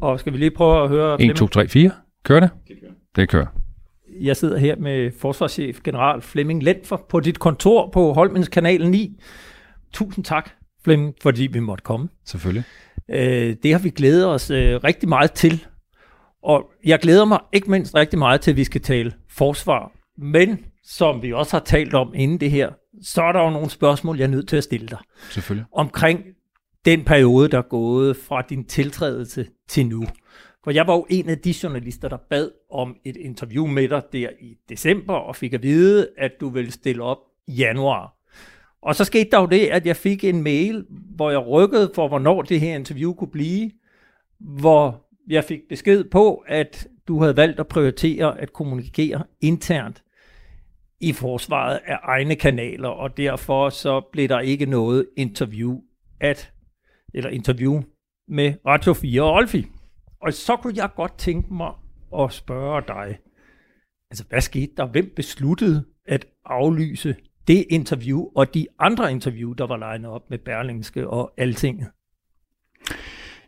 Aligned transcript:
Og 0.00 0.20
skal 0.20 0.32
vi 0.32 0.38
lige 0.38 0.50
prøve 0.50 0.82
at 0.82 0.88
høre... 0.88 1.22
1, 1.22 1.36
2, 1.36 1.46
3, 1.46 1.68
4. 1.68 1.90
Kører 2.24 2.40
det? 2.40 2.50
Det 3.16 3.28
kører. 3.28 3.46
Jeg 4.20 4.36
sidder 4.36 4.58
her 4.58 4.76
med 4.76 5.10
forsvarschef 5.18 5.80
general 5.84 6.20
Flemming 6.20 6.62
Lentfer 6.62 6.96
på 7.08 7.20
dit 7.20 7.38
kontor 7.38 7.90
på 7.90 8.12
Holmens 8.12 8.48
Kanal 8.48 8.90
9. 8.90 9.20
Tusind 9.92 10.24
tak, 10.24 10.50
Flemming, 10.84 11.14
fordi 11.22 11.46
vi 11.46 11.60
måtte 11.60 11.82
komme. 11.82 12.08
Selvfølgelig. 12.26 12.64
Øh, 13.10 13.56
det 13.62 13.72
har 13.72 13.78
vi 13.78 13.90
glædet 13.90 14.26
os 14.26 14.50
øh, 14.50 14.80
rigtig 14.84 15.08
meget 15.08 15.32
til. 15.32 15.66
Og 16.42 16.70
jeg 16.84 16.98
glæder 16.98 17.24
mig 17.24 17.38
ikke 17.52 17.70
mindst 17.70 17.94
rigtig 17.94 18.18
meget 18.18 18.40
til, 18.40 18.50
at 18.50 18.56
vi 18.56 18.64
skal 18.64 18.80
tale 18.80 19.12
forsvar. 19.30 19.92
Men 20.18 20.58
som 20.84 21.22
vi 21.22 21.32
også 21.32 21.56
har 21.56 21.64
talt 21.64 21.94
om 21.94 22.12
inden 22.14 22.40
det 22.40 22.50
her, 22.50 22.70
så 23.02 23.22
er 23.22 23.32
der 23.32 23.42
jo 23.42 23.50
nogle 23.50 23.70
spørgsmål, 23.70 24.18
jeg 24.18 24.24
er 24.24 24.30
nødt 24.30 24.48
til 24.48 24.56
at 24.56 24.64
stille 24.64 24.86
dig. 24.86 24.98
Selvfølgelig. 25.30 25.66
Omkring 25.72 26.24
den 26.84 27.04
periode, 27.04 27.48
der 27.48 27.58
er 27.58 27.68
gået 27.68 28.16
fra 28.16 28.42
din 28.42 28.64
tiltrædelse 28.64 29.46
til 29.68 29.86
nu. 29.86 30.04
For 30.64 30.70
jeg 30.70 30.86
var 30.86 30.94
jo 30.94 31.06
en 31.10 31.28
af 31.28 31.38
de 31.38 31.54
journalister, 31.62 32.08
der 32.08 32.16
bad 32.16 32.50
om 32.70 32.96
et 33.04 33.16
interview 33.16 33.66
med 33.66 33.88
dig 33.88 34.02
der 34.12 34.28
i 34.40 34.56
december, 34.68 35.14
og 35.14 35.36
fik 35.36 35.52
at 35.52 35.62
vide, 35.62 36.08
at 36.18 36.32
du 36.40 36.48
ville 36.48 36.72
stille 36.72 37.02
op 37.02 37.18
i 37.46 37.52
januar. 37.52 38.16
Og 38.82 38.96
så 38.96 39.04
skete 39.04 39.30
der 39.30 39.40
jo 39.40 39.46
det, 39.46 39.66
at 39.66 39.86
jeg 39.86 39.96
fik 39.96 40.24
en 40.24 40.42
mail, 40.42 40.84
hvor 40.88 41.30
jeg 41.30 41.48
rykkede 41.48 41.90
for, 41.94 42.08
hvornår 42.08 42.42
det 42.42 42.60
her 42.60 42.74
interview 42.74 43.14
kunne 43.14 43.30
blive, 43.30 43.70
hvor 44.38 45.06
jeg 45.28 45.44
fik 45.44 45.60
besked 45.68 46.04
på, 46.04 46.44
at 46.46 46.88
du 47.08 47.20
havde 47.20 47.36
valgt 47.36 47.60
at 47.60 47.66
prioritere 47.68 48.40
at 48.40 48.52
kommunikere 48.52 49.24
internt 49.40 50.02
i 51.00 51.12
forsvaret 51.12 51.80
af 51.86 51.98
egne 52.02 52.36
kanaler, 52.36 52.88
og 52.88 53.16
derfor 53.16 53.70
så 53.70 54.00
blev 54.12 54.28
der 54.28 54.40
ikke 54.40 54.66
noget 54.66 55.06
interview 55.16 55.80
at, 56.20 56.52
eller 57.14 57.30
interview 57.30 57.82
med 58.28 58.54
Radio 58.66 58.92
4 58.92 59.22
og 59.22 59.32
Olfi. 59.32 59.66
Og 60.22 60.32
så 60.32 60.56
kunne 60.56 60.76
jeg 60.76 60.90
godt 60.96 61.18
tænke 61.18 61.54
mig 61.54 61.72
at 62.18 62.32
spørge 62.32 62.82
dig, 62.88 63.18
altså 64.10 64.24
hvad 64.28 64.40
skete 64.40 64.72
der? 64.76 64.86
Hvem 64.86 65.12
besluttede 65.16 65.84
at 66.06 66.26
aflyse 66.44 67.16
det 67.48 67.64
interview 67.70 68.24
og 68.36 68.54
de 68.54 68.66
andre 68.78 69.12
interview, 69.12 69.52
der 69.52 69.66
var 69.66 69.76
legnet 69.76 70.10
op 70.10 70.30
med 70.30 70.38
Berlingske 70.38 71.08
og 71.08 71.32
Altinget? 71.36 71.88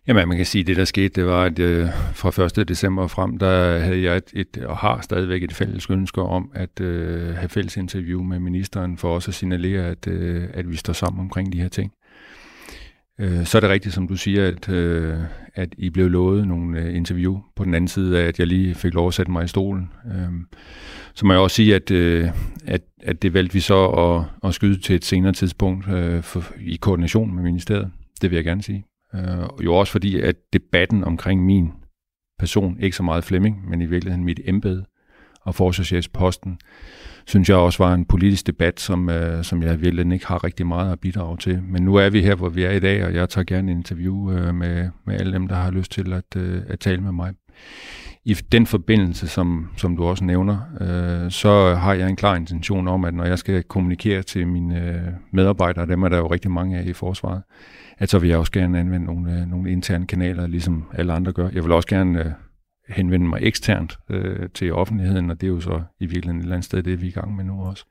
Jamen, 0.06 0.28
man 0.28 0.36
kan 0.36 0.46
sige, 0.46 0.60
at 0.60 0.66
det 0.66 0.76
der 0.76 0.84
skete, 0.84 1.08
det 1.08 1.26
var, 1.26 1.44
at 1.44 1.58
øh, 1.58 1.88
fra 2.14 2.60
1. 2.60 2.68
december 2.68 3.06
frem, 3.06 3.38
der 3.38 3.78
havde 3.78 4.02
jeg 4.02 4.16
et, 4.16 4.30
et, 4.32 4.64
og 4.64 4.76
har 4.76 5.00
stadigvæk 5.00 5.42
et 5.42 5.52
fælles 5.52 5.90
ønske 5.90 6.22
om 6.22 6.50
at 6.54 6.80
øh, 6.80 7.34
have 7.34 7.48
fælles 7.48 7.76
interview 7.76 8.22
med 8.22 8.38
ministeren, 8.38 8.98
for 8.98 9.14
også 9.14 9.30
at 9.30 9.34
signalere, 9.34 9.86
at, 9.86 10.06
øh, 10.06 10.48
at 10.54 10.70
vi 10.70 10.76
står 10.76 10.92
sammen 10.92 11.20
omkring 11.20 11.52
de 11.52 11.60
her 11.60 11.68
ting. 11.68 11.92
Øh, 13.22 13.46
så 13.46 13.58
er 13.58 13.60
det 13.60 13.70
rigtigt, 13.70 13.94
som 13.94 14.08
du 14.08 14.16
siger, 14.16 14.48
at, 14.48 14.68
øh, 14.68 15.18
at 15.54 15.74
I 15.78 15.90
blev 15.90 16.10
lovet 16.10 16.48
nogle 16.48 16.80
øh, 16.80 16.96
interview 16.96 17.40
på 17.56 17.64
den 17.64 17.74
anden 17.74 17.88
side 17.88 18.22
af, 18.22 18.26
at 18.26 18.38
jeg 18.38 18.46
lige 18.46 18.74
fik 18.74 18.94
lov 18.94 19.08
at 19.08 19.14
sætte 19.14 19.32
mig 19.32 19.44
i 19.44 19.48
stolen. 19.48 19.90
Øh, 20.06 20.60
så 21.14 21.26
må 21.26 21.32
jeg 21.32 21.40
også 21.40 21.54
sige, 21.54 21.74
at, 21.74 21.90
øh, 21.90 22.28
at, 22.66 22.82
at 23.02 23.22
det 23.22 23.34
valgte 23.34 23.54
vi 23.54 23.60
så 23.60 23.86
at, 23.86 24.24
at 24.48 24.54
skyde 24.54 24.80
til 24.80 24.96
et 24.96 25.04
senere 25.04 25.32
tidspunkt 25.32 25.88
øh, 25.88 26.22
for, 26.22 26.44
i 26.60 26.76
koordination 26.76 27.34
med 27.34 27.42
ministeriet. 27.42 27.90
Det 28.22 28.30
vil 28.30 28.36
jeg 28.36 28.44
gerne 28.44 28.62
sige. 28.62 28.84
Øh, 29.14 29.64
jo 29.64 29.74
også 29.74 29.92
fordi, 29.92 30.20
at 30.20 30.36
debatten 30.52 31.04
omkring 31.04 31.44
min 31.44 31.72
person, 32.38 32.76
ikke 32.80 32.96
så 32.96 33.02
meget 33.02 33.24
Flemming, 33.24 33.68
men 33.68 33.80
i 33.80 33.86
virkeligheden 33.86 34.24
mit 34.24 34.40
embede 34.44 34.84
og 35.40 35.54
forsvarschefsposten, 35.54 36.58
synes 37.26 37.48
jeg 37.48 37.56
også 37.56 37.84
var 37.84 37.94
en 37.94 38.04
politisk 38.04 38.46
debat, 38.46 38.80
som, 38.80 39.08
øh, 39.08 39.44
som 39.44 39.62
jeg 39.62 39.80
virkelig 39.80 40.12
ikke 40.12 40.26
har 40.26 40.44
rigtig 40.44 40.66
meget 40.66 40.92
at 40.92 41.00
bidrage 41.00 41.36
til. 41.36 41.62
Men 41.62 41.82
nu 41.82 41.94
er 41.94 42.10
vi 42.10 42.22
her, 42.22 42.34
hvor 42.34 42.48
vi 42.48 42.64
er 42.64 42.70
i 42.70 42.80
dag, 42.80 43.04
og 43.04 43.14
jeg 43.14 43.28
tager 43.28 43.44
gerne 43.44 43.70
en 43.70 43.78
interview 43.78 44.32
øh, 44.32 44.54
med, 44.54 44.88
med 45.06 45.20
alle 45.20 45.32
dem, 45.32 45.48
der 45.48 45.54
har 45.54 45.70
lyst 45.70 45.92
til 45.92 46.12
at, 46.12 46.36
øh, 46.36 46.62
at 46.68 46.80
tale 46.80 47.00
med 47.00 47.12
mig. 47.12 47.32
I 48.24 48.34
den 48.34 48.66
forbindelse, 48.66 49.28
som, 49.28 49.68
som 49.76 49.96
du 49.96 50.04
også 50.04 50.24
nævner, 50.24 50.58
øh, 50.80 51.30
så 51.30 51.74
har 51.74 51.94
jeg 51.94 52.08
en 52.08 52.16
klar 52.16 52.36
intention 52.36 52.88
om, 52.88 53.04
at 53.04 53.14
når 53.14 53.24
jeg 53.24 53.38
skal 53.38 53.62
kommunikere 53.62 54.22
til 54.22 54.46
mine 54.46 54.80
øh, 54.80 55.12
medarbejdere, 55.32 55.86
dem 55.86 56.02
er 56.02 56.08
der 56.08 56.18
jo 56.18 56.26
rigtig 56.26 56.50
mange 56.50 56.78
af 56.78 56.84
i 56.84 56.92
forsvaret, 56.92 57.42
at 57.98 58.10
så 58.10 58.18
vil 58.18 58.28
jeg 58.28 58.38
også 58.38 58.52
gerne 58.52 58.80
anvende 58.80 59.06
nogle, 59.06 59.32
øh, 59.32 59.50
nogle 59.50 59.72
interne 59.72 60.06
kanaler, 60.06 60.46
ligesom 60.46 60.84
alle 60.94 61.12
andre 61.12 61.32
gør. 61.32 61.48
Jeg 61.52 61.64
vil 61.64 61.72
også 61.72 61.88
gerne 61.88 62.20
øh, 62.20 62.30
henvende 62.92 63.28
mig 63.28 63.38
eksternt 63.42 63.98
øh, 64.10 64.48
til 64.54 64.72
offentligheden, 64.72 65.30
og 65.30 65.40
det 65.40 65.46
er 65.46 65.50
jo 65.50 65.60
så 65.60 65.82
i 66.00 66.06
virkeligheden 66.06 66.38
et 66.38 66.42
eller 66.42 66.54
andet 66.54 66.64
sted, 66.64 66.82
det 66.82 67.00
vi 67.00 67.06
er 67.06 67.10
i 67.10 67.12
gang 67.12 67.36
med 67.36 67.44
nu 67.44 67.62
også. 67.62 67.84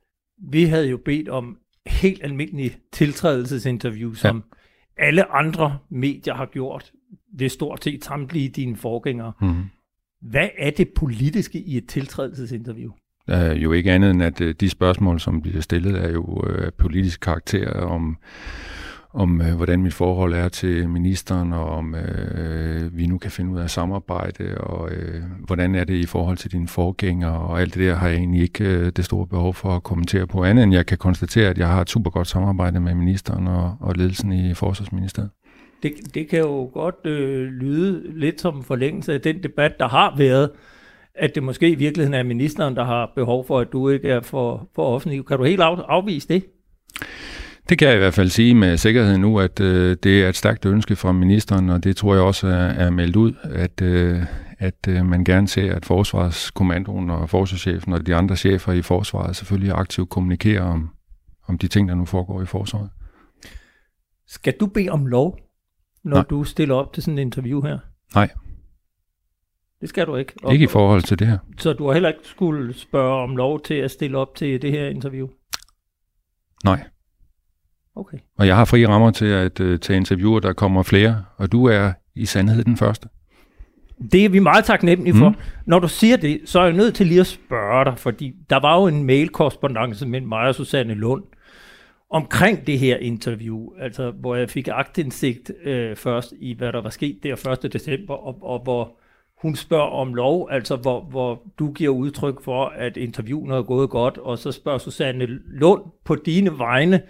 Vi 0.50 0.64
havde 0.64 0.90
jo 0.90 0.98
bedt 0.98 1.30
om 1.30 1.58
helt 1.88 2.24
almindelige 2.24 2.78
tiltrædelsesinterview, 2.94 4.14
som 4.14 4.44
ja. 4.98 5.06
alle 5.06 5.32
andre 5.32 5.78
medier 5.90 6.34
har 6.34 6.46
gjort. 6.46 6.92
Det 7.40 7.46
er 7.46 7.50
stort 7.50 7.84
set 7.84 8.04
samtlige 8.04 8.50
dine 8.50 8.76
forgængere. 8.76 9.34
Mm-hmm. 9.42 9.64
Hvad 10.22 10.50
er 10.58 10.72
det 10.72 10.90
politiske 10.90 11.60
i 11.60 11.78
et 11.78 11.88
tiltrædelsesinterview? 11.88 12.92
Uh, 13.28 13.64
jo 13.64 13.72
ikke 13.72 13.92
andet 13.92 14.12
end, 14.12 14.24
at 14.24 14.42
uh, 14.42 14.50
de 14.50 14.70
spørgsmål, 14.70 15.20
som 15.20 15.42
bliver 15.42 15.62
stillet, 15.62 16.04
er 16.04 16.12
jo 16.12 16.24
uh, 16.24 16.70
politisk 16.78 17.20
karakter 17.20 17.72
om 17.72 18.18
om 19.14 19.42
øh, 19.42 19.56
hvordan 19.56 19.82
mit 19.84 19.94
forhold 19.94 20.34
er 20.34 20.50
til 20.50 20.90
ministeren, 20.90 21.54
og 21.54 21.66
om 21.66 21.96
øh, 21.96 22.82
øh 22.84 22.98
vi 22.98 23.08
nu 23.08 23.18
kan 23.18 23.32
finde 23.32 23.52
ud 23.52 23.60
af 23.60 23.70
samarbejde, 23.70 24.58
og 24.58 24.92
øh, 24.92 25.22
hvordan 25.46 25.76
er 25.76 25.84
det 25.84 25.94
i 25.94 26.06
forhold 26.06 26.38
til 26.38 26.52
dine 26.52 26.68
forgængere, 26.68 27.40
og 27.40 27.62
alt 27.62 27.74
det 27.74 27.88
der 27.88 27.96
har 27.96 28.08
jeg 28.08 28.18
egentlig 28.18 28.42
ikke 28.42 28.64
øh, 28.64 28.92
det 28.96 29.06
store 29.06 29.28
behov 29.28 29.54
for 29.54 29.70
at 29.70 29.84
kommentere 29.84 30.28
på 30.28 30.44
andet, 30.44 30.64
end 30.64 30.74
jeg 30.74 30.86
kan 30.86 30.98
konstatere, 30.98 31.50
at 31.50 31.58
jeg 31.58 31.68
har 31.68 31.82
et 31.82 31.90
super 31.90 32.12
godt 32.12 32.28
samarbejde 32.28 32.80
med 32.80 32.96
ministeren 32.96 33.48
og, 33.48 33.78
og 33.80 33.96
ledelsen 33.96 34.32
i 34.32 34.54
Forsvarsministeriet. 34.54 35.30
Det, 35.84 35.94
det 36.14 36.30
kan 36.30 36.40
jo 36.40 36.70
godt 36.74 37.06
øh, 37.06 37.48
lyde 37.48 38.20
lidt 38.20 38.42
som 38.42 38.64
forlængelse 38.64 39.14
af 39.14 39.22
den 39.22 39.44
debat, 39.44 39.80
der 39.80 39.88
har 39.88 40.16
været, 40.18 40.50
at 41.16 41.36
det 41.36 41.44
måske 41.44 41.70
i 41.70 41.76
virkeligheden 41.76 42.14
er 42.14 42.24
ministeren, 42.24 42.76
der 42.76 42.84
har 42.84 43.12
behov 43.16 43.48
for, 43.48 43.60
at 43.60 43.68
du 43.72 43.90
ikke 43.90 44.10
er 44.10 44.22
for, 44.22 44.70
for 44.76 44.84
offentlig. 44.84 45.26
Kan 45.26 45.38
du 45.38 45.44
helt 45.44 45.62
af, 45.62 45.78
afvise 45.88 46.28
det? 46.28 46.44
Det 47.72 47.80
kan 47.80 47.88
jeg 47.88 47.96
i 47.96 48.00
hvert 48.00 48.14
fald 48.14 48.30
sige 48.30 48.56
med 48.56 48.78
sikkerhed 48.78 49.18
nu, 49.18 49.40
at 49.40 49.60
øh, 49.60 49.98
det 50.04 50.24
er 50.24 50.30
et 50.30 50.36
stærkt 50.36 50.66
ønske 50.66 50.96
fra 50.96 51.12
ministeren, 51.12 51.70
og 51.70 51.84
det 51.84 51.98
tror 51.98 52.14
jeg 52.14 52.24
også 52.24 52.48
er, 52.48 52.54
er 52.54 52.90
meldt 52.90 53.16
ud, 53.16 53.34
at, 53.44 53.82
øh, 53.82 54.24
at 54.60 54.88
øh, 54.88 55.06
man 55.06 55.24
gerne 55.24 55.48
ser, 55.48 55.76
at 55.76 55.86
forsvarskommandoen 55.86 57.10
og 57.10 57.30
forsvarschefen 57.30 57.94
og 57.94 58.08
de 58.08 58.16
andre 58.16 58.36
chefer 58.36 58.72
i 58.74 58.82
forsvaret 58.82 59.36
selvfølgelig 59.36 59.74
aktivt 59.74 60.10
kommunikerer 60.10 60.64
om, 60.64 60.90
om 61.48 61.58
de 61.58 61.68
ting, 61.68 61.90
der 61.90 61.96
nu 61.96 62.06
foregår 62.06 62.42
i 62.42 62.46
forsvaret. 62.46 62.90
Skal 64.28 64.54
du 64.60 64.66
bede 64.66 64.90
om 64.90 65.06
lov, 65.06 65.38
når 66.04 66.18
Nej. 66.18 66.26
du 66.30 66.44
stiller 66.44 66.76
op 66.76 66.94
til 66.94 67.04
sådan 67.04 67.18
et 67.18 67.22
interview 67.22 67.62
her? 67.62 67.80
Nej. 68.16 68.30
Det 69.82 69.90
skal 69.90 70.08
du 70.08 70.16
ikke? 70.16 70.34
Og, 70.44 70.54
ikke 70.54 70.64
i 70.64 70.68
forhold 70.68 71.02
til 71.02 71.20
det 71.20 71.28
her. 71.28 71.38
Så 71.58 71.74
du 71.74 71.86
har 71.86 71.94
heller 71.94 72.10
ikke 72.10 72.22
skulle 72.24 72.74
spørge 72.74 73.24
om 73.24 73.36
lov 73.36 73.62
til 73.62 73.74
at 73.74 73.92
stille 73.92 74.18
op 74.18 74.36
til 74.36 74.62
det 74.62 74.72
her 74.72 74.88
interview? 74.88 75.28
Nej. 76.64 76.84
Okay. 77.96 78.18
Og 78.38 78.48
jeg 78.48 78.56
har 78.56 78.66
fri 78.66 78.86
rammer 78.88 79.12
til 79.12 79.26
at 79.26 79.60
uh, 79.60 79.78
tage 79.78 79.98
interviewer, 79.98 80.40
der 80.40 80.54
kommer 80.54 80.84
flere, 80.84 81.24
og 81.38 81.52
du 81.52 81.66
er 81.66 81.92
i 82.16 82.26
sandhed 82.26 82.64
den 82.64 82.78
første. 82.78 83.08
Det 84.12 84.26
er 84.26 84.30
vi 84.30 84.40
meget 84.40 84.66
taknemmelige 84.66 85.16
for. 85.16 85.30
Mm. 85.30 85.36
Når 85.66 85.80
du 85.80 85.88
siger 85.88 86.18
det, 86.18 86.42
så 86.46 86.60
er 86.60 86.64
jeg 86.64 86.74
nødt 86.74 86.96
til 86.96 87.08
lige 87.08 87.20
at 87.20 87.28
spørge 87.28 87.86
dig, 87.86 87.94
fordi 87.98 88.34
der 88.50 88.60
var 88.60 88.80
jo 88.80 88.88
en 88.88 89.04
mail-korrespondence 89.04 90.08
mellem 90.08 90.30
mig 90.30 90.48
og 90.48 90.56
Susanne 90.56 90.94
Lund 90.94 91.24
omkring 92.12 92.68
det 92.68 92.80
her 92.80 92.98
interview, 92.98 93.70
altså 93.80 94.12
hvor 94.12 94.36
jeg 94.36 94.50
fik 94.50 94.68
agtindsigt 94.72 95.52
øh, 95.64 95.96
først 95.96 96.34
i, 96.40 96.54
hvad 96.58 96.74
der 96.74 96.82
var 96.82 96.90
sket 96.90 97.20
der 97.24 97.58
1. 97.64 97.74
december, 97.74 98.14
og, 98.14 98.38
og 98.42 98.64
hvor 98.64 98.98
hun 99.42 99.56
spørger 99.56 99.90
om 99.90 100.14
lov, 100.14 100.48
altså 100.52 100.76
hvor, 100.76 101.02
hvor 101.02 101.42
du 101.60 101.72
giver 101.72 101.90
udtryk 101.90 102.44
for, 102.44 102.66
at 102.66 102.98
interviewet 102.98 103.56
er 103.56 103.62
gået 103.62 103.90
godt, 103.90 104.18
og 104.18 104.38
så 104.38 104.52
spørger 104.52 104.78
Susanne 104.78 105.26
Lund 105.52 105.82
på 106.06 106.16
dine 106.16 106.58
vegne, 106.58 107.02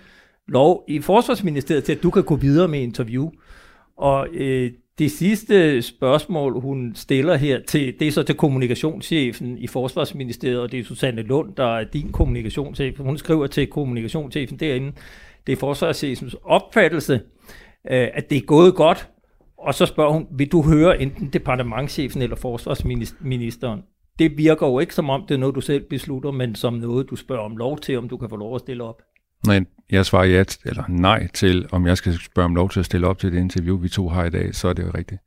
lov 0.52 0.84
i 0.88 1.00
Forsvarsministeriet 1.00 1.84
til, 1.84 1.94
at 1.94 2.04
du 2.04 2.10
kan 2.10 2.24
gå 2.24 2.36
videre 2.36 2.68
med 2.68 2.80
interview. 2.80 3.30
Og 3.98 4.28
øh, 4.34 4.72
det 5.00 5.12
sidste 5.12 5.82
spørgsmål, 5.82 6.60
hun 6.60 6.92
stiller 6.96 7.36
her 7.36 7.60
til, 7.68 8.00
det 8.00 8.08
er 8.08 8.12
så 8.12 8.24
til 8.24 8.36
kommunikationschefen 8.36 9.58
i 9.58 9.68
Forsvarsministeriet, 9.68 10.60
og 10.60 10.72
det 10.72 10.80
er 10.80 10.84
Susanne 10.84 11.22
Lund, 11.22 11.56
der 11.56 11.78
er 11.78 11.84
din 11.84 12.12
kommunikationschef. 12.12 13.00
Hun 13.00 13.18
skriver 13.18 13.48
til 13.48 13.68
kommunikationschefen 13.68 14.58
derinde, 14.58 14.92
det 15.48 15.54
er 15.54 15.58
forsvarschefens 15.58 16.36
opfattelse, 16.44 17.14
øh, 17.92 18.08
at 18.14 18.30
det 18.30 18.38
er 18.38 18.42
gået 18.42 18.76
godt, 18.76 19.10
og 19.58 19.74
så 19.76 19.86
spørger 19.86 20.12
hun, 20.12 20.28
vil 20.32 20.52
du 20.52 20.62
høre 20.62 21.02
enten 21.02 21.30
departementchefen 21.34 22.22
eller 22.22 22.36
forsvarsministeren? 22.36 23.82
Det 24.20 24.38
virker 24.38 24.68
jo 24.68 24.80
ikke 24.80 24.96
som 24.96 25.10
om, 25.10 25.26
det 25.28 25.36
er 25.36 25.40
noget, 25.40 25.56
du 25.56 25.62
selv 25.62 25.84
beslutter, 25.90 26.32
men 26.32 26.56
som 26.56 26.74
noget, 26.74 27.10
du 27.10 27.16
spørger 27.16 27.44
om 27.44 27.58
lov 27.58 27.78
til, 27.78 27.98
om 27.98 28.10
du 28.10 28.18
kan 28.18 28.30
få 28.30 28.36
lov 28.36 28.56
at 28.56 28.62
stille 28.62 28.84
op. 28.84 29.02
Nej, 29.48 29.66
jeg 29.92 30.06
svarer 30.06 30.26
ja 30.26 30.44
eller 30.66 30.84
nej 30.88 31.28
til, 31.34 31.68
om 31.72 31.88
jeg 31.88 31.98
skal 31.98 32.20
spørge 32.20 32.46
om 32.46 32.56
lov 32.56 32.70
til 32.70 32.80
at 32.80 32.86
stille 32.86 33.08
op 33.08 33.20
til 33.20 33.32
det 33.32 33.40
interview, 33.40 33.78
vi 33.78 33.90
to 33.90 34.10
har 34.10 34.26
i 34.26 34.30
dag, 34.30 34.56
så 34.56 34.68
er 34.68 34.74
det 34.74 34.84
jo 34.84 34.92
rigtigt. 34.98 35.22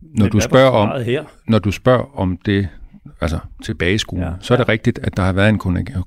Når 0.00 0.28
du 0.28 0.40
spørger 0.40 0.70
om, 0.70 1.02
her? 1.02 1.24
når 1.48 1.58
du 1.58 1.70
spørger 1.70 2.18
om 2.18 2.36
det, 2.36 2.68
altså 3.20 3.38
tilbage 3.62 3.94
i 3.94 3.98
skolen, 3.98 4.24
ja, 4.24 4.32
så 4.40 4.54
er 4.54 4.58
det 4.58 4.68
ja. 4.68 4.72
rigtigt, 4.72 4.98
at 4.98 5.16
der 5.16 5.22
har 5.22 5.32
været 5.32 5.48
en 5.48 5.58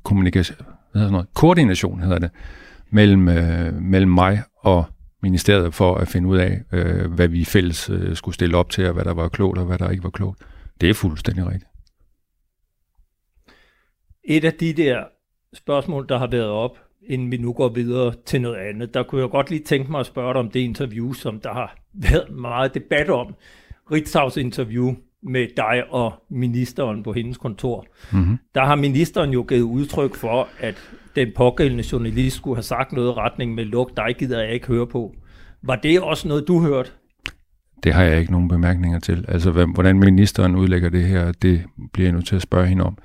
kommunikation, 0.03 0.57
hvad 0.91 1.01
hedder 1.01 1.11
noget, 1.11 1.27
koordination 1.33 1.99
hedder 1.99 2.19
det, 2.19 2.29
mellem, 2.89 3.29
øh, 3.29 3.73
mellem 3.73 4.11
mig 4.11 4.43
og 4.57 4.85
ministeriet 5.23 5.73
for 5.73 5.95
at 5.95 6.07
finde 6.07 6.27
ud 6.29 6.37
af, 6.37 6.61
øh, 6.71 7.11
hvad 7.11 7.27
vi 7.27 7.45
fælles 7.45 7.89
øh, 7.89 8.15
skulle 8.15 8.35
stille 8.35 8.57
op 8.57 8.69
til, 8.69 8.87
og 8.87 8.93
hvad 8.93 9.05
der 9.05 9.13
var 9.13 9.27
klogt, 9.27 9.57
og 9.57 9.65
hvad 9.65 9.77
der 9.77 9.89
ikke 9.89 10.03
var 10.03 10.09
klogt. 10.09 10.41
Det 10.81 10.89
er 10.89 10.93
fuldstændig 10.93 11.45
rigtigt. 11.45 11.71
Et 14.23 14.45
af 14.45 14.53
de 14.53 14.73
der 14.73 15.03
spørgsmål, 15.53 16.05
der 16.09 16.17
har 16.17 16.27
været 16.27 16.49
op, 16.49 16.77
inden 17.07 17.31
vi 17.31 17.37
nu 17.37 17.53
går 17.53 17.69
videre 17.69 18.13
til 18.25 18.41
noget 18.41 18.55
andet, 18.55 18.93
der 18.93 19.03
kunne 19.03 19.21
jeg 19.21 19.29
godt 19.29 19.49
lige 19.49 19.63
tænke 19.63 19.91
mig 19.91 19.99
at 19.99 20.05
spørge 20.05 20.33
dig 20.33 20.39
om 20.39 20.49
det 20.49 20.59
interview, 20.59 21.13
som 21.13 21.39
der 21.39 21.53
har 21.53 21.77
været 21.93 22.35
meget 22.35 22.73
debat 22.73 23.09
om. 23.09 23.35
Ritzau's 23.91 24.39
interview 24.39 24.95
med 25.23 25.47
dig 25.57 25.83
og 25.89 26.13
ministeren 26.29 27.03
på 27.03 27.13
hendes 27.13 27.37
kontor. 27.37 27.85
Mm-hmm. 28.11 28.37
Der 28.55 28.65
har 28.65 28.75
ministeren 28.75 29.29
jo 29.29 29.45
givet 29.49 29.61
udtryk 29.61 30.15
for, 30.15 30.47
at 30.59 30.75
den 31.15 31.27
pågældende 31.35 31.83
journalist 31.91 32.35
skulle 32.35 32.55
have 32.55 32.63
sagt 32.63 32.91
noget 32.91 33.07
i 33.07 33.11
retning 33.11 33.55
med, 33.55 33.65
luk 33.65 33.97
dig 33.97 34.15
gider 34.17 34.41
jeg 34.43 34.53
ikke 34.53 34.67
høre 34.67 34.87
på. 34.87 35.15
Var 35.63 35.75
det 35.75 36.01
også 36.01 36.27
noget, 36.27 36.47
du 36.47 36.61
hørte? 36.61 36.89
Det 37.83 37.93
har 37.93 38.03
jeg 38.03 38.19
ikke 38.19 38.31
nogen 38.31 38.47
bemærkninger 38.47 38.99
til. 38.99 39.25
Altså, 39.27 39.51
hvordan 39.51 39.99
ministeren 39.99 40.55
udlægger 40.55 40.89
det 40.89 41.03
her, 41.03 41.31
det 41.31 41.63
bliver 41.93 42.07
jeg 42.07 42.13
nu 42.13 42.21
til 42.21 42.35
at 42.35 42.41
spørge 42.41 42.67
hende 42.67 42.83
om. 42.83 42.97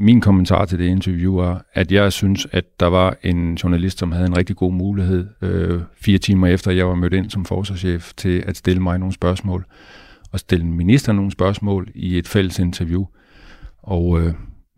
Min 0.00 0.20
kommentar 0.20 0.64
til 0.64 0.78
det 0.78 0.84
interview 0.84 1.34
var, 1.34 1.66
at 1.72 1.92
jeg 1.92 2.12
synes, 2.12 2.46
at 2.52 2.80
der 2.80 2.86
var 2.86 3.16
en 3.22 3.54
journalist, 3.54 3.98
som 3.98 4.12
havde 4.12 4.26
en 4.26 4.36
rigtig 4.36 4.56
god 4.56 4.72
mulighed, 4.72 5.26
øh, 5.42 5.82
fire 5.94 6.18
timer 6.18 6.46
efter 6.46 6.70
jeg 6.70 6.86
var 6.86 6.94
mødt 6.94 7.12
ind 7.12 7.30
som 7.30 7.44
forsvarschef, 7.44 8.12
til 8.16 8.44
at 8.46 8.56
stille 8.56 8.82
mig 8.82 8.98
nogle 8.98 9.14
spørgsmål, 9.14 9.64
og 10.32 10.40
stille 10.40 10.66
ministeren 10.66 11.16
nogle 11.16 11.30
spørgsmål 11.30 11.88
i 11.94 12.18
et 12.18 12.28
fælles 12.28 12.58
interview. 12.58 13.04
Og 13.82 14.20
øh, 14.20 14.34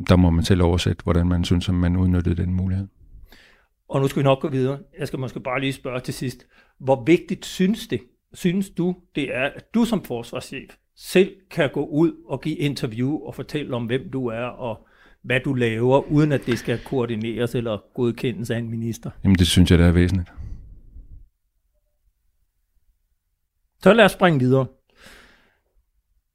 der 0.08 0.16
må 0.16 0.30
man 0.30 0.44
selv 0.44 0.62
oversætte, 0.62 1.02
hvordan 1.02 1.28
man 1.28 1.44
synes, 1.44 1.68
at 1.68 1.74
man 1.74 1.96
udnyttede 1.96 2.42
den 2.42 2.54
mulighed. 2.54 2.86
Og 3.88 4.00
nu 4.00 4.08
skal 4.08 4.20
vi 4.20 4.24
nok 4.24 4.40
gå 4.40 4.48
videre. 4.48 4.78
Jeg 4.98 5.06
skal 5.06 5.18
måske 5.18 5.40
bare 5.40 5.60
lige 5.60 5.72
spørge 5.72 6.00
til 6.00 6.14
sidst. 6.14 6.46
Hvor 6.78 7.04
vigtigt 7.04 7.46
synes 7.46 7.88
det, 7.88 8.00
synes 8.32 8.70
du, 8.70 8.96
det 9.14 9.36
er, 9.36 9.44
at 9.44 9.74
du 9.74 9.84
som 9.84 10.04
forsvarschef 10.04 10.70
selv 10.96 11.32
kan 11.50 11.70
gå 11.72 11.86
ud 11.86 12.12
og 12.28 12.40
give 12.40 12.56
interview 12.56 13.18
og 13.18 13.34
fortælle 13.34 13.76
om, 13.76 13.86
hvem 13.86 14.10
du 14.12 14.26
er 14.26 14.44
og 14.44 14.86
hvad 15.22 15.40
du 15.40 15.54
laver, 15.54 16.10
uden 16.10 16.32
at 16.32 16.46
det 16.46 16.58
skal 16.58 16.80
koordineres 16.84 17.54
eller 17.54 17.78
godkendes 17.94 18.50
af 18.50 18.58
en 18.58 18.70
minister? 18.70 19.10
Jamen 19.24 19.38
det 19.38 19.46
synes 19.46 19.70
jeg, 19.70 19.78
det 19.78 19.86
er 19.86 19.92
væsentligt. 19.92 20.32
Så 23.82 23.92
lad 23.92 24.04
os 24.04 24.12
springe 24.12 24.38
videre. 24.38 24.66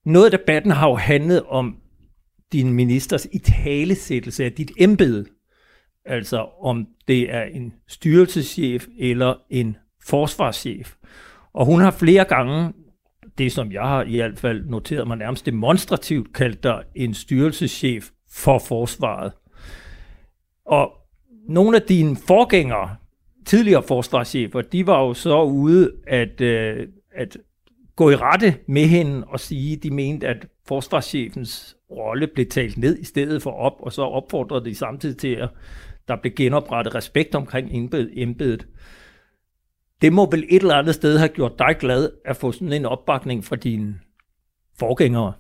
Noget 0.06 0.26
af 0.26 0.40
debatten 0.40 0.72
har 0.72 0.90
jo 0.90 0.96
handlet 0.96 1.44
om 1.44 1.78
din 2.52 2.74
ministers 2.74 3.28
italesættelse 3.32 4.46
af 4.46 4.52
dit 4.52 4.72
embede. 4.78 5.26
Altså 6.06 6.48
om 6.62 6.88
det 7.08 7.34
er 7.34 7.44
en 7.44 7.74
styrelseschef 7.88 8.88
eller 9.00 9.36
en 9.50 9.78
forsvarschef. 10.04 10.96
Og 11.54 11.66
hun 11.66 11.82
har 11.82 11.92
flere 11.92 12.26
gange, 12.26 12.74
det 13.38 13.52
som 13.52 13.72
jeg 13.72 13.82
har 13.82 14.04
i 14.04 14.16
hvert 14.16 14.40
fald 14.40 14.66
noteret 14.66 15.08
mig 15.08 15.18
nærmest 15.18 15.46
demonstrativt, 15.46 16.34
kaldt 16.34 16.64
dig 16.64 16.84
en 16.96 17.14
styrelseschef 17.14 18.10
for 18.36 18.60
forsvaret. 18.60 19.32
Og 20.66 20.92
nogle 21.50 21.78
af 21.78 21.82
dine 21.82 22.16
forgængere, 22.16 22.96
tidligere 23.46 23.84
forsvarschefer, 23.84 24.62
de 24.62 24.88
var 24.88 25.02
jo 25.02 25.14
så 25.14 25.42
ude 25.42 25.92
at, 26.08 26.42
øh, 26.42 26.88
at 27.12 27.38
gå 27.96 28.10
i 28.10 28.16
rette 28.16 28.58
med 28.68 28.86
hende 28.86 29.28
og 29.28 29.40
sige, 29.40 29.76
de 29.76 29.92
mente, 29.92 30.28
at 30.28 30.48
forsvarschefens 30.68 31.78
rolle 31.92 32.28
blev 32.28 32.50
talt 32.50 32.78
ned 32.78 33.00
i 33.00 33.06
stedet 33.06 33.42
for 33.42 33.52
op, 33.52 33.74
og 33.80 33.94
så 33.94 34.02
opfordrede 34.02 34.66
de 34.66 34.76
samtidig 34.76 35.18
til, 35.18 35.36
at 35.36 35.50
der 36.08 36.16
blev 36.16 36.34
genoprettet 36.34 36.96
respekt 36.96 37.36
omkring 37.36 37.70
embedet. 38.14 38.68
Det 40.02 40.14
må 40.14 40.32
vel 40.32 40.46
et 40.50 40.62
eller 40.62 40.76
andet 40.76 40.96
sted 40.96 41.18
have 41.18 41.30
gjort 41.30 41.60
dig 41.60 41.76
glad 41.80 42.10
at 42.26 42.36
få 42.36 42.52
sådan 42.52 42.74
en 42.74 42.86
opbakning 42.86 43.44
fra 43.44 43.56
dine 43.56 44.00
forgængere? 44.80 45.34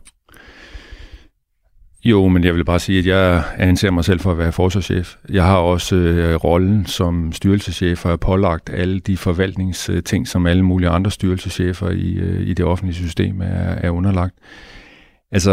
Jo, 2.05 2.27
men 2.27 2.43
jeg 2.43 2.55
vil 2.55 2.65
bare 2.65 2.79
sige, 2.79 2.99
at 2.99 3.05
jeg 3.05 3.43
anser 3.57 3.91
mig 3.91 4.05
selv 4.05 4.19
for 4.19 4.31
at 4.31 4.37
være 4.37 4.51
forsvarschef. 4.51 5.15
Jeg 5.29 5.43
har 5.43 5.57
også 5.57 5.95
øh, 5.95 6.35
rollen 6.35 6.85
som 6.85 7.31
styrelseschef 7.31 8.05
og 8.05 8.11
har 8.11 8.17
pålagt 8.17 8.69
alle 8.69 8.99
de 8.99 9.17
forvaltningsting, 9.17 10.27
som 10.27 10.45
alle 10.45 10.63
mulige 10.63 10.89
andre 10.89 11.11
styrelseschefer 11.11 11.89
i, 11.89 12.13
øh, 12.13 12.47
i 12.47 12.53
det 12.53 12.65
offentlige 12.65 12.95
system 12.95 13.41
er, 13.41 13.75
er 13.81 13.89
underlagt. 13.89 14.35
Altså, 15.31 15.51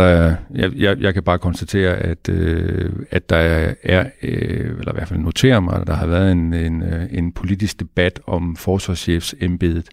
jeg, 0.54 0.72
jeg, 0.76 1.00
jeg 1.00 1.14
kan 1.14 1.22
bare 1.22 1.38
konstatere, 1.38 1.96
at, 1.96 2.28
øh, 2.28 2.90
at 3.10 3.31
der 3.31 3.37
er, 3.84 4.04
øh, 4.22 4.78
eller 4.78 4.93
i 4.93 4.94
hvert 4.94 5.08
fald 5.08 5.20
noterer 5.20 5.60
mig, 5.60 5.81
at 5.81 5.87
der 5.87 5.94
har 5.94 6.06
været 6.06 6.32
en, 6.32 6.54
en, 6.54 6.82
øh, 6.82 7.04
en 7.10 7.32
politisk 7.32 7.81
debat 7.81 8.20
om 8.26 8.56
forsvarschefsembedet, 8.56 9.88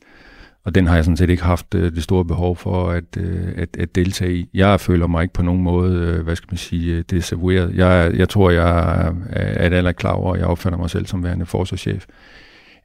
og 0.65 0.75
den 0.75 0.87
har 0.87 0.95
jeg 0.95 1.03
sådan 1.03 1.17
set 1.17 1.29
ikke 1.29 1.43
haft 1.43 1.75
øh, 1.75 1.91
det 1.95 2.03
store 2.03 2.25
behov 2.25 2.55
for 2.55 2.89
at, 2.89 3.17
øh, 3.17 3.47
at, 3.57 3.77
at 3.79 3.95
deltage 3.95 4.35
i. 4.35 4.49
Jeg 4.53 4.79
føler 4.79 5.07
mig 5.07 5.21
ikke 5.21 5.33
på 5.33 5.43
nogen 5.43 5.61
måde, 5.61 5.97
øh, 5.97 6.23
hvad 6.23 6.35
skal 6.35 6.47
man 6.51 6.57
sige, 6.57 7.03
øh. 7.13 7.77
Jeg, 7.77 8.11
jeg 8.15 8.29
tror, 8.29 8.49
jeg 8.49 8.79
er, 8.79 9.13
er 9.29 9.75
alle 9.77 9.93
klar 9.93 10.13
over, 10.13 10.31
og 10.31 10.37
jeg 10.37 10.45
opfatter 10.45 10.79
mig 10.79 10.89
selv 10.89 11.05
som 11.05 11.23
værende 11.23 11.45
forsvarschef 11.45 12.05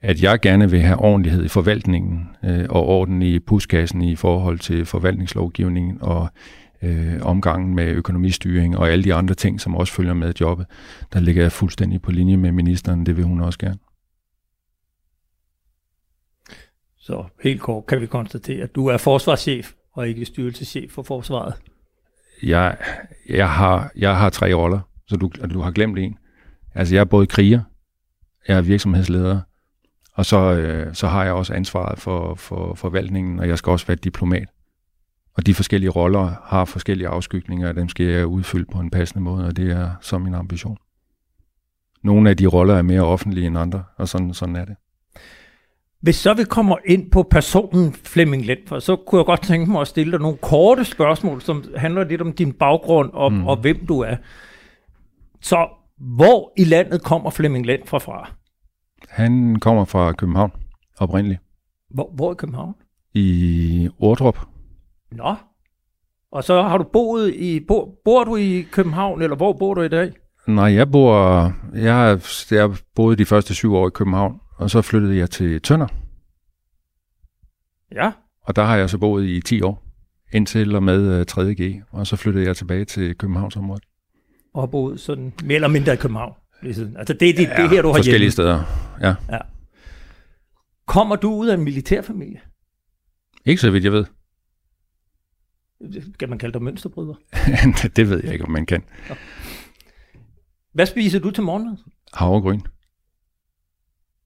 at 0.04 0.22
jeg 0.22 0.40
gerne 0.40 0.70
vil 0.70 0.80
have 0.80 0.98
ordentlighed 0.98 1.44
i 1.44 1.48
forvaltningen 1.48 2.28
øh, 2.44 2.66
og 2.68 2.86
orden 2.88 3.22
i 3.22 3.38
puskassen 3.38 4.02
i 4.02 4.16
forhold 4.16 4.58
til 4.58 4.86
forvaltningslovgivningen 4.86 5.98
og 6.00 6.28
øh, 6.82 7.14
omgangen 7.22 7.74
med 7.74 7.86
økonomistyring 7.86 8.78
og 8.78 8.90
alle 8.90 9.04
de 9.04 9.14
andre 9.14 9.34
ting, 9.34 9.60
som 9.60 9.76
også 9.76 9.92
følger 9.92 10.14
med 10.14 10.32
jobbet. 10.40 10.66
Der 11.12 11.20
ligger 11.20 11.42
jeg 11.42 11.52
fuldstændig 11.52 12.02
på 12.02 12.10
linje 12.10 12.36
med 12.36 12.52
ministeren, 12.52 13.06
det 13.06 13.16
vil 13.16 13.24
hun 13.24 13.40
også 13.40 13.58
gerne. 13.58 13.78
Så 17.04 17.24
helt 17.42 17.60
kort 17.60 17.86
kan 17.86 18.00
vi 18.00 18.06
konstatere, 18.06 18.62
at 18.62 18.74
du 18.74 18.86
er 18.86 18.96
forsvarschef 18.96 19.72
og 19.92 20.08
ikke 20.08 20.24
styrelseschef 20.24 20.90
for 20.90 21.02
forsvaret. 21.02 21.54
Jeg, 22.42 22.76
jeg, 23.28 23.50
har, 23.50 23.90
jeg 23.96 24.16
har 24.16 24.30
tre 24.30 24.54
roller, 24.54 24.80
så 25.06 25.16
du, 25.16 25.30
du 25.54 25.60
har 25.60 25.70
glemt 25.70 25.98
en. 25.98 26.18
Altså 26.74 26.94
jeg 26.94 27.00
er 27.00 27.04
både 27.04 27.26
kriger, 27.26 27.60
jeg 28.48 28.56
er 28.56 28.60
virksomhedsleder, 28.60 29.40
og 30.14 30.26
så, 30.26 30.52
øh, 30.54 30.94
så 30.94 31.06
har 31.06 31.24
jeg 31.24 31.32
også 31.32 31.54
ansvaret 31.54 31.98
for, 31.98 32.34
for 32.34 32.74
forvaltningen, 32.74 33.38
og 33.38 33.48
jeg 33.48 33.58
skal 33.58 33.70
også 33.70 33.86
være 33.86 33.96
diplomat. 33.96 34.48
Og 35.34 35.46
de 35.46 35.54
forskellige 35.54 35.90
roller 35.90 36.34
har 36.44 36.64
forskellige 36.64 37.08
afskygninger, 37.08 37.68
og 37.68 37.74
dem 37.74 37.88
skal 37.88 38.06
jeg 38.06 38.26
udfylde 38.26 38.66
på 38.72 38.78
en 38.78 38.90
passende 38.90 39.22
måde, 39.24 39.46
og 39.46 39.56
det 39.56 39.70
er 39.70 39.90
så 40.00 40.18
min 40.18 40.34
ambition. 40.34 40.78
Nogle 42.02 42.30
af 42.30 42.36
de 42.36 42.46
roller 42.46 42.74
er 42.74 42.82
mere 42.82 43.02
offentlige 43.02 43.46
end 43.46 43.58
andre, 43.58 43.84
og 43.96 44.08
sådan, 44.08 44.34
sådan 44.34 44.56
er 44.56 44.64
det. 44.64 44.76
Hvis 46.04 46.16
så 46.16 46.34
vi 46.34 46.44
kommer 46.44 46.76
ind 46.84 47.10
på 47.10 47.22
personen 47.22 47.92
Flemming 47.92 48.46
Lentford, 48.46 48.80
så 48.80 48.96
kunne 48.96 49.18
jeg 49.18 49.26
godt 49.26 49.42
tænke 49.42 49.70
mig 49.70 49.80
at 49.80 49.88
stille 49.88 50.12
dig 50.12 50.20
nogle 50.20 50.36
korte 50.36 50.84
spørgsmål, 50.84 51.42
som 51.42 51.64
handler 51.76 52.04
lidt 52.04 52.20
om 52.20 52.32
din 52.32 52.52
baggrund 52.52 53.10
og, 53.12 53.32
mm. 53.32 53.46
og 53.46 53.56
hvem 53.56 53.86
du 53.86 54.00
er. 54.00 54.16
Så 55.40 55.68
hvor 56.16 56.52
i 56.56 56.64
landet 56.64 57.02
kommer 57.02 57.30
Flemming 57.30 57.66
Lentford 57.66 58.00
fra? 58.00 58.30
Han 59.08 59.56
kommer 59.56 59.84
fra 59.84 60.12
København 60.12 60.52
oprindeligt. 60.98 61.40
Hvor, 61.90 62.10
hvor 62.14 62.32
i 62.32 62.34
København? 62.34 62.74
I 63.14 63.88
Ordrup. 63.98 64.38
Nå. 65.12 65.34
Og 66.32 66.44
så 66.44 66.62
har 66.62 66.78
du 66.78 66.84
boet 66.84 67.34
i, 67.34 67.60
bor, 67.68 67.88
bor 68.04 68.24
du 68.24 68.36
i 68.36 68.66
København, 68.72 69.22
eller 69.22 69.36
hvor 69.36 69.52
bor 69.52 69.74
du 69.74 69.82
i 69.82 69.88
dag? 69.88 70.12
Nej, 70.46 70.74
jeg 70.74 70.90
bor, 70.90 71.42
jeg 71.74 71.94
har, 71.94 72.44
jeg 72.50 72.70
boet 72.94 73.18
de 73.18 73.24
første 73.24 73.54
syv 73.54 73.74
år 73.74 73.86
i 73.86 73.90
København, 73.94 74.40
og 74.56 74.70
så 74.70 74.82
flyttede 74.82 75.16
jeg 75.16 75.30
til 75.30 75.62
Tønder. 75.62 75.86
Ja. 77.92 78.12
Og 78.42 78.56
der 78.56 78.64
har 78.64 78.76
jeg 78.76 78.90
så 78.90 78.98
boet 78.98 79.26
i 79.26 79.40
10 79.40 79.62
år, 79.62 79.84
indtil 80.32 80.76
og 80.76 80.82
med 80.82 81.30
3.G, 81.30 81.60
øh, 81.60 81.74
og 81.90 82.06
så 82.06 82.16
flyttede 82.16 82.46
jeg 82.46 82.56
tilbage 82.56 82.84
til 82.84 83.14
Københavnsområdet. 83.18 83.84
Og 84.54 84.62
har 84.62 84.66
boet 84.66 85.00
sådan 85.00 85.32
mere 85.44 85.54
eller 85.54 85.68
mindre 85.68 85.92
i 85.92 85.96
København? 85.96 86.34
Ligesom. 86.62 86.96
Altså 86.96 87.14
det 87.14 87.28
er 87.30 87.34
det, 87.34 87.48
ja, 87.48 87.62
det 87.62 87.70
her, 87.70 87.82
du 87.82 87.88
har 87.88 87.94
forskellige 87.94 88.20
hjemme. 88.20 88.32
steder, 88.32 88.62
ja. 89.00 89.14
ja. 89.30 89.38
Kommer 90.86 91.16
du 91.16 91.34
ud 91.34 91.48
af 91.48 91.54
en 91.54 91.64
militærfamilie? 91.64 92.40
Ikke 93.44 93.60
så 93.60 93.70
vidt 93.70 93.84
jeg 93.84 93.92
ved. 93.92 94.04
Kan 96.18 96.28
man 96.28 96.38
kalde 96.38 96.52
dig 96.52 96.62
mønsterbryder? 96.62 97.14
det 97.96 98.10
ved 98.10 98.20
jeg 98.24 98.32
ikke, 98.32 98.44
om 98.44 98.50
man 98.50 98.66
kan. 98.66 98.82
Hvad 100.72 100.86
spiser 100.86 101.18
du 101.18 101.30
til 101.30 101.42
morgenmad? 101.42 101.76
Havregryn. 102.12 102.60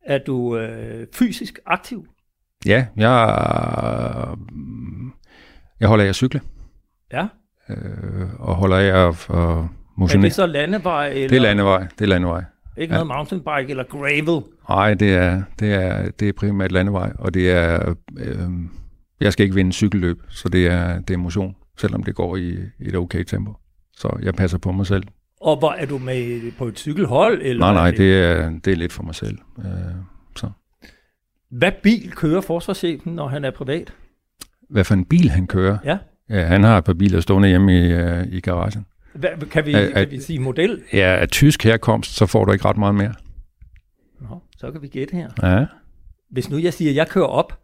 Er 0.08 0.18
du 0.18 0.56
øh, 0.56 1.06
fysisk 1.14 1.58
aktiv? 1.66 2.06
Ja, 2.66 2.86
jeg, 2.96 4.36
jeg 5.80 5.88
holder 5.88 6.04
af 6.04 6.08
at 6.08 6.14
cykle. 6.14 6.40
Ja. 7.12 7.26
Øh, 7.70 8.28
og 8.38 8.54
holder 8.54 8.76
af 8.76 9.08
at, 9.08 9.08
at 9.08 9.64
motionere. 9.96 10.26
Er 10.26 10.28
det 10.28 10.34
så 10.34 10.46
landevej? 10.46 11.08
Eller? 11.08 11.28
Det 11.28 11.36
er 11.36 11.40
landevej. 11.40 11.80
Det 11.80 12.00
er 12.00 12.06
landevej. 12.06 12.44
Ikke 12.76 12.94
ja. 12.94 13.04
noget 13.04 13.16
mountainbike 13.16 13.70
eller 13.70 13.84
gravel? 13.84 14.42
Nej, 14.68 14.94
det 14.94 15.14
er, 15.14 15.42
det 15.58 15.74
er, 15.74 16.10
det 16.10 16.28
er 16.28 16.32
primært 16.32 16.72
landevej, 16.72 17.12
og 17.18 17.34
det 17.34 17.50
er, 17.50 17.94
øh, 18.18 18.48
jeg 19.20 19.32
skal 19.32 19.42
ikke 19.44 19.54
vinde 19.54 19.72
cykelløb, 19.72 20.18
så 20.28 20.48
det 20.48 20.66
er, 20.66 21.00
det 21.00 21.14
er 21.14 21.18
motion, 21.18 21.56
selvom 21.78 22.02
det 22.02 22.14
går 22.14 22.36
i, 22.36 22.50
i 22.78 22.88
et 22.88 22.96
okay 22.96 23.24
tempo. 23.24 23.54
Så 23.92 24.18
jeg 24.22 24.34
passer 24.34 24.58
på 24.58 24.72
mig 24.72 24.86
selv. 24.86 25.02
Og 25.40 25.56
hvor 25.58 25.72
er 25.72 25.86
du 25.86 25.98
med 25.98 26.52
på 26.58 26.66
et 26.66 26.78
cykelhold? 26.78 27.42
Eller 27.42 27.60
nej, 27.60 27.72
nej, 27.74 27.90
det 27.90 28.18
er, 28.24 28.50
det 28.64 28.72
er 28.72 28.76
lidt 28.76 28.92
for 28.92 29.02
mig 29.02 29.14
selv. 29.14 29.38
Øh, 29.58 29.64
så. 30.36 30.50
Hvad 31.50 31.72
bil 31.82 32.10
kører 32.12 32.40
forsvarschefen, 32.40 33.12
når 33.12 33.28
han 33.28 33.44
er 33.44 33.50
privat? 33.50 33.92
Hvad 34.70 34.84
for 34.84 34.94
en 34.94 35.04
bil 35.04 35.30
han 35.30 35.46
kører? 35.46 35.78
Ja. 35.84 35.98
Ja, 36.30 36.44
han 36.44 36.64
har 36.64 36.78
et 36.78 36.84
par 36.84 36.92
biler 36.94 37.20
stående 37.20 37.48
hjemme 37.48 37.72
i, 37.78 37.94
uh, 37.94 38.26
i 38.32 38.40
garagen. 38.40 38.86
Hvad, 39.14 39.30
kan, 39.50 39.66
vi, 39.66 39.72
er- 39.72 39.90
kan 39.92 40.10
vi 40.10 40.20
sige 40.20 40.38
model? 40.38 40.82
Ja, 40.92 41.16
af 41.20 41.28
tysk 41.28 41.64
herkomst, 41.64 42.14
så 42.16 42.26
får 42.26 42.44
du 42.44 42.52
ikke 42.52 42.64
ret 42.64 42.76
meget 42.76 42.94
mere. 42.94 43.14
Nå, 44.20 44.42
så 44.56 44.70
kan 44.72 44.82
vi 44.82 44.88
gætte 44.88 45.16
her. 45.16 45.30
Ja. 45.42 45.66
Hvis 46.30 46.50
nu 46.50 46.58
jeg 46.58 46.72
siger, 46.74 46.90
at 46.90 46.96
jeg 46.96 47.08
kører 47.08 47.26
op. 47.26 47.58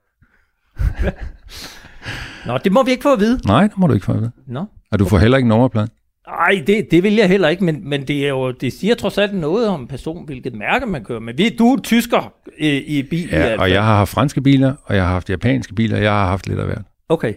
Nå, 2.46 2.58
det 2.58 2.72
må 2.72 2.82
vi 2.82 2.90
ikke 2.90 3.02
få 3.02 3.12
at 3.12 3.20
vide. 3.20 3.40
Nej, 3.46 3.62
det 3.66 3.78
må 3.78 3.86
du 3.86 3.92
ikke 3.94 4.06
få 4.06 4.12
at 4.12 4.20
vide. 4.20 4.32
Nå. 4.46 4.64
Og 4.92 4.98
du 4.98 5.04
får 5.04 5.18
heller 5.18 5.36
ikke 5.36 5.48
nummerplade. 5.48 5.88
Nej, 6.26 6.62
det, 6.66 6.90
det 6.90 7.02
vil 7.02 7.14
jeg 7.14 7.28
heller 7.28 7.48
ikke, 7.48 7.64
men, 7.64 7.88
men 7.88 8.08
det, 8.08 8.24
er 8.24 8.28
jo, 8.28 8.52
det 8.52 8.72
siger 8.72 8.94
trods 8.94 9.18
alt 9.18 9.34
noget 9.34 9.68
om 9.68 9.86
person, 9.86 10.24
hvilket 10.24 10.54
mærke 10.54 10.86
man 10.86 11.04
kører 11.04 11.20
med. 11.20 11.34
Vi, 11.34 11.56
du 11.58 11.72
er 11.72 11.80
tysker 11.80 12.32
i, 12.58 12.98
i 12.98 13.02
bil. 13.02 13.28
Ja, 13.28 13.38
hvert 13.38 13.58
og 13.58 13.70
jeg 13.70 13.84
har 13.84 13.96
haft 13.96 14.10
franske 14.10 14.40
biler, 14.40 14.74
og 14.84 14.96
jeg 14.96 15.04
har 15.04 15.12
haft 15.12 15.30
japanske 15.30 15.74
biler, 15.74 15.96
og 15.96 16.02
jeg 16.02 16.12
har 16.12 16.26
haft 16.26 16.46
lidt 16.46 16.58
af 16.58 16.66
hvert. 16.66 16.82
Okay. 17.08 17.34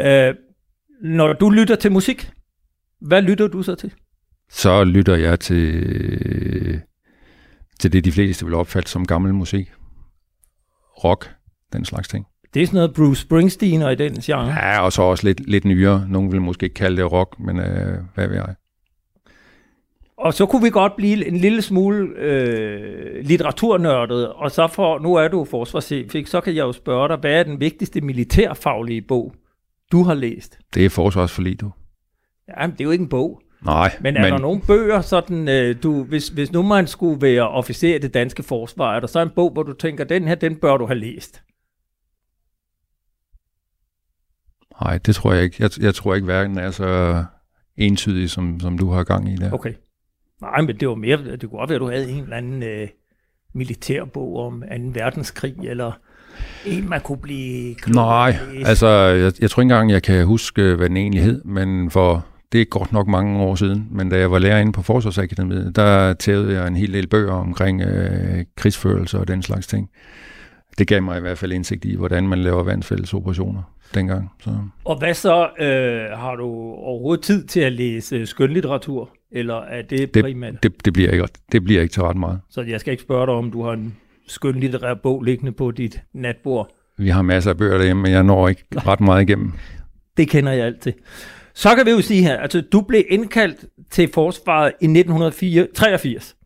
Øh, 0.00 0.34
når 1.02 1.32
du 1.32 1.50
lytter 1.50 1.74
til 1.76 1.92
musik, 1.92 2.30
hvad 3.00 3.22
lytter 3.22 3.48
du 3.48 3.62
så 3.62 3.74
til? 3.74 3.92
Så 4.50 4.84
lytter 4.84 5.16
jeg 5.16 5.40
til, 5.40 6.80
til 7.80 7.92
det, 7.92 8.04
de 8.04 8.12
fleste 8.12 8.44
vil 8.44 8.54
opfatte 8.54 8.90
som 8.90 9.06
gammel 9.06 9.34
musik. 9.34 9.72
Rock, 11.04 11.30
den 11.72 11.84
slags 11.84 12.08
ting. 12.08 12.26
Det 12.54 12.62
er 12.62 12.66
sådan 12.66 12.76
noget 12.76 12.94
Bruce 12.94 13.20
Springsteen 13.20 13.82
og 13.82 13.92
i 13.92 13.94
den 13.94 14.14
genre. 14.14 14.46
Ja, 14.46 14.80
og 14.80 14.92
så 14.92 15.02
også 15.02 15.26
lidt, 15.26 15.50
lidt 15.50 15.64
nyere. 15.64 16.06
Nogen 16.08 16.32
vil 16.32 16.40
måske 16.40 16.64
ikke 16.64 16.74
kalde 16.74 16.96
det 16.96 17.12
rock, 17.12 17.40
men 17.40 17.58
øh, 17.58 17.98
hvad 18.14 18.28
ved 18.28 18.36
jeg? 18.36 18.54
Og 20.16 20.34
så 20.34 20.46
kunne 20.46 20.62
vi 20.62 20.70
godt 20.70 20.96
blive 20.96 21.26
en 21.26 21.36
lille 21.36 21.62
smule 21.62 22.08
øh, 22.16 23.24
litteraturnørdet, 23.24 24.28
og 24.32 24.50
så 24.50 24.66
for, 24.66 24.98
nu 24.98 25.14
er 25.14 25.28
du 25.28 25.44
forsvarschef, 25.44 26.26
så 26.26 26.40
kan 26.40 26.54
jeg 26.54 26.62
jo 26.62 26.72
spørge 26.72 27.08
dig, 27.08 27.16
hvad 27.16 27.32
er 27.32 27.42
den 27.42 27.60
vigtigste 27.60 28.00
militærfaglige 28.00 29.02
bog, 29.02 29.34
du 29.92 30.02
har 30.02 30.14
læst? 30.14 30.58
Det 30.74 30.84
er 30.84 30.90
forsvarsforlig, 30.90 31.60
du. 31.60 31.70
Ja, 32.48 32.66
men 32.66 32.70
det 32.70 32.80
er 32.80 32.84
jo 32.84 32.90
ikke 32.90 33.02
en 33.02 33.08
bog. 33.08 33.40
Nej, 33.64 33.96
Men 34.00 34.16
er 34.16 34.22
men... 34.22 34.32
der 34.32 34.38
nogle 34.38 34.60
bøger, 34.66 35.00
sådan, 35.00 35.48
øh, 35.48 35.76
du, 35.82 36.04
hvis, 36.04 36.28
hvis 36.28 36.52
nu 36.52 36.62
man 36.62 36.86
skulle 36.86 37.22
være 37.22 37.48
officer 37.48 37.94
i 37.94 37.98
det 37.98 38.14
danske 38.14 38.42
forsvar, 38.42 38.96
er 38.96 39.00
der 39.00 39.06
så 39.06 39.20
en 39.20 39.30
bog, 39.36 39.50
hvor 39.52 39.62
du 39.62 39.72
tænker, 39.72 40.04
den 40.04 40.28
her, 40.28 40.34
den 40.34 40.56
bør 40.56 40.76
du 40.76 40.86
have 40.86 40.98
læst? 40.98 41.42
Nej, 44.82 44.98
det 44.98 45.14
tror 45.14 45.32
jeg 45.32 45.42
ikke. 45.42 45.56
Jeg, 45.58 45.70
jeg 45.80 45.94
tror 45.94 46.14
ikke, 46.14 46.24
hverken 46.24 46.58
er 46.58 46.70
så 46.70 47.24
entydig, 47.76 48.30
som, 48.30 48.60
som 48.60 48.78
du 48.78 48.90
har 48.90 49.04
gang 49.04 49.32
i 49.32 49.36
der. 49.36 49.52
Okay. 49.52 49.72
Nej, 50.40 50.60
men 50.60 50.76
det 50.80 50.88
var 50.88 50.94
mere, 50.94 51.16
det 51.16 51.40
kunne 51.40 51.58
godt 51.58 51.70
være, 51.70 51.76
at 51.76 51.80
du 51.80 51.90
havde 51.90 52.10
en 52.10 52.22
eller 52.22 52.36
anden 52.36 52.62
øh, 52.62 52.88
militærbog 53.54 54.46
om 54.46 54.60
2. 54.60 54.66
verdenskrig, 55.00 55.54
eller 55.62 55.92
en, 56.66 56.88
man 56.88 57.00
kunne 57.00 57.18
blive 57.18 57.74
Nej, 57.86 58.36
altså, 58.64 58.88
jeg, 58.88 59.32
jeg 59.40 59.50
tror 59.50 59.62
ikke 59.62 59.72
engang, 59.72 59.90
jeg 59.90 60.02
kan 60.02 60.26
huske, 60.26 60.74
hvad 60.74 60.88
den 60.88 60.96
egentlig 60.96 61.22
hed, 61.22 61.44
men 61.44 61.90
for 61.90 62.26
det 62.52 62.60
er 62.60 62.64
godt 62.64 62.92
nok 62.92 63.06
mange 63.06 63.40
år 63.40 63.54
siden, 63.54 63.88
men 63.90 64.08
da 64.08 64.18
jeg 64.18 64.30
var 64.30 64.38
lærer 64.38 64.58
inde 64.58 64.72
på 64.72 64.82
Forsvarsakademiet, 64.82 65.76
der 65.76 66.12
tævede 66.12 66.54
jeg 66.54 66.66
en 66.66 66.76
hel 66.76 66.92
del 66.92 67.06
bøger 67.06 67.32
omkring 67.32 67.82
øh, 67.82 68.44
krigsførelse 68.56 69.18
og 69.18 69.28
den 69.28 69.42
slags 69.42 69.66
ting. 69.66 69.88
Det 70.78 70.86
gav 70.86 71.02
mig 71.02 71.18
i 71.18 71.20
hvert 71.20 71.38
fald 71.38 71.52
indsigt 71.52 71.84
i, 71.84 71.96
hvordan 71.96 72.28
man 72.28 72.38
laver 72.38 72.62
vandfælles 72.62 73.14
operationer 73.14 73.62
dengang. 73.94 74.30
Så. 74.40 74.50
Og 74.84 74.98
hvad 74.98 75.14
så? 75.14 75.48
Øh, 75.58 76.18
har 76.18 76.36
du 76.36 76.46
overhovedet 76.74 77.24
tid 77.24 77.44
til 77.44 77.60
at 77.60 77.72
læse 77.72 78.26
skønlitteratur? 78.26 79.10
Eller 79.32 79.54
er 79.54 79.82
det 79.82 80.10
primært? 80.12 80.52
Det, 80.52 80.62
det, 80.62 80.84
det, 80.84 80.92
bliver 80.92 81.10
ikke, 81.10 81.28
det 81.52 81.64
bliver 81.64 81.82
ikke 81.82 81.92
til 81.92 82.02
ret 82.02 82.16
meget. 82.16 82.40
Så 82.50 82.62
jeg 82.62 82.80
skal 82.80 82.90
ikke 82.90 83.02
spørge 83.02 83.26
dig, 83.26 83.34
om 83.34 83.50
du 83.50 83.62
har 83.62 83.72
en 83.72 83.96
skønlitterær 84.28 84.94
bog 84.94 85.22
liggende 85.22 85.52
på 85.52 85.70
dit 85.70 86.02
natbord. 86.12 86.70
Vi 86.98 87.08
har 87.08 87.22
masser 87.22 87.50
af 87.50 87.56
bøger 87.56 87.78
derhjemme, 87.78 88.02
men 88.02 88.12
jeg 88.12 88.22
når 88.22 88.48
ikke 88.48 88.64
ret 88.76 89.00
meget 89.00 89.22
igennem. 89.22 89.52
Det 90.16 90.28
kender 90.28 90.52
jeg 90.52 90.66
alt 90.66 90.80
til. 90.80 90.94
Så 91.54 91.74
kan 91.76 91.86
vi 91.86 91.90
jo 91.90 92.00
sige 92.00 92.22
her, 92.22 92.36
altså 92.36 92.60
du 92.60 92.80
blev 92.80 93.04
indkaldt 93.08 93.64
til 93.90 94.10
forsvaret 94.14 94.72
i 94.80 94.84
1983. 94.84 96.36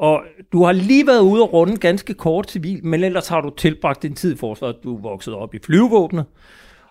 Og 0.00 0.22
du 0.52 0.64
har 0.64 0.72
lige 0.72 1.06
været 1.06 1.20
ude 1.20 1.42
og 1.42 1.52
runde 1.52 1.76
ganske 1.76 2.14
kort 2.14 2.50
civil, 2.50 2.86
men 2.86 3.04
ellers 3.04 3.28
har 3.28 3.40
du 3.40 3.50
tilbragt 3.56 4.02
din 4.02 4.14
tid 4.14 4.34
i 4.34 4.36
forsvaret. 4.36 4.76
Du 4.84 4.96
er 4.96 5.00
vokset 5.00 5.34
op 5.34 5.54
i 5.54 5.58
flyvevåbnet, 5.64 6.24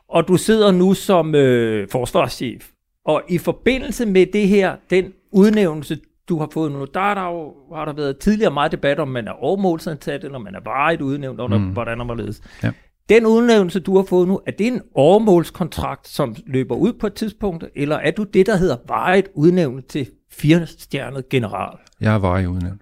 og 0.09 0.27
du 0.27 0.37
sidder 0.37 0.71
nu 0.71 0.93
som 0.93 1.35
øh, 1.35 1.87
forsvarschef. 1.91 2.69
Og 3.05 3.21
i 3.29 3.37
forbindelse 3.37 4.05
med 4.05 4.25
det 4.25 4.47
her, 4.47 4.75
den 4.89 5.13
udnævnelse, 5.31 5.97
du 6.29 6.39
har 6.39 6.49
fået 6.53 6.71
nu, 6.71 6.85
der, 6.93 6.99
er 6.99 7.13
der 7.13 7.25
jo, 7.25 7.53
har 7.75 7.85
der 7.85 7.93
været 7.93 8.17
tidligere 8.17 8.53
meget 8.53 8.71
debat 8.71 8.99
om, 8.99 9.07
man 9.07 9.27
er 9.27 9.31
overmålsansat, 9.31 10.23
eller 10.23 10.37
man 10.37 10.55
er 10.55 10.61
varigt 10.65 11.01
udnævnt, 11.01 11.39
eller 11.41 11.57
mm. 11.57 11.69
hvordan 11.69 11.99
og 11.99 12.05
hvorledes. 12.05 12.41
Ja. 12.63 12.71
Den 13.09 13.25
udnævnelse, 13.25 13.79
du 13.79 13.95
har 13.95 14.03
fået 14.03 14.27
nu, 14.27 14.39
er 14.47 14.51
det 14.51 14.67
en 14.67 14.81
overmålskontrakt, 14.95 16.07
som 16.07 16.35
løber 16.47 16.75
ud 16.75 16.93
på 16.93 17.07
et 17.07 17.13
tidspunkt, 17.13 17.65
eller 17.75 17.95
er 17.95 18.11
du 18.11 18.23
det, 18.23 18.45
der 18.45 18.55
hedder 18.55 18.77
varigt 18.87 19.27
udnævnt 19.33 19.87
til 19.87 20.07
firestjernet 20.31 21.29
general? 21.29 21.77
Jeg 22.01 22.13
er 22.13 22.19
varig 22.19 22.49
udnævnt. 22.49 22.81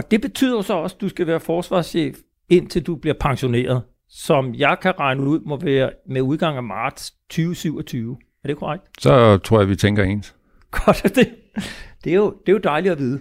Og 0.00 0.10
det 0.10 0.20
betyder 0.20 0.62
så 0.62 0.74
også, 0.74 0.96
at 0.96 1.00
du 1.00 1.08
skal 1.08 1.26
være 1.26 1.40
forsvarschef, 1.40 2.16
indtil 2.48 2.86
du 2.86 2.96
bliver 2.96 3.14
pensioneret, 3.20 3.82
som 4.08 4.54
jeg 4.54 4.76
kan 4.82 4.98
regne 4.98 5.22
ud 5.22 5.40
må 5.40 5.56
være 5.56 5.90
med 6.08 6.20
udgang 6.20 6.56
af 6.56 6.62
marts 6.62 7.10
2027. 7.10 8.16
Er 8.44 8.48
det 8.48 8.56
korrekt? 8.56 8.84
Så 8.98 9.38
tror 9.38 9.58
jeg, 9.60 9.68
vi 9.68 9.76
tænker 9.76 10.04
ens. 10.04 10.34
Godt, 10.84 11.02
det, 11.02 11.28
det, 12.04 12.12
er 12.12 12.16
jo, 12.16 12.30
det 12.30 12.48
er 12.48 12.52
jo 12.52 12.58
dejligt 12.58 12.92
at 12.92 12.98
vide. 12.98 13.20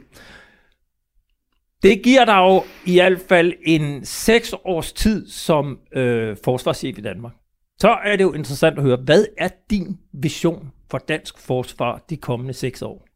Det 1.83 2.01
giver 2.03 2.25
dig 2.25 2.37
jo 2.37 2.63
i 2.85 2.99
hvert 2.99 3.19
fald 3.29 3.53
en 3.65 4.05
seks 4.05 4.53
års 4.63 4.93
tid 4.93 5.27
som 5.27 5.79
øh, 5.95 6.37
forsvarschef 6.43 6.97
i 6.97 7.01
Danmark. 7.01 7.33
Så 7.79 7.89
er 8.05 8.15
det 8.15 8.23
jo 8.23 8.33
interessant 8.33 8.77
at 8.77 8.83
høre, 8.83 8.97
hvad 9.05 9.25
er 9.37 9.49
din 9.69 9.97
vision 10.13 10.71
for 10.91 10.97
dansk 10.97 11.37
forsvar 11.37 12.05
de 12.09 12.17
kommende 12.17 12.53
seks 12.53 12.81
år? 12.81 13.09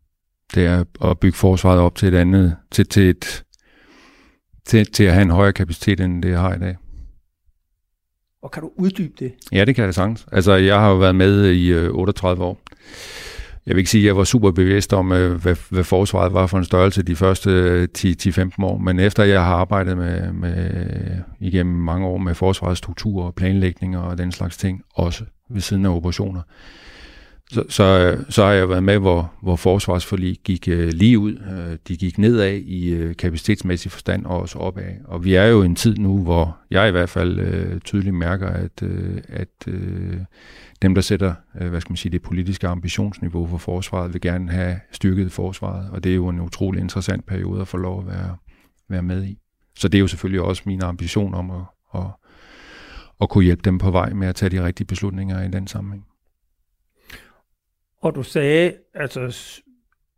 Det 0.55 0.65
er 0.65 1.09
at 1.09 1.19
bygge 1.19 1.37
forsvaret 1.37 1.79
op 1.79 1.95
til 1.95 2.07
et 2.07 2.17
andet, 2.17 2.55
til, 2.71 2.87
til, 2.87 3.09
et, 3.09 3.43
til, 4.65 4.85
til 4.85 5.03
at 5.03 5.13
have 5.13 5.21
en 5.21 5.29
højere 5.29 5.53
kapacitet, 5.53 5.99
end 5.99 6.23
det 6.23 6.29
jeg 6.29 6.39
har 6.39 6.55
i 6.55 6.59
dag. 6.59 6.77
Og 8.41 8.51
kan 8.51 8.61
du 8.61 8.71
uddybe 8.75 9.13
det? 9.19 9.33
Ja, 9.51 9.65
det 9.65 9.75
kan 9.75 9.85
jeg 9.85 9.93
sagtens. 9.93 10.25
Altså, 10.31 10.53
jeg 10.53 10.79
har 10.79 10.89
jo 10.89 10.95
været 10.95 11.15
med 11.15 11.45
i 11.45 11.71
øh, 11.71 11.89
38 11.91 12.43
år. 12.43 12.59
Jeg 13.65 13.75
vil 13.75 13.79
ikke 13.79 13.89
sige, 13.89 14.01
at 14.01 14.05
jeg 14.05 14.17
var 14.17 14.23
super 14.23 14.51
bevidst 14.51 14.93
om, 14.93 15.11
øh, 15.11 15.41
hvad, 15.41 15.55
hvad 15.69 15.83
forsvaret 15.83 16.33
var 16.33 16.47
for 16.47 16.57
en 16.57 16.65
størrelse 16.65 17.03
de 17.03 17.15
første 17.15 17.49
øh, 17.49 17.87
10-15 17.97 18.63
år. 18.63 18.77
Men 18.77 18.99
efter 18.99 19.23
jeg 19.23 19.45
har 19.45 19.55
arbejdet 19.55 19.97
med, 19.97 20.33
med, 20.33 20.71
igennem 21.39 21.75
mange 21.75 22.07
år 22.07 22.17
med 22.17 22.35
forsvarets 22.35 22.77
struktur 22.77 23.23
og 23.23 23.35
planlægning 23.35 23.97
og 23.97 24.17
den 24.17 24.31
slags 24.31 24.57
ting, 24.57 24.81
også 24.95 25.23
ved 25.49 25.61
siden 25.61 25.85
af 25.85 25.89
operationer, 25.89 26.41
så, 27.51 27.63
så, 27.69 27.83
øh, 27.83 28.25
så 28.29 28.43
har 28.43 28.51
jeg 28.51 28.69
været 28.69 28.83
med, 28.83 28.97
hvor, 28.97 29.33
hvor 29.41 29.55
forsvarsforlig 29.55 30.37
gik 30.43 30.67
øh, 30.67 30.89
lige 30.93 31.19
ud. 31.19 31.33
Øh, 31.33 31.77
de 31.87 31.97
gik 31.97 32.17
nedad 32.17 32.53
i 32.53 32.89
øh, 32.89 33.15
kapacitetsmæssig 33.15 33.91
forstand 33.91 34.25
og 34.25 34.39
også 34.39 34.59
opad. 34.59 34.91
Og 35.05 35.25
vi 35.25 35.35
er 35.35 35.45
jo 35.45 35.63
i 35.63 35.65
en 35.65 35.75
tid 35.75 35.97
nu, 35.97 36.23
hvor 36.23 36.57
jeg 36.71 36.87
i 36.87 36.91
hvert 36.91 37.09
fald 37.09 37.39
øh, 37.39 37.79
tydeligt 37.79 38.15
mærker, 38.15 38.47
at, 38.47 38.83
øh, 38.83 39.21
at 39.29 39.67
øh, 39.67 40.17
dem, 40.81 40.95
der 40.95 41.01
sætter 41.01 41.33
øh, 41.61 41.69
hvad 41.69 41.81
skal 41.81 41.91
man 41.91 41.97
sige, 41.97 42.11
det 42.11 42.21
politiske 42.21 42.67
ambitionsniveau 42.67 43.47
for 43.47 43.57
forsvaret, 43.57 44.13
vil 44.13 44.21
gerne 44.21 44.51
have 44.51 44.79
styrket 44.91 45.31
forsvaret. 45.31 45.89
Og 45.91 46.03
det 46.03 46.11
er 46.11 46.15
jo 46.15 46.27
en 46.27 46.39
utrolig 46.39 46.81
interessant 46.81 47.25
periode 47.25 47.61
at 47.61 47.67
få 47.67 47.77
lov 47.77 47.99
at 47.99 48.07
være, 48.07 48.35
være 48.89 49.03
med 49.03 49.25
i. 49.25 49.37
Så 49.75 49.87
det 49.87 49.97
er 49.97 50.01
jo 50.01 50.07
selvfølgelig 50.07 50.41
også 50.41 50.63
min 50.65 50.83
ambition 50.83 51.33
om 51.33 51.51
at, 51.51 51.61
at, 51.95 52.07
at 53.21 53.29
kunne 53.29 53.43
hjælpe 53.43 53.61
dem 53.65 53.77
på 53.77 53.91
vej 53.91 54.13
med 54.13 54.27
at 54.27 54.35
tage 54.35 54.49
de 54.49 54.65
rigtige 54.65 54.87
beslutninger 54.87 55.43
i 55.43 55.47
den 55.47 55.67
sammenhæng. 55.67 56.05
Og 58.03 58.15
du 58.15 58.23
sagde, 58.23 58.73
altså 58.95 59.31
s- 59.31 59.61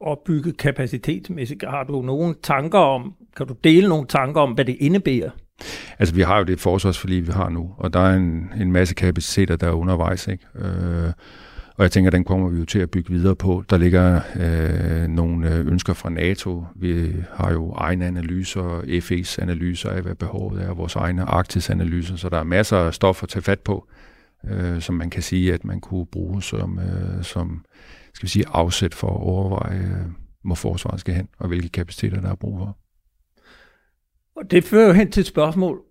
opbygge 0.01 0.51
kapacitetsmæssigt. 0.53 1.63
Har 1.67 1.83
du 1.83 2.01
nogle 2.01 2.35
tanker 2.43 2.79
om, 2.79 3.13
kan 3.37 3.47
du 3.47 3.55
dele 3.63 3.89
nogle 3.89 4.07
tanker 4.07 4.41
om, 4.41 4.51
hvad 4.51 4.65
det 4.65 4.77
indebærer? 4.79 5.29
Altså, 5.99 6.15
vi 6.15 6.21
har 6.21 6.37
jo 6.37 6.43
det 6.43 6.59
forsvarsforlig, 6.59 7.27
vi 7.27 7.31
har 7.31 7.49
nu, 7.49 7.71
og 7.77 7.93
der 7.93 7.99
er 7.99 8.15
en, 8.15 8.51
en 8.61 8.71
masse 8.71 8.95
kapaciteter, 8.95 9.55
der 9.55 9.67
er 9.67 9.71
undervejs, 9.71 10.27
ikke? 10.27 10.45
Øh, 10.55 11.11
og 11.77 11.83
jeg 11.83 11.91
tænker, 11.91 12.11
den 12.11 12.23
kommer 12.23 12.49
vi 12.49 12.59
jo 12.59 12.65
til 12.65 12.79
at 12.79 12.91
bygge 12.91 13.09
videre 13.13 13.35
på. 13.35 13.63
Der 13.69 13.77
ligger 13.77 14.21
øh, 14.39 15.07
nogle 15.07 15.55
øh, 15.55 15.67
ønsker 15.67 15.93
fra 15.93 16.09
NATO. 16.09 16.65
Vi 16.75 17.13
har 17.33 17.51
jo 17.51 17.73
egne 17.73 18.05
analyser, 18.05 18.79
FE's 18.81 19.41
analyser 19.41 19.89
af, 19.89 20.01
hvad 20.01 20.15
behovet 20.15 20.61
er, 20.61 20.73
vores 20.73 20.95
egne 20.95 21.21
Arktis-analyser, 21.23 22.15
så 22.15 22.29
der 22.29 22.39
er 22.39 22.43
masser 22.43 22.77
af 22.77 22.93
stof 22.93 23.23
at 23.23 23.29
tage 23.29 23.43
fat 23.43 23.59
på, 23.59 23.87
øh, 24.49 24.81
som 24.81 24.95
man 24.95 25.09
kan 25.09 25.23
sige, 25.23 25.53
at 25.53 25.65
man 25.65 25.81
kunne 25.81 26.05
bruge 26.05 26.43
som, 26.43 26.79
øh, 26.79 27.23
som 27.23 27.65
skal 28.13 28.27
vi 28.27 28.29
sige, 28.29 28.45
afsæt 28.47 28.93
for 28.93 29.07
at 29.07 29.21
overveje, 29.21 29.79
øh, 29.79 30.11
hvor 30.43 30.55
forsvaret 30.55 30.99
skal 30.99 31.13
hen, 31.13 31.27
og 31.37 31.47
hvilke 31.47 31.69
kapaciteter, 31.69 32.21
der 32.21 32.29
er 32.29 32.35
brug 32.35 32.57
for. 32.57 32.77
Og 34.35 34.51
det 34.51 34.63
fører 34.63 34.87
jo 34.87 34.93
hen 34.93 35.11
til 35.11 35.21
et 35.21 35.27
spørgsmål 35.27 35.81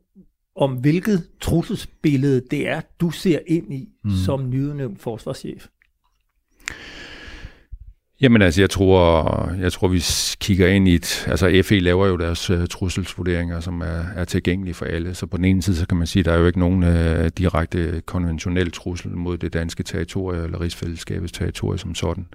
om, 0.56 0.72
hvilket 0.72 1.28
trusselsbillede 1.40 2.42
det 2.50 2.68
er, 2.68 2.80
du 3.00 3.10
ser 3.10 3.38
ind 3.46 3.74
i 3.74 3.88
mm. 4.04 4.10
som 4.10 4.50
nyudnævnt 4.50 5.00
forsvarschef. 5.00 5.66
Jamen 8.20 8.42
altså, 8.42 8.62
jeg 8.62 8.70
tror, 8.70 9.50
jeg 9.60 9.72
tror, 9.72 9.88
vi 9.88 10.04
kigger 10.40 10.68
ind 10.68 10.88
i 10.88 10.94
et... 10.94 11.26
Altså, 11.28 11.62
FE 11.64 11.78
laver 11.78 12.06
jo 12.06 12.16
deres 12.16 12.50
uh, 12.50 12.66
trusselsvurderinger, 12.66 13.60
som 13.60 13.80
er, 13.80 14.04
er 14.16 14.24
tilgængelige 14.24 14.74
for 14.74 14.84
alle. 14.84 15.14
Så 15.14 15.26
på 15.26 15.36
den 15.36 15.44
ene 15.44 15.62
side, 15.62 15.76
så 15.76 15.86
kan 15.86 15.98
man 15.98 16.06
sige, 16.06 16.20
at 16.20 16.24
der 16.24 16.32
er 16.32 16.38
jo 16.38 16.46
ikke 16.46 16.58
nogen 16.58 16.82
uh, 16.82 17.26
direkte 17.38 18.02
konventionel 18.06 18.72
trussel 18.72 19.10
mod 19.10 19.38
det 19.38 19.52
danske 19.52 19.82
territorie 19.82 20.44
eller 20.44 20.60
rigsfællesskabets 20.60 21.32
territorie 21.32 21.78
som 21.78 21.94
sådan. 21.94 22.26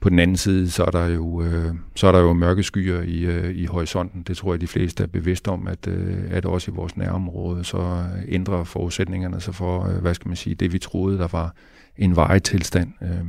På 0.00 0.08
den 0.08 0.18
anden 0.18 0.36
side, 0.36 0.70
så 0.70 0.84
er 0.84 0.90
der 0.90 1.06
jo, 1.06 1.24
uh, 1.24 1.76
så 1.96 2.06
er 2.06 2.12
der 2.12 2.20
jo 2.20 2.32
mørke 2.32 2.62
skyer 2.62 3.02
i, 3.02 3.26
uh, 3.26 3.50
i 3.56 3.64
horisonten. 3.64 4.22
Det 4.22 4.36
tror 4.36 4.52
jeg, 4.52 4.60
de 4.60 4.66
fleste 4.66 5.02
er 5.02 5.06
bevidste 5.06 5.48
om, 5.48 5.66
at, 5.66 5.86
uh, 5.86 5.94
at 6.30 6.44
også 6.44 6.70
i 6.70 6.74
vores 6.74 6.96
nærområde, 6.96 7.64
så 7.64 8.04
ændrer 8.28 8.64
forudsætningerne 8.64 9.40
sig 9.40 9.54
for, 9.54 9.84
uh, 9.84 9.94
hvad 9.94 10.14
skal 10.14 10.28
man 10.28 10.36
sige, 10.36 10.54
det 10.54 10.72
vi 10.72 10.78
troede, 10.78 11.18
der 11.18 11.28
var 11.32 11.54
en 11.96 12.16
varig 12.16 12.42
tilstand. 12.42 12.92
Uh, 13.00 13.28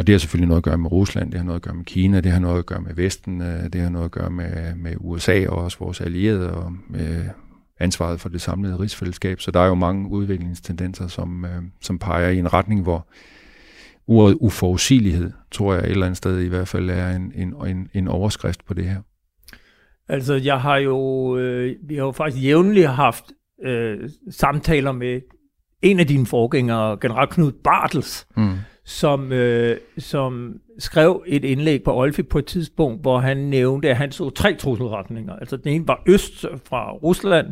og 0.00 0.06
det 0.06 0.12
har 0.12 0.18
selvfølgelig 0.18 0.48
noget 0.48 0.60
at 0.60 0.64
gøre 0.64 0.78
med 0.78 0.92
Rusland, 0.92 1.30
det 1.30 1.40
har 1.40 1.44
noget 1.44 1.56
at 1.56 1.62
gøre 1.62 1.74
med 1.74 1.84
Kina, 1.84 2.20
det 2.20 2.32
har 2.32 2.38
noget 2.38 2.58
at 2.58 2.66
gøre 2.66 2.80
med 2.80 2.94
Vesten, 2.94 3.42
øh, 3.42 3.72
det 3.72 3.80
har 3.80 3.90
noget 3.90 4.04
at 4.04 4.10
gøre 4.10 4.30
med, 4.30 4.74
med 4.74 4.94
USA 4.98 5.48
og 5.48 5.58
også 5.58 5.78
vores 5.78 6.00
allierede 6.00 6.52
og 6.52 6.72
med 6.88 7.24
ansvaret 7.80 8.20
for 8.20 8.28
det 8.28 8.40
samlede 8.40 8.78
rigsfællesskab. 8.78 9.40
Så 9.40 9.50
der 9.50 9.60
er 9.60 9.66
jo 9.66 9.74
mange 9.74 10.10
udviklingstendenser, 10.10 11.06
som, 11.06 11.44
øh, 11.44 11.62
som 11.80 11.98
peger 11.98 12.28
i 12.28 12.38
en 12.38 12.52
retning, 12.52 12.82
hvor 12.82 13.08
ordet 14.06 14.36
uforudsigelighed, 14.40 15.30
tror 15.50 15.74
jeg 15.74 15.82
et 15.84 15.90
eller 15.90 16.06
andet 16.06 16.16
sted 16.16 16.40
i 16.40 16.48
hvert 16.48 16.68
fald 16.68 16.90
er 16.90 17.10
en, 17.10 17.32
en, 17.34 17.54
en, 17.66 17.88
en 17.94 18.08
overskrift 18.08 18.64
på 18.66 18.74
det 18.74 18.84
her. 18.84 19.00
Altså, 20.08 20.34
jeg 20.34 20.60
har 20.60 20.76
jo, 20.76 21.36
øh, 21.36 21.76
vi 21.88 21.94
har 21.94 22.04
jo 22.04 22.12
faktisk 22.12 22.44
jævnligt 22.44 22.88
haft 22.88 23.24
øh, 23.64 24.10
samtaler 24.30 24.92
med 24.92 25.20
en 25.82 26.00
af 26.00 26.06
dine 26.06 26.26
forgængere, 26.26 26.98
general 27.00 27.28
Knud 27.28 27.52
Bartels, 27.64 28.26
mm 28.36 28.58
som, 28.90 29.32
øh, 29.32 29.76
som 29.98 30.60
skrev 30.78 31.22
et 31.26 31.44
indlæg 31.44 31.82
på 31.82 31.96
Olfi 31.96 32.22
på 32.22 32.38
et 32.38 32.46
tidspunkt, 32.46 33.02
hvor 33.02 33.18
han 33.18 33.36
nævnte, 33.36 33.90
at 33.90 33.96
han 33.96 34.12
så 34.12 34.30
tre 34.30 34.54
trusselretninger. 34.54 35.36
Altså 35.36 35.56
den 35.56 35.72
ene 35.72 35.88
var 35.88 36.02
øst 36.06 36.46
fra 36.64 36.92
Rusland, 36.92 37.46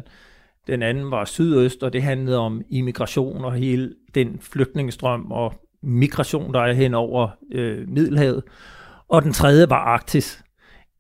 den 0.67 0.83
anden 0.83 1.11
var 1.11 1.25
sydøst, 1.25 1.83
og 1.83 1.93
det 1.93 2.03
handlede 2.03 2.39
om 2.39 2.63
immigration 2.71 3.45
og 3.45 3.53
hele 3.53 3.95
den 4.15 4.39
flygtningestrøm 4.41 5.33
og 5.33 5.55
migration, 5.83 6.55
der 6.55 6.61
er 6.61 6.73
hen 6.73 6.95
over 6.95 7.29
øh, 7.53 7.89
Middelhavet. 7.89 8.43
Og 9.09 9.23
den 9.23 9.33
tredje 9.33 9.71
var 9.71 9.85
Arktis. 9.85 10.43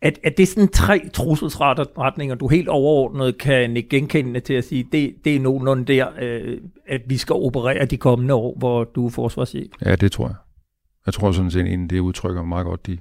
At, 0.02 0.18
at 0.24 0.36
det 0.36 0.42
er 0.42 0.46
sådan 0.46 0.68
tre 0.68 1.08
trusselsretninger, 1.14 2.34
du 2.34 2.48
helt 2.48 2.68
overordnet 2.68 3.38
kan 3.38 3.86
genkende 3.90 4.40
til 4.40 4.54
at 4.54 4.64
sige, 4.64 4.88
det, 4.92 5.14
det 5.24 5.36
er 5.36 5.40
nogenlunde 5.40 5.84
der, 5.84 6.08
øh, 6.20 6.58
at 6.86 7.00
vi 7.06 7.16
skal 7.16 7.34
operere 7.34 7.84
de 7.84 7.96
kommende 7.96 8.34
år, 8.34 8.58
hvor 8.58 8.84
du 8.84 9.06
er 9.06 9.10
forsvarschef. 9.10 9.70
Ja, 9.84 9.96
det 9.96 10.12
tror 10.12 10.26
jeg. 10.26 10.36
Jeg 11.06 11.14
tror 11.14 11.32
sådan 11.32 11.50
set, 11.50 11.66
at 11.66 11.90
det 11.90 11.98
udtrykker 11.98 12.42
meget 12.42 12.66
godt 12.66 12.86
de, 12.86 12.98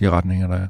de 0.00 0.10
retninger, 0.10 0.46
der 0.46 0.56
er. 0.56 0.68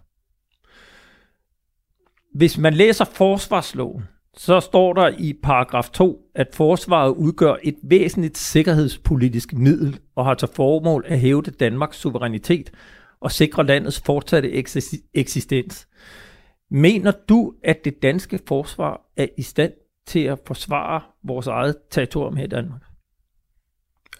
Hvis 2.34 2.58
man 2.58 2.74
læser 2.74 3.04
forsvarsloven, 3.04 4.02
så 4.36 4.60
står 4.60 4.92
der 4.92 5.08
i 5.18 5.32
paragraf 5.42 5.90
2, 5.90 6.20
at 6.34 6.48
forsvaret 6.54 7.10
udgør 7.10 7.54
et 7.62 7.76
væsentligt 7.82 8.38
sikkerhedspolitisk 8.38 9.52
middel 9.52 10.00
og 10.16 10.24
har 10.24 10.34
til 10.34 10.48
formål 10.54 11.04
at 11.06 11.20
hæve 11.20 11.42
det 11.42 11.60
Danmarks 11.60 11.96
suverænitet 11.96 12.70
og 13.20 13.32
sikre 13.32 13.66
landets 13.66 14.00
fortsatte 14.00 14.52
eksistens. 15.14 15.88
Mener 16.70 17.12
du, 17.28 17.54
at 17.64 17.84
det 17.84 18.02
danske 18.02 18.40
forsvar 18.48 19.00
er 19.16 19.26
i 19.38 19.42
stand 19.42 19.72
til 20.06 20.20
at 20.20 20.38
forsvare 20.46 21.00
vores 21.24 21.46
eget 21.46 21.76
territorium 21.90 22.36
her 22.36 22.44
i 22.44 22.48
Danmark? 22.48 22.82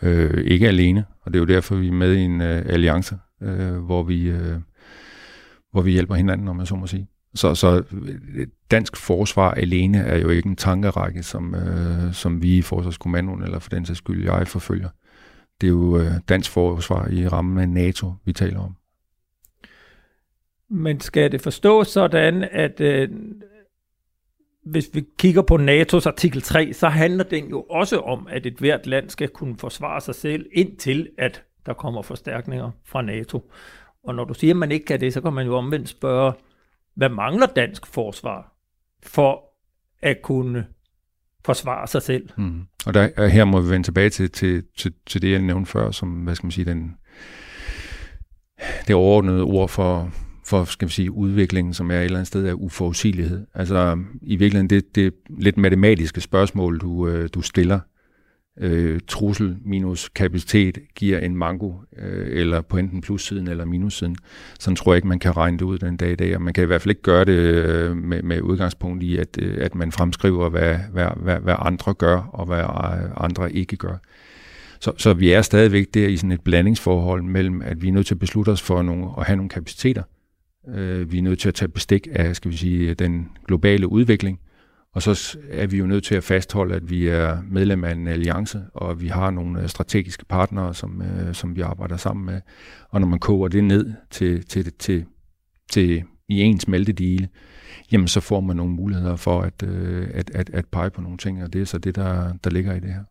Øh, 0.02 0.45
ikke 0.45 0.69
alene, 0.69 1.05
og 1.21 1.33
det 1.33 1.38
er 1.38 1.40
jo 1.40 1.47
derfor, 1.47 1.76
vi 1.76 1.88
er 1.88 1.93
med 1.93 2.14
i 2.14 2.21
en 2.21 2.40
øh, 2.40 2.62
alliance, 2.67 3.19
øh, 3.43 3.76
hvor, 3.76 4.02
vi, 4.02 4.28
øh, 4.28 4.57
hvor 5.73 5.83
vi 5.83 5.90
hjælper 5.90 6.14
hinanden, 6.14 6.49
om 6.49 6.57
man 6.57 6.67
så 6.67 6.76
må 6.76 6.87
sige. 6.87 7.09
Så, 7.35 7.55
så 7.55 7.83
øh, 8.35 8.47
dansk 8.71 8.97
forsvar 8.97 9.50
alene 9.50 9.99
er 9.99 10.19
jo 10.19 10.28
ikke 10.28 10.49
en 10.49 10.56
tankerække, 10.56 11.23
som, 11.23 11.54
øh, 11.54 12.13
som 12.13 12.43
vi 12.43 12.56
i 12.56 12.63
Forsvarskommandoen, 12.63 13.43
eller 13.43 13.58
for 13.58 13.71
den 13.71 13.87
sags 13.87 13.99
skyld 13.99 14.25
jeg 14.25 14.49
forfølger. 14.49 14.89
Det 15.61 15.67
er 15.67 15.71
jo 15.71 15.99
øh, 15.99 16.13
dansk 16.28 16.50
forsvar 16.50 17.08
i 17.08 17.28
rammen 17.28 17.58
af 17.58 17.69
NATO, 17.69 18.13
vi 18.25 18.32
taler 18.32 18.61
om. 18.61 18.77
Men 20.71 21.00
skal 21.00 21.33
det 21.33 21.41
forstås 21.41 21.89
sådan, 21.89 22.49
at 22.52 22.81
øh, 22.81 23.09
hvis 24.65 24.91
vi 24.93 25.04
kigger 25.19 25.43
på 25.43 25.54
NATO's 25.54 26.07
artikel 26.07 26.43
3, 26.43 26.73
så 26.73 26.89
handler 26.89 27.25
den 27.25 27.50
jo 27.50 27.63
også 27.63 27.99
om, 27.99 28.26
at 28.31 28.47
et 28.47 28.54
hvert 28.59 28.87
land 28.87 29.11
skal 29.11 29.28
kunne 29.28 29.59
forsvare 29.59 30.00
sig 30.00 30.15
selv, 30.15 30.47
indtil 30.52 31.09
at 31.19 31.45
der 31.67 31.73
kommer 31.73 32.02
forstærkninger 32.02 32.71
fra 32.85 33.02
NATO. 33.02 33.50
Og 34.04 34.15
når 34.15 34.25
du 34.25 34.35
siger, 34.35 34.54
at 34.54 34.57
man 34.57 34.73
ikke 34.73 34.87
kan 34.87 35.00
det, 35.00 35.13
så 35.13 35.21
kan 35.21 35.33
man 35.33 35.47
jo 35.47 35.57
omvendt 35.57 35.89
spørge, 35.89 36.33
hvad 36.95 37.09
mangler 37.09 37.47
dansk 37.47 37.87
forsvar 37.87 38.52
for 39.02 39.45
at 40.02 40.23
kunne 40.23 40.67
forsvare 41.45 41.87
sig 41.87 42.02
selv? 42.02 42.28
Mm. 42.37 42.63
Og 42.87 42.95
der, 42.95 43.09
øh, 43.19 43.28
her 43.28 43.45
må 43.45 43.61
vi 43.61 43.71
vende 43.71 43.87
tilbage 43.87 44.11
til, 44.11 44.31
til, 44.31 44.65
til, 44.76 44.95
til 45.07 45.23
det, 45.23 45.33
jeg 45.33 45.43
nævnte 45.43 45.71
før, 45.71 45.91
som 45.91 46.09
hvad 46.09 46.35
skal 46.35 46.47
man 46.47 46.52
sige, 46.52 46.65
den, 46.65 46.97
det 48.87 48.95
overordnede 48.95 49.43
ord 49.43 49.69
for, 49.69 50.11
for 50.49 50.65
skal 50.65 50.89
vi 50.89 50.93
sige, 50.93 51.11
udviklingen, 51.11 51.75
som 51.75 51.91
er 51.91 51.99
et 51.99 52.04
eller 52.04 52.19
andet 52.19 52.26
sted 52.26 52.47
af 52.47 52.52
uforudsigelighed. 52.52 53.47
Altså 53.54 53.99
i 54.23 54.37
virkeligheden, 54.37 54.71
det, 54.71 54.95
det 54.95 55.15
lidt 55.39 55.56
matematiske 55.56 56.21
spørgsmål, 56.21 56.78
du, 56.78 57.08
øh, 57.08 57.28
du 57.34 57.43
stiller. 57.43 57.80
Øh, 58.61 59.00
trussel 59.08 59.56
minus 59.65 60.08
kapacitet 60.08 60.78
giver 60.95 61.19
en 61.19 61.37
mango, 61.37 61.73
øh, 61.99 62.41
eller 62.41 62.61
på 62.61 62.76
enten 62.76 63.00
plussiden 63.00 63.49
eller 63.49 63.65
minussiden. 63.65 64.17
Sådan 64.61 64.76
tror 64.76 64.93
jeg 64.93 64.97
ikke, 64.97 65.08
man 65.08 65.19
kan 65.19 65.37
regne 65.37 65.58
det 65.58 65.65
ud 65.65 65.78
den 65.78 65.97
dag 65.97 66.13
i 66.13 66.15
dag, 66.15 66.37
og 66.37 66.43
man 66.43 66.54
kan 66.54 66.65
i 66.65 66.67
hvert 66.67 66.82
fald 66.82 66.91
ikke 66.91 67.02
gøre 67.02 67.25
det 67.25 67.32
øh, 67.32 67.97
med, 67.97 68.23
med 68.23 68.41
udgangspunkt 68.41 69.02
i, 69.02 69.17
at, 69.17 69.39
øh, 69.43 69.58
at 69.61 69.75
man 69.75 69.93
fremskriver, 69.93 70.49
hvad, 70.49 70.76
hvad, 70.93 71.06
hvad, 71.17 71.37
hvad 71.37 71.54
andre 71.58 71.95
gør, 71.95 72.17
og 72.17 72.47
hvad 72.47 72.58
øh, 72.58 73.25
andre 73.25 73.52
ikke 73.52 73.76
gør. 73.76 73.97
Så, 74.80 74.93
så 74.97 75.13
vi 75.13 75.32
er 75.32 75.43
stadigvæk 75.43 75.95
der 75.95 76.08
i 76.08 76.17
sådan 76.17 76.32
et 76.32 76.41
blandingsforhold 76.41 77.23
mellem, 77.23 77.63
at 77.63 77.82
vi 77.82 77.89
er 77.89 77.93
nødt 77.93 78.06
til 78.06 78.15
at 78.15 78.19
beslutte 78.19 78.50
os 78.50 78.63
for 78.63 78.82
nogle, 78.82 79.06
at 79.19 79.26
have 79.26 79.37
nogle 79.37 79.49
kapaciteter, 79.49 80.02
Øh, 80.75 81.13
vi 81.13 81.19
er 81.19 81.23
nødt 81.23 81.39
til 81.39 81.49
at 81.49 81.54
tage 81.54 81.69
bestik 81.69 82.09
af, 82.13 82.37
skal 82.37 82.50
vi 82.50 82.57
sige, 82.57 82.95
den 82.95 83.28
globale 83.47 83.89
udvikling. 83.89 84.41
Og 84.95 85.02
så 85.02 85.39
er 85.50 85.67
vi 85.67 85.76
jo 85.76 85.87
nødt 85.87 86.04
til 86.04 86.15
at 86.15 86.25
fastholde, 86.25 86.75
at 86.75 86.91
vi 86.91 87.09
er 87.09 87.39
medlem 87.50 87.85
af 87.85 87.93
en 87.93 88.09
alliance, 88.09 88.63
og 88.75 88.91
at 88.91 89.00
vi 89.00 89.09
har 89.09 89.31
nogle 89.31 89.63
øh, 89.63 89.69
strategiske 89.69 90.25
partnere, 90.25 90.75
som, 90.75 91.02
øh, 91.02 91.35
som 91.35 91.57
vi 91.57 91.61
arbejder 91.61 91.97
sammen 91.97 92.26
med. 92.26 92.41
Og 92.91 93.00
når 93.00 93.09
man 93.09 93.19
koger 93.19 93.49
det 93.49 93.65
ned 93.65 93.93
til, 94.11 94.45
til, 94.45 94.73
til, 94.73 95.04
til 95.71 96.04
i 96.28 96.41
en 96.41 96.61
smeltedile, 96.61 97.28
jamen 97.93 98.09
så 98.09 98.21
får 98.21 98.41
man 98.41 98.57
nogle 98.57 98.73
muligheder 98.73 99.17
for 99.17 99.41
at, 99.41 99.63
øh, 99.63 100.09
at, 100.15 100.31
at, 100.35 100.50
at 100.50 100.67
pege 100.67 100.91
på 100.91 101.00
nogle 101.00 101.19
ting, 101.19 101.43
og 101.43 101.52
det 101.52 101.61
er 101.61 101.65
så 101.65 101.78
det, 101.78 101.95
der, 101.95 102.33
der 102.45 102.50
ligger 102.50 102.75
i 102.75 102.81
det 102.81 102.93
her. 102.93 103.04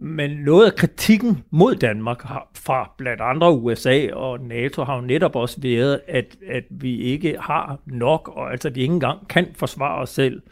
Men 0.00 0.30
noget 0.30 0.66
af 0.66 0.74
kritikken 0.74 1.44
mod 1.50 1.74
Danmark 1.74 2.22
har, 2.22 2.50
fra 2.54 2.94
blandt 2.98 3.20
andre 3.20 3.52
USA 3.52 4.12
og 4.12 4.40
NATO 4.40 4.84
har 4.84 4.96
jo 4.96 5.00
netop 5.00 5.36
også 5.36 5.60
været, 5.60 6.00
at, 6.08 6.36
at 6.48 6.64
vi 6.70 7.00
ikke 7.00 7.36
har 7.40 7.80
nok, 7.86 8.32
og 8.36 8.50
altså 8.50 8.70
vi 8.70 8.80
ikke 8.80 8.94
engang 8.94 9.28
kan 9.28 9.46
forsvare 9.54 10.02
os 10.02 10.10
selv. 10.10 10.42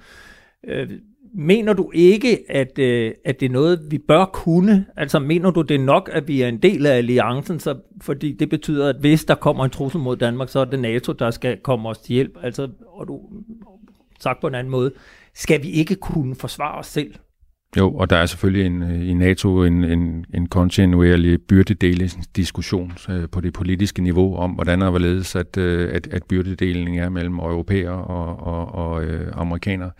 Øh, 0.65 0.91
mener 1.35 1.73
du 1.73 1.91
ikke, 1.95 2.39
at, 2.49 2.79
øh, 2.79 3.13
at 3.25 3.41
det 3.41 3.47
er 3.47 3.51
noget, 3.51 3.87
vi 3.91 3.99
bør 3.99 4.25
kunne? 4.25 4.87
Altså 4.97 5.19
mener 5.19 5.51
du, 5.51 5.63
det 5.63 5.75
er 5.75 5.85
nok, 5.85 6.11
at 6.13 6.29
vi 6.29 6.43
er 6.43 6.49
en 6.49 6.59
del 6.59 6.87
af 6.87 6.97
alliancen, 6.97 7.61
så, 7.61 7.79
fordi 8.03 8.33
det 8.33 8.49
betyder, 8.49 8.89
at 8.89 8.97
hvis 9.01 9.25
der 9.25 9.35
kommer 9.35 9.65
en 9.65 9.71
trussel 9.71 10.01
mod 10.01 10.17
Danmark, 10.17 10.49
så 10.49 10.61
er 10.61 10.65
det 10.65 10.81
NATO, 10.81 11.13
der 11.13 11.31
skal 11.31 11.57
komme 11.57 11.89
os 11.89 11.99
til 11.99 12.15
hjælp. 12.15 12.37
Altså, 12.43 12.69
og 12.87 13.09
du 13.09 13.21
sagt 14.21 14.41
på 14.41 14.47
en 14.47 14.55
anden 14.55 14.71
måde, 14.71 14.93
skal 15.35 15.63
vi 15.63 15.71
ikke 15.71 15.95
kunne 15.95 16.35
forsvare 16.35 16.79
os 16.79 16.87
selv? 16.87 17.15
Jo, 17.79 17.95
og 17.95 18.11
der 18.11 18.17
er 18.17 18.27
selvfølgelig 18.27 18.67
en, 18.67 18.83
øh, 18.83 19.09
i 19.09 19.15
NATO 19.15 19.65
en, 19.65 19.85
en, 19.85 20.25
en 20.35 20.47
kontinuerlig 20.47 21.43
byrdedelingsdiskussion 21.43 22.93
øh, 23.09 23.29
på 23.29 23.41
det 23.41 23.53
politiske 23.53 24.03
niveau 24.03 24.37
om, 24.37 24.51
hvordan 24.51 24.83
og 24.83 24.91
hvorledes 24.91 25.37
at, 25.37 25.57
øh, 25.57 25.95
at, 25.95 26.07
at 26.07 26.23
byrdedelingen 26.25 26.99
er 26.99 27.09
mellem 27.09 27.39
europæer 27.39 27.91
og, 27.91 28.47
og, 28.47 28.75
og 28.75 29.05
øh, 29.05 29.33
amerikanere. 29.35 29.91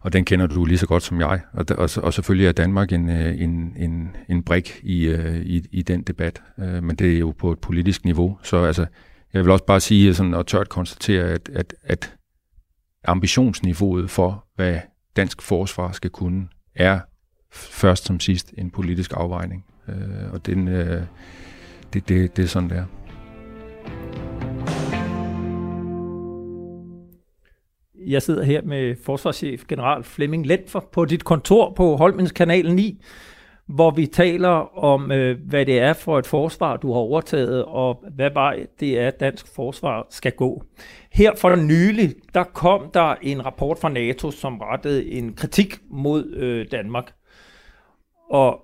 Og 0.00 0.12
den 0.12 0.24
kender 0.24 0.46
du 0.46 0.64
lige 0.64 0.78
så 0.78 0.86
godt 0.86 1.02
som 1.02 1.20
jeg. 1.20 1.40
Og, 1.52 1.64
og, 1.78 1.90
og 2.02 2.14
selvfølgelig 2.14 2.48
er 2.48 2.52
Danmark 2.52 2.92
en, 2.92 3.08
øh, 3.08 3.40
en, 3.40 3.76
en, 3.76 4.16
en 4.28 4.42
brik 4.42 4.80
i, 4.82 5.04
øh, 5.04 5.36
i, 5.36 5.62
i 5.72 5.82
den 5.82 6.02
debat. 6.02 6.42
Øh, 6.58 6.82
men 6.82 6.96
det 6.96 7.14
er 7.14 7.18
jo 7.18 7.34
på 7.38 7.52
et 7.52 7.58
politisk 7.58 8.04
niveau. 8.04 8.38
Så 8.42 8.56
altså, 8.56 8.86
jeg 9.32 9.44
vil 9.44 9.50
også 9.52 9.64
bare 9.64 9.80
sige 9.80 10.14
sådan, 10.14 10.34
og 10.34 10.46
tørt 10.46 10.68
konstatere, 10.68 11.24
at, 11.24 11.50
at, 11.54 11.74
at 11.82 12.14
ambitionsniveauet 13.04 14.10
for, 14.10 14.46
hvad 14.56 14.78
dansk 15.16 15.42
forsvar 15.42 15.92
skal 15.92 16.10
kunne, 16.10 16.48
er 16.74 17.00
først 17.52 18.04
som 18.04 18.20
sidst 18.20 18.54
en 18.58 18.70
politisk 18.70 19.12
afvejning. 19.16 19.64
Øh, 19.88 20.32
og 20.32 20.46
den, 20.46 20.68
øh, 20.68 21.02
det, 21.92 22.08
det, 22.08 22.36
det 22.36 22.42
er 22.42 22.46
sådan, 22.46 22.70
det 22.70 22.78
er. 22.78 22.84
Jeg 28.06 28.22
sidder 28.22 28.42
her 28.42 28.62
med 28.62 28.96
forsvarschef 29.04 29.64
general 29.68 30.04
Flemming 30.04 30.46
Lentfer 30.46 30.80
på 30.92 31.04
dit 31.04 31.24
kontor 31.24 31.72
på 31.76 31.96
Holmens 31.96 32.32
Kanal 32.32 32.74
9, 32.74 33.02
hvor 33.66 33.90
vi 33.90 34.06
taler 34.06 34.78
om, 34.78 35.12
øh, 35.12 35.38
hvad 35.48 35.66
det 35.66 35.78
er 35.78 35.92
for 35.92 36.18
et 36.18 36.26
forsvar, 36.26 36.76
du 36.76 36.92
har 36.92 37.00
overtaget, 37.00 37.64
og 37.64 38.04
hvad 38.14 38.30
vej 38.30 38.66
det 38.80 38.98
er, 39.00 39.10
dansk 39.10 39.54
forsvar 39.54 40.06
skal 40.10 40.32
gå. 40.32 40.64
Her 41.12 41.34
for 41.36 41.56
nylig, 41.56 42.14
der 42.34 42.44
kom 42.44 42.90
der 42.94 43.14
en 43.22 43.46
rapport 43.46 43.78
fra 43.78 43.88
NATO, 43.88 44.30
som 44.30 44.58
rettede 44.58 45.10
en 45.10 45.34
kritik 45.34 45.74
mod 45.90 46.24
øh, 46.24 46.66
Danmark. 46.70 47.12
Og 48.30 48.60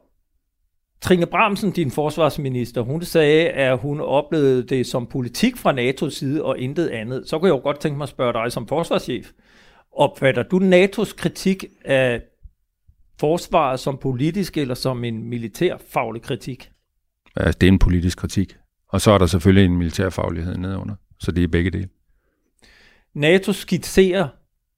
Trine 1.00 1.26
Bramsen, 1.26 1.70
din 1.70 1.90
forsvarsminister, 1.90 2.80
hun 2.80 3.02
sagde, 3.02 3.48
at 3.48 3.78
hun 3.78 4.00
oplevede 4.00 4.62
det 4.62 4.86
som 4.86 5.06
politik 5.06 5.56
fra 5.56 5.72
NATO's 5.72 6.10
side 6.10 6.44
og 6.44 6.58
intet 6.58 6.88
andet. 6.88 7.28
Så 7.28 7.38
kunne 7.38 7.48
jeg 7.48 7.56
jo 7.56 7.62
godt 7.62 7.80
tænke 7.80 7.98
mig 7.98 8.04
at 8.04 8.08
spørge 8.08 8.32
dig 8.32 8.52
som 8.52 8.68
forsvarschef. 8.68 9.30
Opfatter 9.92 10.42
du 10.42 10.58
NATO's 10.58 11.16
kritik 11.16 11.64
af 11.84 12.22
forsvaret 13.20 13.80
som 13.80 13.98
politisk 13.98 14.56
eller 14.56 14.74
som 14.74 15.04
en 15.04 15.24
militærfaglig 15.24 16.22
kritik? 16.22 16.70
Altså, 17.36 17.58
det 17.60 17.66
er 17.66 17.72
en 17.72 17.78
politisk 17.78 18.18
kritik. 18.18 18.56
Og 18.88 19.00
så 19.00 19.10
er 19.10 19.18
der 19.18 19.26
selvfølgelig 19.26 19.64
en 19.64 19.78
militærfaglighed 19.78 20.56
nedunder. 20.56 20.94
Så 21.18 21.32
det 21.32 21.44
er 21.44 21.48
begge 21.48 21.70
dele. 21.70 21.88
NATO 23.14 23.52
skitserer 23.52 24.28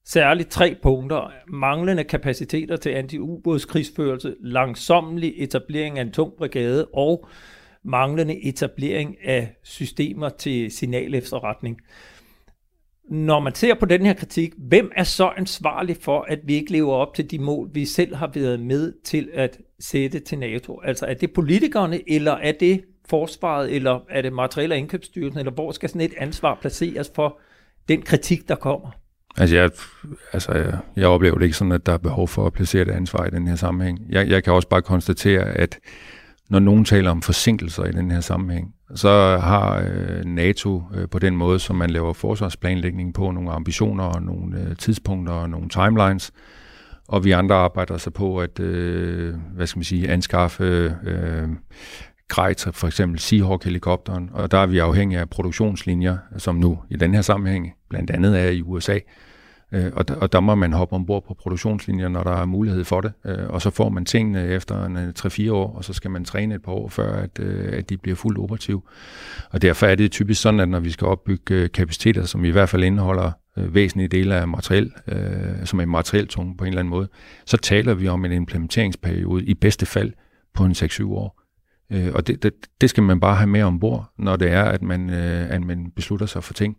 særligt 0.05 0.51
tre 0.51 0.77
punkter. 0.83 1.33
Manglende 1.49 2.05
kapaciteter 2.05 2.77
til 2.77 2.91
anti-ubådskrigsførelse, 2.91 4.35
langsomlig 4.41 5.35
etablering 5.37 5.99
af 5.99 6.03
en 6.03 6.13
tung 6.13 6.33
brigade 6.39 6.87
og 6.95 7.29
manglende 7.85 8.45
etablering 8.45 9.17
af 9.25 9.57
systemer 9.63 10.29
til 10.29 10.71
signalefterretning. 10.71 11.81
Når 13.11 13.41
man 13.41 13.55
ser 13.55 13.75
på 13.75 13.87
den 13.87 14.07
her 14.07 14.15
kritik, 14.15 14.53
hvem 14.59 14.91
er 14.97 15.05
så 15.05 15.33
ansvarlig 15.37 15.97
for, 16.01 16.27
at 16.29 16.39
vi 16.45 16.55
ikke 16.55 16.73
lever 16.73 16.93
op 16.93 17.15
til 17.15 17.31
de 17.31 17.39
mål, 17.39 17.71
vi 17.73 17.85
selv 17.85 18.17
har 18.17 18.31
været 18.35 18.61
med 18.61 18.93
til 19.05 19.29
at 19.35 19.59
sætte 19.81 20.21
til 20.21 20.39
NATO? 20.39 20.81
Altså 20.85 21.07
er 21.07 21.15
det 21.15 21.33
politikerne, 21.33 22.11
eller 22.11 22.33
er 22.33 22.53
det 22.61 22.85
forsvaret, 23.09 23.75
eller 23.75 24.01
er 24.11 24.23
det 24.23 24.33
materiel- 24.33 24.73
og 24.73 24.79
indkøbsstyrelsen, 24.79 25.39
eller 25.39 25.53
hvor 25.53 25.73
skal 25.73 25.89
sådan 25.89 26.01
et 26.01 26.15
ansvar 26.19 26.59
placeres 26.61 27.13
for 27.15 27.39
den 27.89 28.03
kritik, 28.03 28.49
der 28.49 28.55
kommer? 28.55 28.91
Altså 29.37 29.57
jeg, 29.57 29.71
altså, 30.33 30.53
jeg, 30.53 30.79
jeg 30.97 31.09
oplever 31.09 31.39
det 31.39 31.45
ikke 31.45 31.57
sådan, 31.57 31.73
at 31.73 31.87
der 31.87 31.93
er 31.93 31.99
behov 31.99 32.29
for 32.29 32.47
at 32.47 32.53
placere 32.53 32.85
det 32.85 32.91
ansvar 32.93 33.27
i 33.27 33.31
den 33.31 33.49
her 33.49 33.57
sammenhæng. 33.57 33.99
Jeg, 34.09 34.29
jeg 34.29 34.45
kan 34.45 34.53
også 34.53 34.69
bare 34.69 34.83
konstatere, 34.83 35.45
at 35.45 35.79
når 36.51 36.59
nogen 36.59 36.85
taler 36.85 37.11
om 37.11 37.23
forsinkelser 37.23 37.85
i 37.85 37.93
den 37.93 38.11
her 38.11 38.21
sammenhæng, 38.21 38.75
så 38.95 39.39
har 39.39 39.79
øh, 39.81 40.25
NATO 40.25 40.83
øh, 40.95 41.09
på 41.09 41.19
den 41.19 41.37
måde, 41.37 41.59
som 41.59 41.77
man 41.77 41.91
laver 41.91 42.13
forsvarsplanlægning 42.13 43.15
på, 43.15 43.31
nogle 43.31 43.51
ambitioner 43.53 44.05
og 44.05 44.23
nogle 44.23 44.61
øh, 44.61 44.77
tidspunkter 44.77 45.35
og 45.35 45.51
nogle 45.51 45.69
timelines, 45.69 46.33
og 47.09 47.25
vi 47.25 47.31
andre 47.31 47.55
arbejder 47.55 47.97
så 47.97 48.11
på 48.11 48.39
at, 48.41 48.61
øh, 48.61 49.35
hvad 49.55 49.67
skal 49.67 49.79
man 49.79 49.85
sige, 49.85 50.11
anskaffe 50.11 50.97
øh, 51.05 51.49
Grejt, 52.29 52.69
for 52.73 52.87
eksempel 52.87 53.19
Seahawk-helikopteren, 53.21 54.31
og 54.33 54.51
der 54.51 54.59
er 54.59 54.67
vi 54.67 54.79
afhængige 54.79 55.21
af 55.21 55.31
produktionslinjer, 55.31 56.17
som 56.39 56.55
nu 56.55 56.79
i 56.91 56.97
den 56.97 57.15
her 57.15 57.23
sammenhæng 57.23 57.73
blandt 57.91 58.11
andet 58.11 58.41
er 58.41 58.49
i 58.49 58.63
USA, 58.63 58.99
øh, 59.73 59.91
og, 59.93 60.09
der, 60.09 60.15
og 60.15 60.33
der 60.33 60.41
må 60.41 60.55
man 60.55 60.73
hoppe 60.73 60.95
ombord 60.95 61.25
på 61.25 61.35
produktionslinjer, 61.35 62.09
når 62.09 62.23
der 62.23 62.31
er 62.31 62.45
mulighed 62.45 62.85
for 62.85 63.01
det, 63.01 63.13
øh, 63.27 63.49
og 63.49 63.63
så 63.63 63.71
får 63.71 63.89
man 63.89 64.05
tingene 64.05 64.47
efter 64.47 64.85
en 64.85 64.97
øh, 64.97 65.13
3-4 65.19 65.53
år, 65.53 65.77
og 65.77 65.85
så 65.85 65.93
skal 65.93 66.11
man 66.11 66.25
træne 66.25 66.55
et 66.55 66.63
par 66.63 66.73
år 66.73 66.89
før, 66.89 67.13
at, 67.13 67.39
øh, 67.41 67.79
at 67.79 67.91
de 67.91 67.97
bliver 67.97 68.17
fuldt 68.17 68.39
operative. 68.39 68.83
Og 69.51 69.63
derfor 69.63 69.87
er 69.87 69.95
det 69.95 70.11
typisk 70.11 70.43
sådan, 70.43 70.61
at 70.61 70.69
når 70.69 70.81
vi 70.81 70.91
skal 70.91 71.07
opbygge 71.07 71.55
øh, 71.55 71.71
kapaciteter, 71.71 72.25
som 72.25 72.45
i 72.45 72.51
hvert 72.51 72.69
fald 72.69 72.85
indeholder 72.85 73.31
væsentlige 73.57 74.09
dele 74.09 74.35
af 74.35 74.49
materiel, 74.49 74.93
øh, 75.09 75.65
som 75.67 75.81
er 75.81 75.87
materieltunge 75.87 76.57
på 76.57 76.65
en 76.65 76.69
eller 76.69 76.81
anden 76.81 76.91
måde, 76.91 77.09
så 77.47 77.57
taler 77.57 77.95
vi 77.95 78.09
om 78.09 78.25
en 78.25 78.33
implementeringsperiode 78.33 79.45
i 79.45 79.55
bedste 79.55 79.87
fald 79.87 80.13
på 80.55 80.65
en 80.65 80.73
6-7 80.73 81.05
år. 81.05 81.43
Øh, 81.93 82.11
og 82.15 82.27
det, 82.27 82.43
det, 82.43 82.53
det 82.81 82.91
skal 82.91 83.03
man 83.03 83.21
bare 83.21 83.37
have 83.37 83.47
med 83.47 83.63
ombord, 83.63 84.13
når 84.19 84.37
det 84.37 84.51
er, 84.51 84.65
at 84.65 84.83
man, 84.83 85.11
øh, 85.11 85.51
at 85.51 85.63
man 85.63 85.91
beslutter 85.97 86.27
sig 86.27 86.45
for 86.45 86.55
ting. 86.55 86.77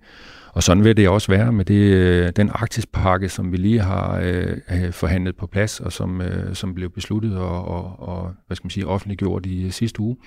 Og 0.53 0.63
sådan 0.63 0.83
vil 0.83 0.97
det 0.97 1.09
også 1.09 1.31
være 1.31 1.51
med 1.51 1.65
det, 1.65 1.93
øh, 1.93 2.31
den 2.35 2.49
Arktispakke, 2.53 3.29
som 3.29 3.51
vi 3.51 3.57
lige 3.57 3.79
har 3.79 4.19
øh, 4.23 4.57
øh, 4.71 4.91
forhandlet 4.91 5.35
på 5.37 5.47
plads, 5.47 5.79
og 5.79 5.91
som, 5.91 6.21
øh, 6.21 6.55
som 6.55 6.73
blev 6.73 6.89
besluttet 6.89 7.37
og, 7.37 7.65
og, 7.65 7.99
og 7.99 8.31
hvad 8.47 8.55
skal 8.55 8.65
man 8.65 8.71
sige, 8.71 8.87
offentliggjort 8.87 9.45
i 9.45 9.65
øh, 9.65 9.71
sidste 9.71 9.99
uge. 9.99 10.17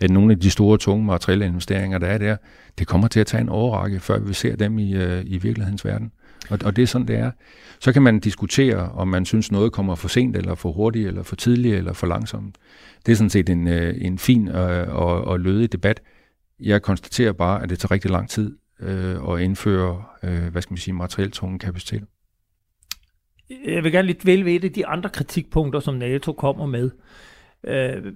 At 0.00 0.10
nogle 0.10 0.32
af 0.32 0.40
de 0.40 0.50
store, 0.50 0.78
tunge 0.78 1.06
materielle 1.06 1.46
investeringer, 1.46 1.98
der 1.98 2.06
er 2.06 2.18
der, 2.18 2.36
det 2.78 2.86
kommer 2.86 3.08
til 3.08 3.20
at 3.20 3.26
tage 3.26 3.40
en 3.40 3.48
overrække, 3.48 4.00
før 4.00 4.18
vi 4.18 4.32
ser 4.32 4.56
dem 4.56 4.78
i, 4.78 4.94
øh, 4.94 5.22
i 5.26 5.38
virkelighedens 5.38 5.84
verden. 5.84 6.12
Og, 6.50 6.58
og 6.64 6.76
det 6.76 6.82
er 6.82 6.86
sådan, 6.86 7.08
det 7.08 7.16
er. 7.16 7.30
Så 7.80 7.92
kan 7.92 8.02
man 8.02 8.20
diskutere, 8.20 8.76
om 8.76 9.08
man 9.08 9.24
synes 9.24 9.52
noget 9.52 9.72
kommer 9.72 9.94
for 9.94 10.08
sent, 10.08 10.36
eller 10.36 10.54
for 10.54 10.72
hurtigt, 10.72 11.08
eller 11.08 11.22
for 11.22 11.36
tidligt, 11.36 11.74
eller 11.76 11.92
for 11.92 12.06
langsomt. 12.06 12.56
Det 13.06 13.12
er 13.12 13.16
sådan 13.16 13.30
set 13.30 13.48
en, 13.48 13.68
øh, 13.68 13.94
en 13.98 14.18
fin 14.18 14.48
øh, 14.48 14.94
og, 14.94 15.24
og 15.24 15.40
lødig 15.40 15.72
debat. 15.72 16.00
Jeg 16.60 16.82
konstaterer 16.82 17.32
bare, 17.32 17.62
at 17.62 17.70
det 17.70 17.78
tager 17.78 17.90
rigtig 17.90 18.10
lang 18.10 18.28
tid 18.28 18.52
øh, 18.80 19.22
og 19.24 19.42
indføre, 19.42 20.04
øh, 20.22 20.48
hvad 20.52 20.62
skal 20.62 20.72
man 20.72 20.78
sige, 20.78 20.94
materielt 20.94 21.34
tunge 21.34 21.58
kapaciteter. 21.58 22.06
Jeg 23.66 23.84
vil 23.84 23.92
gerne 23.92 24.06
lidt 24.06 24.26
vælge 24.26 24.54
et 24.54 24.64
af 24.64 24.72
de 24.72 24.86
andre 24.86 25.10
kritikpunkter, 25.10 25.80
som 25.80 25.94
NATO 25.94 26.32
kommer 26.32 26.66
med. 26.66 26.90
Øh, 27.64 28.12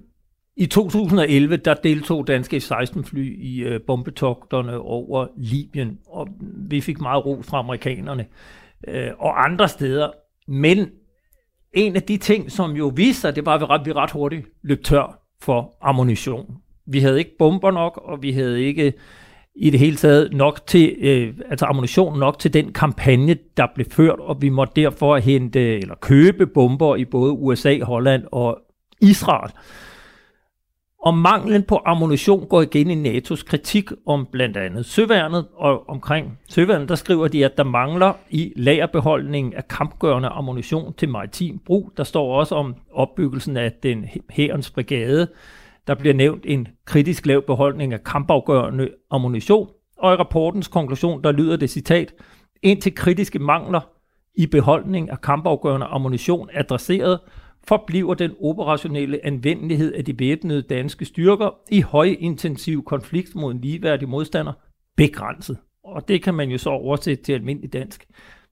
I 0.55 0.65
2011, 0.65 1.57
der 1.57 1.73
deltog 1.73 2.27
danske 2.27 2.57
F-16-fly 2.59 3.37
i 3.39 3.59
øh, 3.63 3.81
bombetogterne 3.81 4.77
over 4.77 5.27
Libyen, 5.37 5.99
og 6.07 6.27
vi 6.69 6.81
fik 6.81 7.01
meget 7.01 7.25
ro 7.25 7.41
fra 7.41 7.59
amerikanerne 7.59 8.25
øh, 8.87 9.11
og 9.19 9.45
andre 9.45 9.67
steder. 9.67 10.11
Men 10.47 10.89
en 11.73 11.95
af 11.95 12.01
de 12.01 12.17
ting, 12.17 12.51
som 12.51 12.71
jo 12.71 12.91
viste 12.95 13.21
sig, 13.21 13.35
det 13.35 13.45
var, 13.45 13.53
at 13.53 13.61
vi 13.61 13.65
ret, 13.65 13.85
vi 13.85 13.91
ret 13.91 14.11
hurtigt 14.11 14.47
løb 14.61 14.83
tør 14.83 15.19
for 15.41 15.77
ammunition. 15.81 16.57
Vi 16.85 16.99
havde 16.99 17.19
ikke 17.19 17.37
bomber 17.39 17.71
nok, 17.71 18.01
og 18.05 18.21
vi 18.21 18.31
havde 18.31 18.63
ikke 18.63 18.93
i 19.55 19.69
det 19.69 19.79
hele 19.79 19.95
taget 19.95 20.33
nok 20.33 20.67
til, 20.67 20.95
øh, 20.99 21.33
altså 21.49 21.65
ammunition 21.65 22.19
nok 22.19 22.39
til 22.39 22.53
den 22.53 22.73
kampagne, 22.73 23.37
der 23.57 23.67
blev 23.75 23.85
ført, 23.91 24.19
og 24.19 24.41
vi 24.41 24.49
måtte 24.49 24.81
derfor 24.81 25.17
hente 25.17 25.79
eller 25.79 25.95
købe 25.95 26.47
bomber 26.47 26.95
i 26.95 27.05
både 27.05 27.31
USA, 27.31 27.79
Holland 27.83 28.23
og 28.31 28.57
Israel. 29.01 29.51
Og 31.01 31.17
manglen 31.17 31.63
på 31.63 31.81
ammunition 31.85 32.47
går 32.47 32.61
igen 32.61 33.05
i 33.05 33.19
NATO's 33.19 33.45
kritik 33.45 33.89
om 34.05 34.27
blandt 34.31 34.57
andet 34.57 34.85
søværnet, 34.85 35.45
og 35.55 35.89
omkring 35.89 36.39
søværnet, 36.49 36.89
der 36.89 36.95
skriver 36.95 37.27
de, 37.27 37.45
at 37.45 37.57
der 37.57 37.63
mangler 37.63 38.13
i 38.29 38.53
lagerbeholdningen 38.55 39.53
af 39.53 39.67
kampgørende 39.67 40.29
ammunition 40.29 40.93
til 40.93 41.09
maritim 41.09 41.59
brug. 41.65 41.91
Der 41.97 42.03
står 42.03 42.39
også 42.39 42.55
om 42.55 42.75
opbyggelsen 42.93 43.57
af 43.57 43.71
den 43.83 44.05
hærens 44.29 44.71
brigade. 44.71 45.27
Der 45.89 45.95
bliver 45.95 46.13
nævnt 46.13 46.45
en 46.47 46.67
kritisk 46.85 47.25
lav 47.25 47.45
beholdning 47.45 47.93
af 47.93 48.03
kampafgørende 48.03 48.89
ammunition, 49.11 49.69
og 49.97 50.13
i 50.13 50.15
rapportens 50.15 50.67
konklusion, 50.67 51.23
der 51.23 51.31
lyder 51.31 51.57
det 51.57 51.69
citat, 51.69 52.13
indtil 52.61 52.95
kritiske 52.95 53.39
mangler 53.39 53.81
i 54.35 54.45
beholdning 54.45 55.09
af 55.09 55.21
kampafgørende 55.21 55.85
ammunition 55.85 56.49
adresseret, 56.53 57.19
forbliver 57.67 58.13
den 58.13 58.31
operationelle 58.41 59.25
anvendelighed 59.25 59.93
af 59.93 60.05
de 60.05 60.19
væbnede 60.19 60.61
danske 60.61 61.05
styrker 61.05 61.59
i 61.71 61.81
højintensiv 61.81 62.83
konflikt 62.83 63.35
mod 63.35 63.53
en 63.53 63.61
ligeværdig 63.61 64.09
modstander 64.09 64.53
begrænset. 64.97 65.57
Og 65.83 66.07
det 66.07 66.23
kan 66.23 66.33
man 66.33 66.49
jo 66.49 66.57
så 66.57 66.69
oversætte 66.69 67.23
til 67.23 67.33
almindelig 67.33 67.73
dansk. 67.73 68.07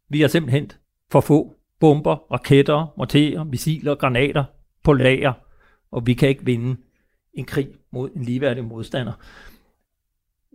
Vi 0.10 0.22
har 0.22 0.28
simpelthen 0.28 0.72
for 1.12 1.22
få 1.22 1.56
bomber, 1.80 2.16
raketter, 2.32 2.94
morterer, 2.98 3.44
missiler, 3.44 3.96
granater 3.96 4.44
på 4.84 4.94
lager, 4.94 5.34
og 5.92 6.08
vi 6.08 6.14
kan 6.14 6.30
ikke 6.30 6.46
vinde 6.46 6.76
en 7.38 7.46
krig 7.46 7.68
mod 7.92 8.10
en 8.16 8.24
ligeværdig 8.24 8.64
modstander. 8.64 9.14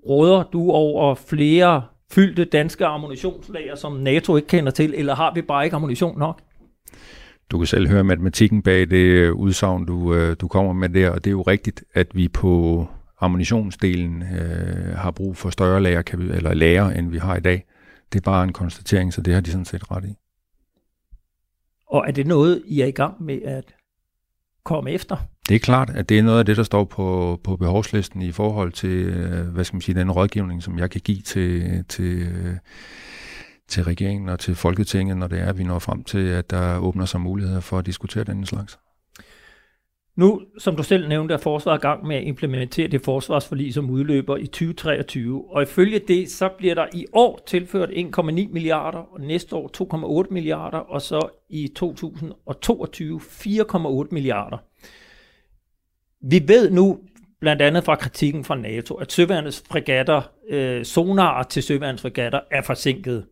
Råder 0.09 0.42
du 0.42 0.71
over 0.71 1.14
flere 1.14 1.83
fyldte 2.11 2.45
danske 2.45 2.87
ammunitionslager, 2.87 3.75
som 3.75 3.92
NATO 3.92 4.37
ikke 4.37 4.49
kender 4.49 4.71
til, 4.71 4.95
eller 4.95 5.14
har 5.14 5.35
vi 5.35 5.42
bare 5.42 5.64
ikke 5.64 5.77
ammunition 5.77 6.18
nok? 6.18 6.40
Du 7.51 7.59
kan 7.59 7.66
selv 7.66 7.88
høre 7.88 8.05
matematikken 8.05 8.62
bag 8.62 8.81
det 8.90 8.97
øh, 8.97 9.33
udsagn, 9.33 9.87
du, 9.87 10.14
øh, 10.14 10.37
du 10.40 10.49
kommer 10.49 10.73
med 10.73 10.88
der, 10.88 11.11
og 11.11 11.25
det 11.25 11.27
er 11.27 11.33
jo 11.33 11.42
rigtigt, 11.42 11.85
at 11.95 12.07
vi 12.14 12.29
på 12.29 12.87
ammunitionsdelen 13.21 14.23
øh, 14.23 14.97
har 14.97 15.11
brug 15.11 15.37
for 15.37 15.51
større 15.51 15.83
lager, 15.83 16.03
eller 16.12 16.55
lager, 16.55 16.90
end 16.90 17.11
vi 17.11 17.18
har 17.18 17.37
i 17.37 17.40
dag. 17.40 17.64
Det 18.12 18.18
er 18.18 18.23
bare 18.23 18.45
en 18.45 18.53
konstatering, 18.53 19.12
så 19.12 19.21
det 19.21 19.35
har 19.35 19.40
de 19.40 19.51
sådan 19.51 19.64
set 19.64 19.90
ret 19.90 20.05
i. 20.05 20.14
Og 21.87 22.05
er 22.09 22.12
det 22.12 22.27
noget, 22.27 22.62
I 22.66 22.81
er 22.81 22.87
i 22.87 22.90
gang 22.90 23.23
med 23.23 23.42
at 23.42 23.75
komme 24.64 24.90
efter? 24.90 25.16
Det 25.48 25.55
er 25.55 25.59
klart, 25.59 25.90
at 25.90 26.09
det 26.09 26.18
er 26.18 26.22
noget 26.22 26.38
af 26.38 26.44
det, 26.44 26.57
der 26.57 26.62
står 26.62 26.85
på, 26.85 27.40
på 27.44 27.57
behovslisten 27.57 28.22
i 28.22 28.33
forhold 28.33 28.72
til, 28.72 28.90
øh, 28.90 29.46
hvad 29.46 29.64
skal 29.64 29.74
man 29.74 29.81
sige, 29.81 29.94
den 29.94 30.11
rådgivning, 30.11 30.62
som 30.62 30.78
jeg 30.78 30.90
kan 30.90 31.00
give 31.00 31.20
til, 31.20 31.85
til 31.88 32.22
øh, 32.22 32.57
til 33.72 33.85
regeringen 33.85 34.28
og 34.28 34.40
til 34.40 34.55
Folketinget, 34.55 35.16
når 35.16 35.26
det 35.26 35.40
er, 35.40 35.46
at 35.46 35.59
vi 35.59 35.64
når 35.64 35.78
frem 35.78 36.05
til, 36.05 36.28
at 36.28 36.50
der 36.50 36.78
åbner 36.78 37.05
sig 37.05 37.20
muligheder 37.20 37.61
for 37.61 37.78
at 37.78 37.87
diskutere 37.87 38.24
den 38.24 38.46
slags? 38.46 38.78
Nu, 40.16 40.40
som 40.59 40.76
du 40.76 40.83
selv 40.83 41.09
nævnte, 41.09 41.35
er 41.35 41.38
forsvaret 41.38 41.78
i 41.78 41.81
gang 41.81 42.07
med 42.07 42.16
at 42.16 42.24
implementere 42.24 42.88
det 42.88 43.05
forsvarsforlig, 43.05 43.74
som 43.74 43.90
udløber 43.90 44.37
i 44.37 44.46
2023. 44.46 45.44
Og 45.50 45.62
ifølge 45.62 45.98
det, 46.09 46.31
så 46.31 46.48
bliver 46.59 46.74
der 46.74 46.87
i 46.92 47.07
år 47.12 47.40
tilført 47.46 47.88
1,9 47.88 48.22
milliarder, 48.52 48.98
og 48.98 49.20
næste 49.20 49.57
år 49.57 50.24
2,8 50.24 50.33
milliarder, 50.35 50.78
og 50.78 51.02
så 51.02 51.28
i 51.50 51.68
2022 51.76 53.20
4,8 53.20 54.09
milliarder. 54.11 54.59
Vi 56.23 56.43
ved 56.47 56.71
nu, 56.71 57.01
blandt 57.41 57.63
andet 57.63 57.85
fra 57.85 57.97
kritikken 57.97 58.45
fra 58.45 58.57
NATO, 58.57 58.95
at 58.95 59.13
søværnets 59.13 59.65
fregatter, 59.71 60.23
øh, 60.49 60.85
sonarer 60.85 61.43
til 61.43 61.63
søværnets 61.63 62.03
fregatter, 62.03 62.41
er 62.51 62.63
forsinket. 62.63 63.27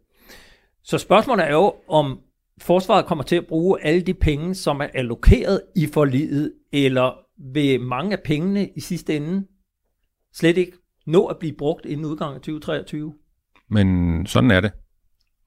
Så 0.83 0.98
spørgsmålet 0.98 1.46
er 1.46 1.53
jo, 1.53 1.74
om 1.88 2.20
forsvaret 2.59 3.07
kommer 3.07 3.24
til 3.24 3.37
at 3.37 3.46
bruge 3.46 3.83
alle 3.83 4.00
de 4.00 4.14
penge, 4.14 4.55
som 4.55 4.81
er 4.81 4.87
allokeret 4.94 5.61
i 5.76 5.87
forliget, 5.87 6.53
eller 6.72 7.18
vil 7.53 7.81
mange 7.81 8.12
af 8.12 8.22
pengene 8.24 8.68
i 8.76 8.81
sidste 8.81 9.16
ende 9.16 9.46
slet 10.35 10.59
ikke 10.59 10.72
nå 11.07 11.26
at 11.26 11.38
blive 11.38 11.57
brugt 11.59 11.87
inden 11.87 12.07
udgangen 12.07 12.35
af 12.35 12.40
2023? 12.40 13.14
Men 13.68 14.26
sådan 14.26 14.50
er 14.50 14.61
det. 14.61 14.72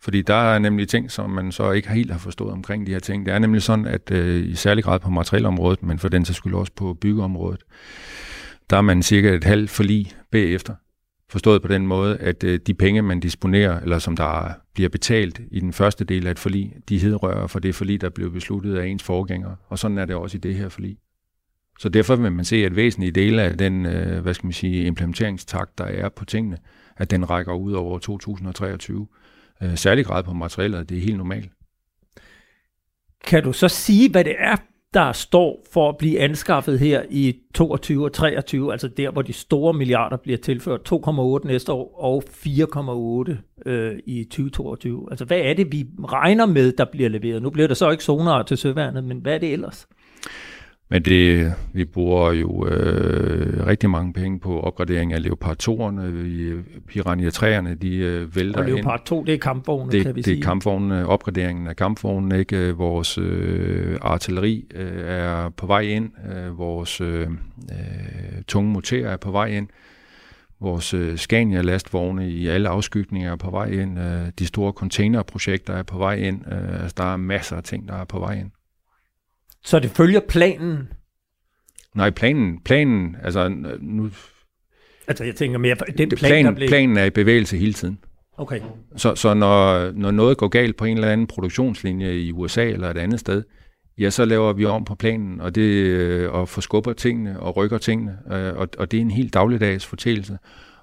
Fordi 0.04 0.22
der 0.22 0.34
er 0.34 0.60
nemlig 0.60 0.88
ting, 0.88 1.12
som 1.12 1.30
man 1.30 1.52
så 1.52 1.72
ikke 1.72 1.90
helt 1.90 2.12
har 2.12 2.20
forstået 2.20 2.52
omkring 2.52 2.88
de 2.88 2.92
her 2.92 3.00
ting. 3.00 3.26
Det 3.26 3.34
er 3.34 3.40
nemlig 3.40 3.62
sådan, 3.62 3.86
at 3.86 4.12
øh, 4.12 4.46
i 4.46 4.56
særlig 4.56 4.84
grad 4.84 5.00
på 5.00 5.10
materielområdet, 5.10 5.84
men 5.84 6.00
for 6.00 6.10
den 6.10 6.26
så 6.26 6.34
skulle 6.34 6.58
også 6.58 6.72
på 6.76 6.94
byggeområdet, 6.94 7.64
der 8.70 8.78
er 8.78 8.82
man 8.82 9.04
cirka 9.04 9.36
et 9.36 9.44
halvt 9.44 9.70
forlig 9.70 10.12
bagefter. 10.32 10.76
Forstået 11.30 11.62
på 11.62 11.68
den 11.68 11.88
måde, 11.88 12.18
at 12.18 12.44
øh, 12.44 12.60
de 12.68 12.74
penge, 12.74 13.02
man 13.02 13.20
disponerer, 13.20 13.80
eller 13.80 14.00
som 14.00 14.16
der 14.16 14.54
bliver 14.74 14.90
betalt 14.90 15.42
i 15.52 15.60
den 15.60 15.74
første 15.74 16.06
del 16.06 16.28
af 16.28 16.32
et 16.32 16.40
forlig, 16.40 16.74
de 16.90 17.00
hedrører 17.00 17.48
for 17.48 17.60
det 17.60 17.76
forlig, 17.76 18.02
der 18.02 18.10
blev 18.10 18.32
besluttet 18.32 18.78
af 18.78 18.86
ens 18.86 19.04
forgængere. 19.04 19.56
Og 19.68 19.80
sådan 19.80 19.98
er 19.98 20.06
det 20.06 20.16
også 20.16 20.38
i 20.38 20.40
det 20.40 20.56
her 20.56 20.70
forlig. 20.70 20.98
Så 21.80 21.90
derfor 21.90 22.16
vil 22.16 22.32
man 22.32 22.46
se, 22.46 22.56
at 22.56 22.76
væsentlige 22.76 23.12
dele 23.12 23.42
af 23.42 23.58
den 23.58 23.86
øh, 23.86 24.22
hvad 24.22 24.34
skal 24.34 24.46
man 24.46 24.54
sige, 24.54 24.86
implementeringstakt, 24.86 25.78
der 25.78 25.86
er 25.86 26.10
på 26.10 26.26
tingene, 26.26 26.58
at 26.98 27.12
den 27.12 27.30
rækker 27.30 27.54
ud 27.54 27.74
over 27.74 28.00
2023. 28.00 29.08
Øh, 29.62 29.78
særlig 29.78 30.06
grad 30.06 30.24
på 30.24 30.34
materialet, 30.34 30.90
det 30.90 30.98
er 30.98 31.02
helt 31.02 31.18
normalt. 31.18 31.52
Kan 33.24 33.44
du 33.44 33.54
så 33.54 33.68
sige, 33.68 34.12
hvad 34.12 34.24
det 34.24 34.36
er, 34.40 34.56
der 34.94 35.12
står 35.12 35.66
for 35.72 35.90
at 35.90 35.98
blive 35.98 36.20
anskaffet 36.20 36.80
her 36.80 37.04
i 37.10 37.36
22 37.56 38.04
og 38.06 38.14
23, 38.14 38.72
altså 38.72 38.88
der, 38.88 39.12
hvor 39.12 39.22
de 39.22 39.34
store 39.34 39.74
milliarder 39.74 40.18
bliver 40.18 40.38
tilført, 40.38 40.94
2,8 40.94 41.48
næste 41.48 41.72
år 41.72 42.00
og 42.00 42.24
4,8 42.28 43.70
øh, 43.70 44.00
i 44.06 44.24
2022. 44.24 45.08
Altså 45.12 45.26
hvad 45.26 45.40
er 45.40 45.54
det, 45.54 45.72
vi 45.72 45.86
regner 46.04 46.46
med, 46.46 46.72
der 46.72 46.86
bliver 46.92 47.10
leveret? 47.10 47.42
Nu 47.42 47.50
bliver 47.50 47.68
der 47.68 47.76
så 47.76 47.90
ikke 47.90 48.04
sonar 48.04 48.44
til 48.44 48.58
søværnet, 48.58 49.04
men 49.04 49.18
hvad 49.18 49.34
er 49.34 49.38
det 49.38 49.54
ellers? 49.54 49.88
Men 50.94 51.02
det, 51.02 51.54
vi 51.74 51.86
bruger 51.86 52.32
jo 52.32 52.68
øh, 52.68 53.68
rigtig 53.68 53.90
mange 53.90 54.14
penge 54.14 54.40
på 54.40 54.60
opgradering 54.60 55.14
af 55.14 55.24
Leopard 55.24 55.64
2'erne. 55.64 56.02
Piranha 56.88 57.30
3'erne, 57.30 57.74
de 57.74 57.96
øh, 57.96 58.36
vælter 58.36 58.60
Og 58.60 58.66
Leopard 58.66 59.06
2, 59.06 59.24
det 59.24 59.34
er 59.34 59.38
kampvogne, 59.38 59.92
det, 59.92 60.04
kan 60.04 60.16
vi 60.16 60.20
det 60.20 60.26
sige. 60.26 60.36
Det 60.36 60.44
er 60.44 60.46
kampvogne, 60.46 61.08
opgraderingen 61.08 61.68
af 61.68 61.76
kampvogne. 61.76 62.40
Ikke? 62.40 62.72
Vores 62.72 63.18
øh, 63.18 63.98
artilleri 64.02 64.66
øh, 64.76 65.02
er 65.06 65.50
på 65.50 65.68
vej 65.68 65.82
ind. 65.82 66.12
Øh, 66.36 66.58
vores 66.58 67.02
øh, 67.02 67.22
øh, 67.22 67.28
tunge 68.48 68.72
motorer 68.72 69.10
er 69.10 69.18
på 69.18 69.32
vej 69.32 69.48
ind. 69.48 69.68
Vores 70.60 70.94
øh, 70.94 71.18
Scania-lastvogne 71.18 72.30
i 72.30 72.48
alle 72.48 72.70
afskygninger 72.70 73.32
er 73.32 73.36
på 73.36 73.52
vej 73.52 73.66
ind. 73.66 74.00
Øh, 74.00 74.32
de 74.40 74.46
store 74.46 74.72
containerprojekter 74.72 75.74
er 75.74 75.84
på 75.84 75.98
vej 75.98 76.16
ind. 76.16 76.42
Øh, 76.52 76.82
altså, 76.82 76.96
der 76.98 77.14
er 77.14 77.18
masser 77.18 77.56
af 77.56 77.64
ting, 77.64 77.88
der 77.88 77.96
er 77.96 78.06
på 78.06 78.20
vej 78.20 78.34
ind. 78.40 78.52
Så 79.64 79.80
det 79.80 79.92
følger 79.92 80.20
planen? 80.30 80.88
Nej, 81.96 82.10
planen, 82.10 82.60
planen 82.66 83.16
altså 83.24 83.50
nu... 83.82 84.10
Altså 85.08 85.24
jeg 85.24 85.36
tænker 85.36 85.58
mere, 85.58 85.76
den 85.98 86.10
plan, 86.10 86.18
plan, 86.18 86.46
der 86.46 86.52
blev... 86.52 86.68
Planen 86.68 86.98
er 86.98 87.04
i 87.04 87.10
bevægelse 87.10 87.58
hele 87.58 87.74
tiden. 87.74 88.00
Okay. 88.38 88.62
Så, 88.96 89.16
så 89.16 89.34
når, 89.34 89.92
når 89.92 90.12
noget 90.12 90.38
går 90.38 90.48
galt 90.48 90.78
på 90.78 90.86
en 90.86 90.98
eller 90.98 91.12
anden 91.12 91.28
produktionslinje 91.28 92.14
i 92.14 92.32
USA 92.32 92.66
eller 92.66 92.90
et 92.90 92.98
andet 92.98 93.20
sted, 93.20 93.44
ja, 93.98 94.10
så 94.10 94.26
laver 94.26 94.54
vi 94.54 94.66
om 94.66 94.86
på 94.86 94.96
planen, 94.96 95.42
og 95.42 95.56
det 95.56 96.28
og 96.28 96.50
forskubber 96.50 96.94
tingene 96.94 97.40
og 97.40 97.58
rykker 97.58 97.78
tingene, 97.78 98.18
og, 98.56 98.70
og 98.78 98.92
det 98.92 98.98
er 98.98 99.02
en 99.02 99.12
helt 99.12 99.34
dagligdags 99.34 99.86
fortælelse. 99.86 100.38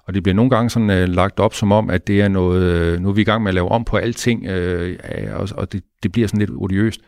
Og 0.07 0.13
det 0.13 0.23
bliver 0.23 0.35
nogle 0.35 0.49
gange 0.49 0.69
sådan 0.69 0.89
uh, 0.89 1.13
lagt 1.15 1.39
op 1.39 1.53
som 1.53 1.71
om, 1.71 1.89
at 1.89 2.07
det 2.07 2.21
er 2.21 2.27
noget, 2.27 3.01
nu 3.01 3.09
er 3.09 3.13
vi 3.13 3.21
i 3.21 3.25
gang 3.25 3.43
med 3.43 3.49
at 3.49 3.55
lave 3.55 3.69
om 3.69 3.85
på 3.85 3.97
alting, 3.97 4.49
uh, 4.49 4.89
og, 5.33 5.49
og 5.55 5.71
det, 5.71 5.83
det 6.03 6.11
bliver 6.11 6.27
sådan 6.27 6.39
lidt 6.39 6.51
odiøst. 6.53 7.01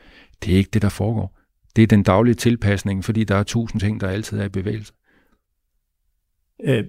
Det 0.43 0.53
er 0.53 0.57
ikke 0.57 0.69
det, 0.73 0.81
der 0.81 0.89
foregår. 0.89 1.39
Det 1.75 1.81
er 1.83 1.87
den 1.87 2.03
daglige 2.03 2.35
tilpasning, 2.35 3.05
fordi 3.05 3.23
der 3.23 3.35
er 3.35 3.43
tusind 3.43 3.81
ting, 3.81 4.01
der 4.01 4.07
altid 4.07 4.39
er 4.39 4.45
i 4.45 4.49
bevægelse. 4.49 4.93
Øh, 6.63 6.83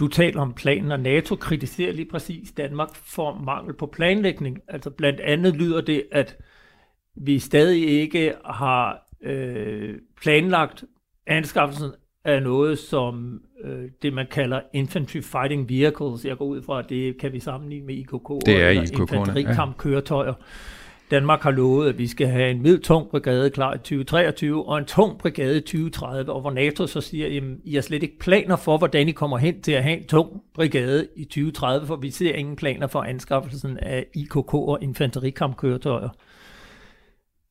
du 0.00 0.08
taler 0.08 0.40
om 0.40 0.52
planen, 0.52 0.92
og 0.92 1.00
NATO 1.00 1.36
kritiserer 1.36 1.92
lige 1.92 2.08
præcis 2.10 2.52
Danmark 2.52 2.94
for 2.94 3.42
mangel 3.44 3.74
på 3.74 3.86
planlægning. 3.86 4.58
Altså 4.68 4.90
blandt 4.90 5.20
andet 5.20 5.56
lyder 5.56 5.80
det, 5.80 6.04
at 6.12 6.36
vi 7.16 7.38
stadig 7.38 7.88
ikke 7.88 8.34
har 8.44 9.08
øh, 9.22 9.94
planlagt 10.22 10.84
anskaffelsen 11.26 11.90
af 12.24 12.42
noget 12.42 12.78
som 12.78 13.40
øh, 13.64 13.90
det, 14.02 14.12
man 14.12 14.26
kalder 14.30 14.60
Infantry 14.74 15.20
Fighting 15.20 15.68
Vehicles. 15.68 16.24
Jeg 16.24 16.36
går 16.36 16.44
ud 16.44 16.62
fra, 16.62 16.78
at 16.78 16.88
det 16.88 17.20
kan 17.20 17.32
vi 17.32 17.40
sammenligne 17.40 17.86
med 17.86 17.94
IKK. 17.94 18.46
Det 18.46 18.62
er 18.62 18.68
eller 18.68 18.82
IKK'erne, 18.82 19.00
infanterikampkøretøjer. 19.00 20.34
Ja. 20.38 20.44
Danmark 21.10 21.40
har 21.40 21.50
lovet, 21.50 21.88
at 21.88 21.98
vi 21.98 22.06
skal 22.06 22.26
have 22.26 22.50
en 22.50 22.62
mild 22.62 22.80
tung 22.80 23.10
brigade 23.10 23.50
klar 23.50 23.74
i 23.74 23.78
2023 23.78 24.68
og 24.68 24.78
en 24.78 24.84
tung 24.84 25.18
brigade 25.18 25.56
i 25.56 25.60
2030, 25.60 26.32
og 26.32 26.40
hvor 26.40 26.50
NATO 26.50 26.86
så 26.86 27.00
siger, 27.00 27.26
at 27.26 27.42
I 27.64 27.74
har 27.74 27.82
slet 27.82 28.02
ikke 28.02 28.18
planer 28.18 28.56
for, 28.56 28.78
hvordan 28.78 29.08
I 29.08 29.12
kommer 29.12 29.38
hen 29.38 29.62
til 29.62 29.72
at 29.72 29.82
have 29.82 29.98
en 29.98 30.06
tung 30.06 30.42
brigade 30.54 31.08
i 31.16 31.24
2030, 31.24 31.86
for 31.86 31.96
vi 31.96 32.10
ser 32.10 32.34
ingen 32.34 32.56
planer 32.56 32.86
for 32.86 33.02
anskaffelsen 33.02 33.78
af 33.78 34.06
IKK 34.14 34.54
og 34.54 34.78
infanterikampkøretøjer. 34.82 36.08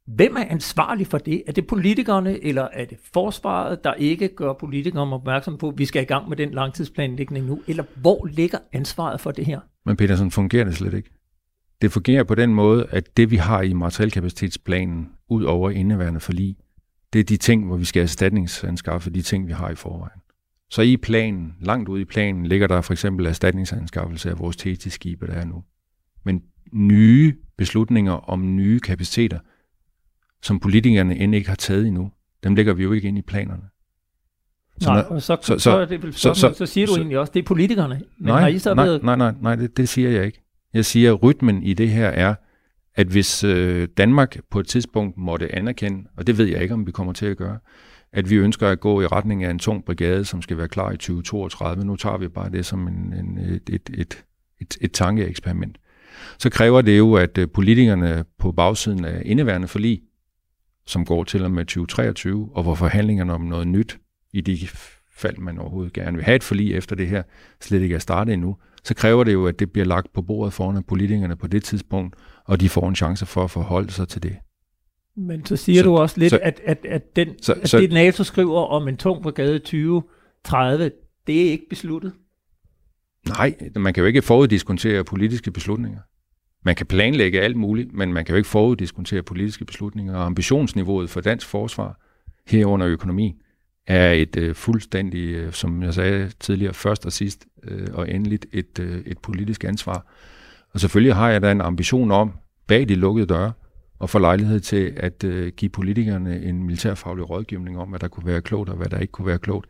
Hvem 0.07 0.35
er 0.35 0.43
ansvarlig 0.49 1.07
for 1.07 1.17
det? 1.17 1.43
Er 1.47 1.51
det 1.51 1.67
politikerne, 1.67 2.43
eller 2.43 2.67
er 2.73 2.85
det 2.85 2.97
forsvaret, 3.13 3.83
der 3.83 3.93
ikke 3.93 4.27
gør 4.27 4.53
politikerne 4.53 5.15
opmærksom 5.15 5.57
på, 5.57 5.69
at 5.69 5.77
vi 5.77 5.85
skal 5.85 6.01
i 6.01 6.05
gang 6.05 6.29
med 6.29 6.37
den 6.37 6.51
langtidsplanlægning 6.51 7.45
nu? 7.45 7.61
Eller 7.67 7.83
hvor 7.95 8.25
ligger 8.25 8.57
ansvaret 8.73 9.21
for 9.21 9.31
det 9.31 9.45
her? 9.45 9.59
Men 9.85 9.97
Petersen, 9.97 10.31
fungerer 10.31 10.63
det 10.63 10.75
slet 10.75 10.93
ikke? 10.93 11.09
Det 11.85 11.91
fungerer 11.91 12.23
på 12.23 12.35
den 12.35 12.53
måde, 12.53 12.87
at 12.89 13.17
det 13.17 13.31
vi 13.31 13.35
har 13.35 13.61
i 13.61 13.73
materielkapacitetsplanen, 13.73 15.09
ud 15.29 15.43
over 15.43 15.69
indeværende 15.69 16.19
forlig, 16.19 16.57
det 17.13 17.19
er 17.19 17.23
de 17.23 17.37
ting, 17.37 17.65
hvor 17.65 17.77
vi 17.77 17.85
skal 17.85 18.01
erstatningsanskaffe 18.03 19.09
de 19.09 19.21
ting, 19.21 19.47
vi 19.47 19.51
har 19.51 19.69
i 19.69 19.75
forvejen. 19.75 20.19
Så 20.69 20.81
i 20.81 20.97
planen, 20.97 21.55
langt 21.61 21.89
ude 21.89 22.01
i 22.01 22.05
planen, 22.05 22.45
ligger 22.45 22.67
der 22.67 22.81
for 22.81 22.93
eksempel 22.93 23.25
erstatningsanskaffelse 23.25 24.29
af 24.29 24.39
vores 24.39 24.57
TT-skibe, 24.57 25.27
der 25.27 25.33
er 25.33 25.45
nu. 25.45 25.63
Men 26.23 26.41
nye 26.73 27.35
beslutninger 27.57 28.13
om 28.13 28.55
nye 28.55 28.79
kapaciteter, 28.79 29.39
som 30.41 30.59
politikerne 30.59 31.17
end 31.17 31.35
ikke 31.35 31.49
har 31.49 31.55
taget 31.55 31.87
endnu, 31.87 32.11
dem 32.43 32.55
lægger 32.55 32.73
vi 32.73 32.83
jo 32.83 32.91
ikke 32.91 33.07
ind 33.07 33.17
i 33.17 33.21
planerne. 33.21 33.63
Så 34.79 34.89
nej, 34.89 35.01
og 35.09 35.21
så, 35.21 35.37
så, 35.41 35.53
så, 35.53 35.59
så, 35.59 35.85
det 35.85 36.03
vel 36.03 36.13
så, 36.13 36.33
så, 36.33 36.53
så 36.53 36.65
siger 36.65 36.87
du 36.87 36.93
så, 36.93 36.99
egentlig 36.99 37.19
også, 37.19 37.31
det 37.33 37.39
er 37.39 37.45
politikerne. 37.45 38.01
Men 38.17 38.27
nej, 38.27 38.41
har 38.41 38.47
I 38.47 38.59
så 38.59 38.73
nej, 38.73 38.85
været... 38.85 39.03
nej, 39.03 39.15
nej, 39.15 39.33
nej, 39.41 39.55
det, 39.55 39.77
det 39.77 39.89
siger 39.89 40.09
jeg 40.09 40.25
ikke. 40.25 40.44
Jeg 40.75 40.85
siger, 40.85 41.13
at 41.13 41.23
rytmen 41.23 41.63
i 41.63 41.73
det 41.73 41.89
her 41.89 42.07
er, 42.07 42.35
at 42.95 43.07
hvis 43.07 43.43
øh, 43.43 43.87
Danmark 43.97 44.37
på 44.49 44.59
et 44.59 44.67
tidspunkt 44.67 45.17
måtte 45.17 45.55
anerkende, 45.55 46.09
og 46.17 46.27
det 46.27 46.37
ved 46.37 46.45
jeg 46.45 46.61
ikke, 46.61 46.73
om 46.73 46.87
vi 46.87 46.91
kommer 46.91 47.13
til 47.13 47.25
at 47.25 47.37
gøre, 47.37 47.59
at 48.13 48.29
vi 48.29 48.35
ønsker 48.35 48.67
at 48.67 48.79
gå 48.79 49.01
i 49.01 49.05
retning 49.05 49.43
af 49.43 49.49
en 49.49 49.59
tung 49.59 49.85
brigade, 49.85 50.25
som 50.25 50.41
skal 50.41 50.57
være 50.57 50.67
klar 50.67 50.91
i 50.91 50.97
2032. 50.97 51.85
Nu 51.85 51.95
tager 51.95 52.17
vi 52.17 52.27
bare 52.27 52.49
det 52.49 52.65
som 52.65 52.87
en, 52.87 53.13
en, 53.13 53.37
et, 53.37 53.69
et, 53.69 53.89
et, 53.93 54.23
et, 54.61 54.77
et 54.81 54.91
tankeeksperiment. 54.91 55.77
Så 56.37 56.49
kræver 56.49 56.81
det 56.81 56.97
jo, 56.97 57.13
at 57.13 57.37
øh, 57.37 57.47
politikerne 57.53 58.25
på 58.39 58.51
bagsiden 58.51 59.05
af 59.05 59.21
indeværende 59.25 59.67
forlig, 59.67 60.01
som 60.87 61.05
går 61.05 61.23
til 61.23 61.43
og 61.43 61.51
med 61.51 61.65
2023, 61.65 62.49
og 62.53 62.63
hvor 62.63 62.75
forhandlingerne 62.75 63.33
om 63.33 63.41
noget 63.41 63.67
nyt, 63.67 63.97
i 64.33 64.41
de 64.41 64.67
fald 65.11 65.37
man 65.37 65.59
overhovedet 65.59 65.93
gerne 65.93 66.17
vil 66.17 66.25
have 66.25 66.35
et 66.35 66.43
forlig 66.43 66.73
efter 66.73 66.95
det 66.95 67.07
her, 67.07 67.23
slet 67.61 67.81
ikke 67.81 67.95
er 67.95 67.99
startet 67.99 68.33
endnu, 68.33 68.57
så 68.85 68.95
kræver 68.95 69.23
det 69.23 69.33
jo, 69.33 69.47
at 69.47 69.59
det 69.59 69.71
bliver 69.71 69.85
lagt 69.85 70.13
på 70.13 70.21
bordet 70.21 70.53
foran 70.53 70.83
politikerne 70.83 71.35
på 71.35 71.47
det 71.47 71.63
tidspunkt, 71.63 72.15
og 72.45 72.59
de 72.61 72.69
får 72.69 72.89
en 72.89 72.95
chance 72.95 73.25
for 73.25 73.43
at 73.43 73.51
forholde 73.51 73.91
sig 73.91 74.07
til 74.07 74.23
det. 74.23 74.35
Men 75.17 75.45
så 75.45 75.55
siger 75.55 75.79
så, 75.79 75.85
du 75.85 75.97
også 75.97 76.19
lidt, 76.19 76.29
så, 76.29 76.39
at, 76.43 76.61
at, 76.63 76.85
at, 76.85 77.15
den, 77.15 77.29
så, 77.41 77.53
at 77.53 77.69
så, 77.69 77.79
det 77.79 77.91
NATO 77.91 78.23
skriver 78.23 78.65
om 78.65 78.87
en 78.87 78.97
tung 78.97 79.23
brigade 79.23 79.59
2030, 79.59 80.91
det 81.27 81.45
er 81.47 81.51
ikke 81.51 81.65
besluttet? 81.69 82.13
Nej, 83.27 83.55
man 83.75 83.93
kan 83.93 84.01
jo 84.01 84.07
ikke 84.07 84.21
foruddiskontere 84.21 85.03
politiske 85.03 85.51
beslutninger. 85.51 85.99
Man 86.65 86.75
kan 86.75 86.85
planlægge 86.85 87.41
alt 87.41 87.57
muligt, 87.57 87.93
men 87.93 88.13
man 88.13 88.25
kan 88.25 88.33
jo 88.33 88.37
ikke 88.37 88.49
foruddiskontere 88.49 89.23
politiske 89.23 89.65
beslutninger. 89.65 90.15
Og 90.15 90.25
ambitionsniveauet 90.25 91.09
for 91.09 91.21
dansk 91.21 91.47
forsvar, 91.47 92.01
herunder 92.47 92.87
økonomi, 92.87 93.35
er 93.87 94.11
et 94.11 94.35
øh, 94.35 94.55
fuldstændig, 94.55 95.35
øh, 95.35 95.53
som 95.53 95.83
jeg 95.83 95.93
sagde 95.93 96.31
tidligere, 96.39 96.73
først 96.73 97.05
og 97.05 97.11
sidst 97.11 97.45
øh, 97.63 97.87
og 97.93 98.11
endeligt 98.11 98.45
et, 98.51 98.79
øh, 98.79 99.01
et 99.05 99.17
politisk 99.17 99.63
ansvar. 99.63 100.05
Og 100.73 100.79
selvfølgelig 100.79 101.15
har 101.15 101.29
jeg 101.29 101.41
da 101.41 101.51
en 101.51 101.61
ambition 101.61 102.11
om, 102.11 102.31
bag 102.67 102.89
de 102.89 102.95
lukkede 102.95 103.27
døre, 103.27 103.51
at 104.01 104.09
få 104.09 104.19
lejlighed 104.19 104.59
til 104.59 104.93
at 104.97 105.23
øh, 105.23 105.51
give 105.57 105.69
politikerne 105.69 106.43
en 106.43 106.63
militærfaglig 106.63 107.29
rådgivning 107.29 107.79
om, 107.79 107.89
hvad 107.89 107.99
der 107.99 108.07
kunne 108.07 108.25
være 108.25 108.41
klogt 108.41 108.69
og 108.69 108.75
hvad 108.75 108.87
der 108.87 108.99
ikke 108.99 109.11
kunne 109.11 109.27
være 109.27 109.39
klogt. 109.39 109.67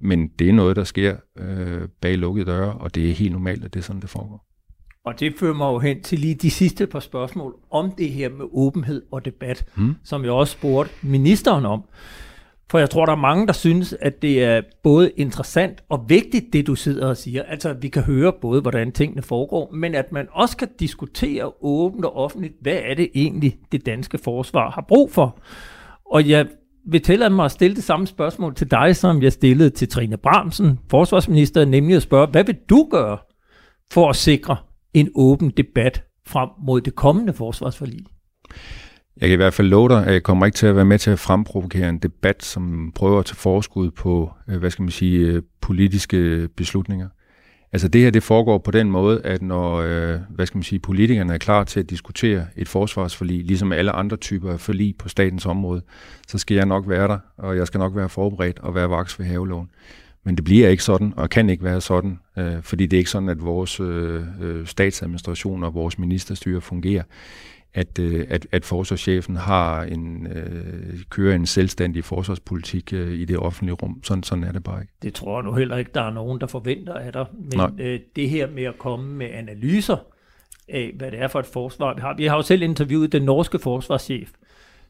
Men 0.00 0.28
det 0.28 0.48
er 0.48 0.52
noget, 0.52 0.76
der 0.76 0.84
sker 0.84 1.16
øh, 1.38 1.88
bag 2.00 2.18
lukkede 2.18 2.46
døre, 2.46 2.72
og 2.72 2.94
det 2.94 3.10
er 3.10 3.14
helt 3.14 3.32
normalt, 3.32 3.64
at 3.64 3.74
det 3.74 3.80
er 3.80 3.84
sådan, 3.84 4.02
det 4.02 4.10
foregår. 4.10 4.46
Og 5.04 5.20
det 5.20 5.34
fører 5.38 5.54
mig 5.54 5.66
jo 5.66 5.78
hen 5.78 6.02
til 6.02 6.18
lige 6.18 6.34
de 6.34 6.50
sidste 6.50 6.86
par 6.86 7.00
spørgsmål 7.00 7.54
om 7.70 7.92
det 7.98 8.10
her 8.10 8.28
med 8.28 8.46
åbenhed 8.52 9.02
og 9.12 9.24
debat, 9.24 9.64
hmm. 9.76 9.94
som 10.04 10.24
jeg 10.24 10.32
også 10.32 10.52
spurgte 10.52 10.92
ministeren 11.02 11.66
om. 11.66 11.84
For 12.70 12.78
jeg 12.78 12.90
tror, 12.90 13.06
der 13.06 13.12
er 13.12 13.16
mange, 13.16 13.46
der 13.46 13.52
synes, 13.52 13.94
at 14.00 14.22
det 14.22 14.44
er 14.44 14.62
både 14.82 15.10
interessant 15.10 15.82
og 15.88 16.04
vigtigt, 16.08 16.52
det 16.52 16.66
du 16.66 16.74
sidder 16.74 17.06
og 17.06 17.16
siger. 17.16 17.42
Altså, 17.42 17.68
at 17.68 17.82
vi 17.82 17.88
kan 17.88 18.02
høre 18.02 18.32
både, 18.40 18.60
hvordan 18.60 18.92
tingene 18.92 19.22
foregår, 19.22 19.70
men 19.72 19.94
at 19.94 20.12
man 20.12 20.28
også 20.32 20.56
kan 20.56 20.68
diskutere 20.80 21.52
åbent 21.62 22.04
og 22.04 22.16
offentligt, 22.16 22.54
hvad 22.60 22.78
er 22.84 22.94
det 22.94 23.10
egentlig, 23.14 23.58
det 23.72 23.86
danske 23.86 24.18
forsvar 24.18 24.70
har 24.70 24.84
brug 24.88 25.12
for. 25.12 25.38
Og 26.12 26.28
jeg 26.28 26.46
vil 26.86 27.02
tillade 27.02 27.30
mig 27.30 27.44
at 27.44 27.50
stille 27.50 27.76
det 27.76 27.84
samme 27.84 28.06
spørgsmål 28.06 28.54
til 28.54 28.70
dig, 28.70 28.96
som 28.96 29.22
jeg 29.22 29.32
stillede 29.32 29.70
til 29.70 29.88
Trine 29.88 30.16
Bramsen, 30.16 30.78
forsvarsminister, 30.90 31.64
nemlig 31.64 31.96
at 31.96 32.02
spørge, 32.02 32.26
hvad 32.26 32.44
vil 32.44 32.56
du 32.70 32.88
gøre 32.90 33.18
for 33.92 34.08
at 34.08 34.16
sikre 34.16 34.56
en 34.94 35.08
åben 35.14 35.50
debat 35.50 36.04
frem 36.26 36.48
mod 36.66 36.80
det 36.80 36.94
kommende 36.94 37.32
forsvarsforlig? 37.32 38.06
Jeg 39.20 39.28
kan 39.28 39.34
i 39.34 39.36
hvert 39.36 39.54
fald 39.54 39.68
love 39.68 39.88
dig, 39.88 40.06
at 40.06 40.12
jeg 40.12 40.22
kommer 40.22 40.46
ikke 40.46 40.56
til 40.56 40.66
at 40.66 40.76
være 40.76 40.84
med 40.84 40.98
til 40.98 41.10
at 41.10 41.18
fremprovokere 41.18 41.88
en 41.88 41.98
debat, 41.98 42.44
som 42.44 42.92
prøver 42.94 43.18
at 43.18 43.26
tage 43.26 43.36
forskud 43.36 43.90
på, 43.90 44.32
øh, 44.48 44.58
hvad 44.58 44.70
skal 44.70 44.82
man 44.82 44.90
sige, 44.90 45.18
øh, 45.18 45.42
politiske 45.60 46.48
beslutninger. 46.56 47.08
Altså 47.72 47.88
det 47.88 48.00
her, 48.00 48.10
det 48.10 48.22
foregår 48.22 48.58
på 48.58 48.70
den 48.70 48.90
måde, 48.90 49.20
at 49.24 49.42
når, 49.42 49.76
øh, 49.76 50.20
hvad 50.28 50.46
skal 50.46 50.58
man 50.58 50.62
sige, 50.62 50.78
politikerne 50.78 51.34
er 51.34 51.38
klar 51.38 51.64
til 51.64 51.80
at 51.80 51.90
diskutere 51.90 52.46
et 52.56 52.68
forsvarsforlig, 52.68 53.44
ligesom 53.44 53.72
alle 53.72 53.92
andre 53.92 54.16
typer 54.16 54.52
af 54.52 54.60
forlig 54.60 54.94
på 54.98 55.08
statens 55.08 55.46
område, 55.46 55.82
så 56.28 56.38
skal 56.38 56.54
jeg 56.54 56.66
nok 56.66 56.88
være 56.88 57.08
der, 57.08 57.18
og 57.36 57.56
jeg 57.56 57.66
skal 57.66 57.78
nok 57.78 57.96
være 57.96 58.08
forberedt 58.08 58.58
og 58.58 58.74
være 58.74 58.90
vaks 58.90 59.18
ved 59.18 59.26
haveloven. 59.26 59.70
Men 60.24 60.36
det 60.36 60.44
bliver 60.44 60.68
ikke 60.68 60.82
sådan, 60.82 61.12
og 61.16 61.30
kan 61.30 61.50
ikke 61.50 61.64
være 61.64 61.80
sådan, 61.80 62.18
øh, 62.38 62.62
fordi 62.62 62.86
det 62.86 62.96
er 62.96 62.98
ikke 62.98 63.10
sådan, 63.10 63.28
at 63.28 63.44
vores 63.44 63.80
øh 63.80 64.22
statsadministration 64.64 65.64
og 65.64 65.74
vores 65.74 65.98
ministerstyre 65.98 66.60
fungerer 66.60 67.02
at, 67.74 67.98
øh, 67.98 68.26
at, 68.28 68.46
at 68.52 68.64
forsvarschefen 68.64 69.36
har 69.36 69.82
en, 69.82 70.26
øh, 70.26 71.00
kører 71.10 71.34
en 71.34 71.46
selvstændig 71.46 72.04
forsvarspolitik 72.04 72.92
øh, 72.92 73.12
i 73.12 73.24
det 73.24 73.38
offentlige 73.38 73.74
rum. 73.74 74.00
Sådan, 74.04 74.22
sådan 74.22 74.44
er 74.44 74.52
det 74.52 74.64
bare 74.64 74.80
ikke. 74.80 74.92
Det 75.02 75.14
tror 75.14 75.38
jeg 75.38 75.44
nu 75.44 75.54
heller 75.54 75.76
ikke, 75.76 75.90
der 75.94 76.02
er 76.02 76.10
nogen, 76.10 76.40
der 76.40 76.46
forventer 76.46 76.94
af 76.94 77.12
dig. 77.12 77.26
Men 77.32 77.80
øh, 77.80 78.00
det 78.16 78.30
her 78.30 78.50
med 78.50 78.64
at 78.64 78.78
komme 78.78 79.14
med 79.14 79.26
analyser 79.32 79.96
af, 80.68 80.92
hvad 80.96 81.10
det 81.10 81.20
er 81.20 81.28
for 81.28 81.38
et 81.40 81.46
forsvar, 81.46 81.94
vi 81.94 82.00
har. 82.00 82.14
Vi 82.16 82.26
har 82.26 82.36
jo 82.36 82.42
selv 82.42 82.62
interviewet 82.62 83.12
den 83.12 83.22
norske 83.22 83.58
forsvarschef, 83.58 84.30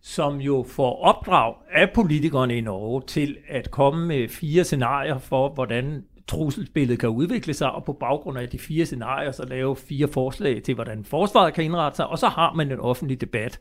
som 0.02 0.36
jo 0.36 0.66
får 0.68 1.02
opdrag 1.02 1.54
af 1.72 1.90
politikerne 1.94 2.56
i 2.56 2.60
Norge 2.60 3.02
til 3.06 3.36
at 3.48 3.70
komme 3.70 4.06
med 4.06 4.28
fire 4.28 4.64
scenarier 4.64 5.18
for, 5.18 5.48
hvordan 5.48 6.04
trusselsbillede 6.30 6.96
kan 6.96 7.08
udvikle 7.08 7.54
sig, 7.54 7.70
og 7.70 7.84
på 7.84 7.92
baggrund 7.92 8.38
af 8.38 8.48
de 8.48 8.58
fire 8.58 8.86
scenarier, 8.86 9.32
så 9.32 9.44
lave 9.44 9.76
fire 9.76 10.08
forslag 10.08 10.62
til, 10.62 10.74
hvordan 10.74 11.04
forsvaret 11.04 11.54
kan 11.54 11.64
indrette 11.64 11.96
sig, 11.96 12.06
og 12.06 12.18
så 12.18 12.28
har 12.28 12.52
man 12.54 12.72
en 12.72 12.80
offentlig 12.80 13.20
debat, 13.20 13.58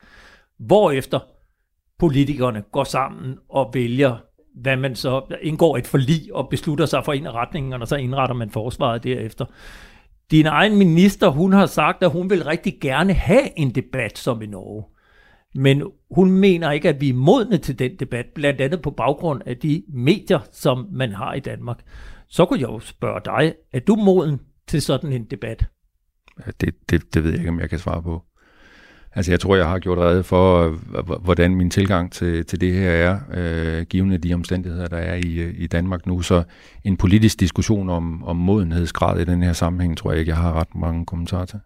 hvorefter 0.59 1.19
politikerne 1.99 2.63
går 2.71 2.83
sammen 2.83 3.37
og 3.49 3.71
vælger, 3.73 4.17
hvad 4.55 4.77
man 4.77 4.95
så 4.95 5.21
indgår 5.41 5.77
et 5.77 5.87
forlig 5.87 6.33
og 6.33 6.49
beslutter 6.49 6.85
sig 6.85 7.05
for 7.05 7.13
en 7.13 7.27
af 7.27 7.31
retningerne, 7.31 7.83
og 7.83 7.87
så 7.87 7.95
indretter 7.95 8.35
man 8.35 8.49
forsvaret 8.49 9.03
derefter. 9.03 9.45
Din 10.31 10.45
egen 10.45 10.77
minister, 10.77 11.29
hun 11.29 11.53
har 11.53 11.65
sagt, 11.65 12.03
at 12.03 12.11
hun 12.11 12.29
vil 12.29 12.43
rigtig 12.43 12.77
gerne 12.81 13.13
have 13.13 13.59
en 13.59 13.75
debat 13.75 14.17
som 14.17 14.41
i 14.41 14.45
Norge. 14.45 14.83
Men 15.55 15.83
hun 16.11 16.31
mener 16.31 16.71
ikke, 16.71 16.89
at 16.89 17.01
vi 17.01 17.09
er 17.09 17.13
modne 17.13 17.57
til 17.57 17.79
den 17.79 17.91
debat, 17.99 18.25
blandt 18.35 18.61
andet 18.61 18.81
på 18.81 18.91
baggrund 18.91 19.41
af 19.45 19.57
de 19.57 19.83
medier, 19.87 20.39
som 20.51 20.87
man 20.91 21.11
har 21.11 21.33
i 21.33 21.39
Danmark 21.39 21.79
så 22.29 22.45
kunne 22.45 22.59
jeg 22.59 22.67
jo 22.67 22.79
spørge 22.79 23.21
dig, 23.25 23.53
er 23.73 23.79
du 23.79 23.95
moden 23.95 24.39
til 24.67 24.81
sådan 24.81 25.13
en 25.13 25.25
debat? 25.25 25.65
Ja, 26.45 26.51
det, 26.61 26.75
det, 26.89 27.13
det 27.13 27.23
ved 27.23 27.31
jeg 27.31 27.39
ikke, 27.39 27.49
om 27.49 27.59
jeg 27.59 27.69
kan 27.69 27.79
svare 27.79 28.03
på. 28.03 28.23
Altså 29.15 29.31
jeg 29.31 29.39
tror, 29.39 29.55
jeg 29.55 29.69
har 29.69 29.79
gjort 29.79 29.97
redde 29.97 30.23
for, 30.23 30.69
hvordan 31.17 31.55
min 31.55 31.69
tilgang 31.69 32.11
til, 32.11 32.45
til 32.45 32.61
det 32.61 32.73
her 32.73 32.91
er, 32.91 33.19
øh, 33.33 33.85
givende 33.85 34.17
de 34.17 34.33
omstændigheder, 34.33 34.87
der 34.87 34.97
er 34.97 35.15
i, 35.15 35.49
i 35.49 35.67
Danmark 35.67 36.07
nu. 36.07 36.21
Så 36.21 36.43
en 36.83 36.97
politisk 36.97 37.39
diskussion 37.39 37.89
om, 37.89 38.23
om 38.23 38.35
modenhedsgrad 38.35 39.19
i 39.19 39.25
den 39.25 39.43
her 39.43 39.53
sammenhæng, 39.53 39.97
tror 39.97 40.11
jeg 40.11 40.19
ikke, 40.19 40.29
jeg 40.29 40.37
har 40.37 40.53
ret 40.53 40.75
mange 40.75 41.05
kommentarer 41.05 41.45
til. 41.45 41.59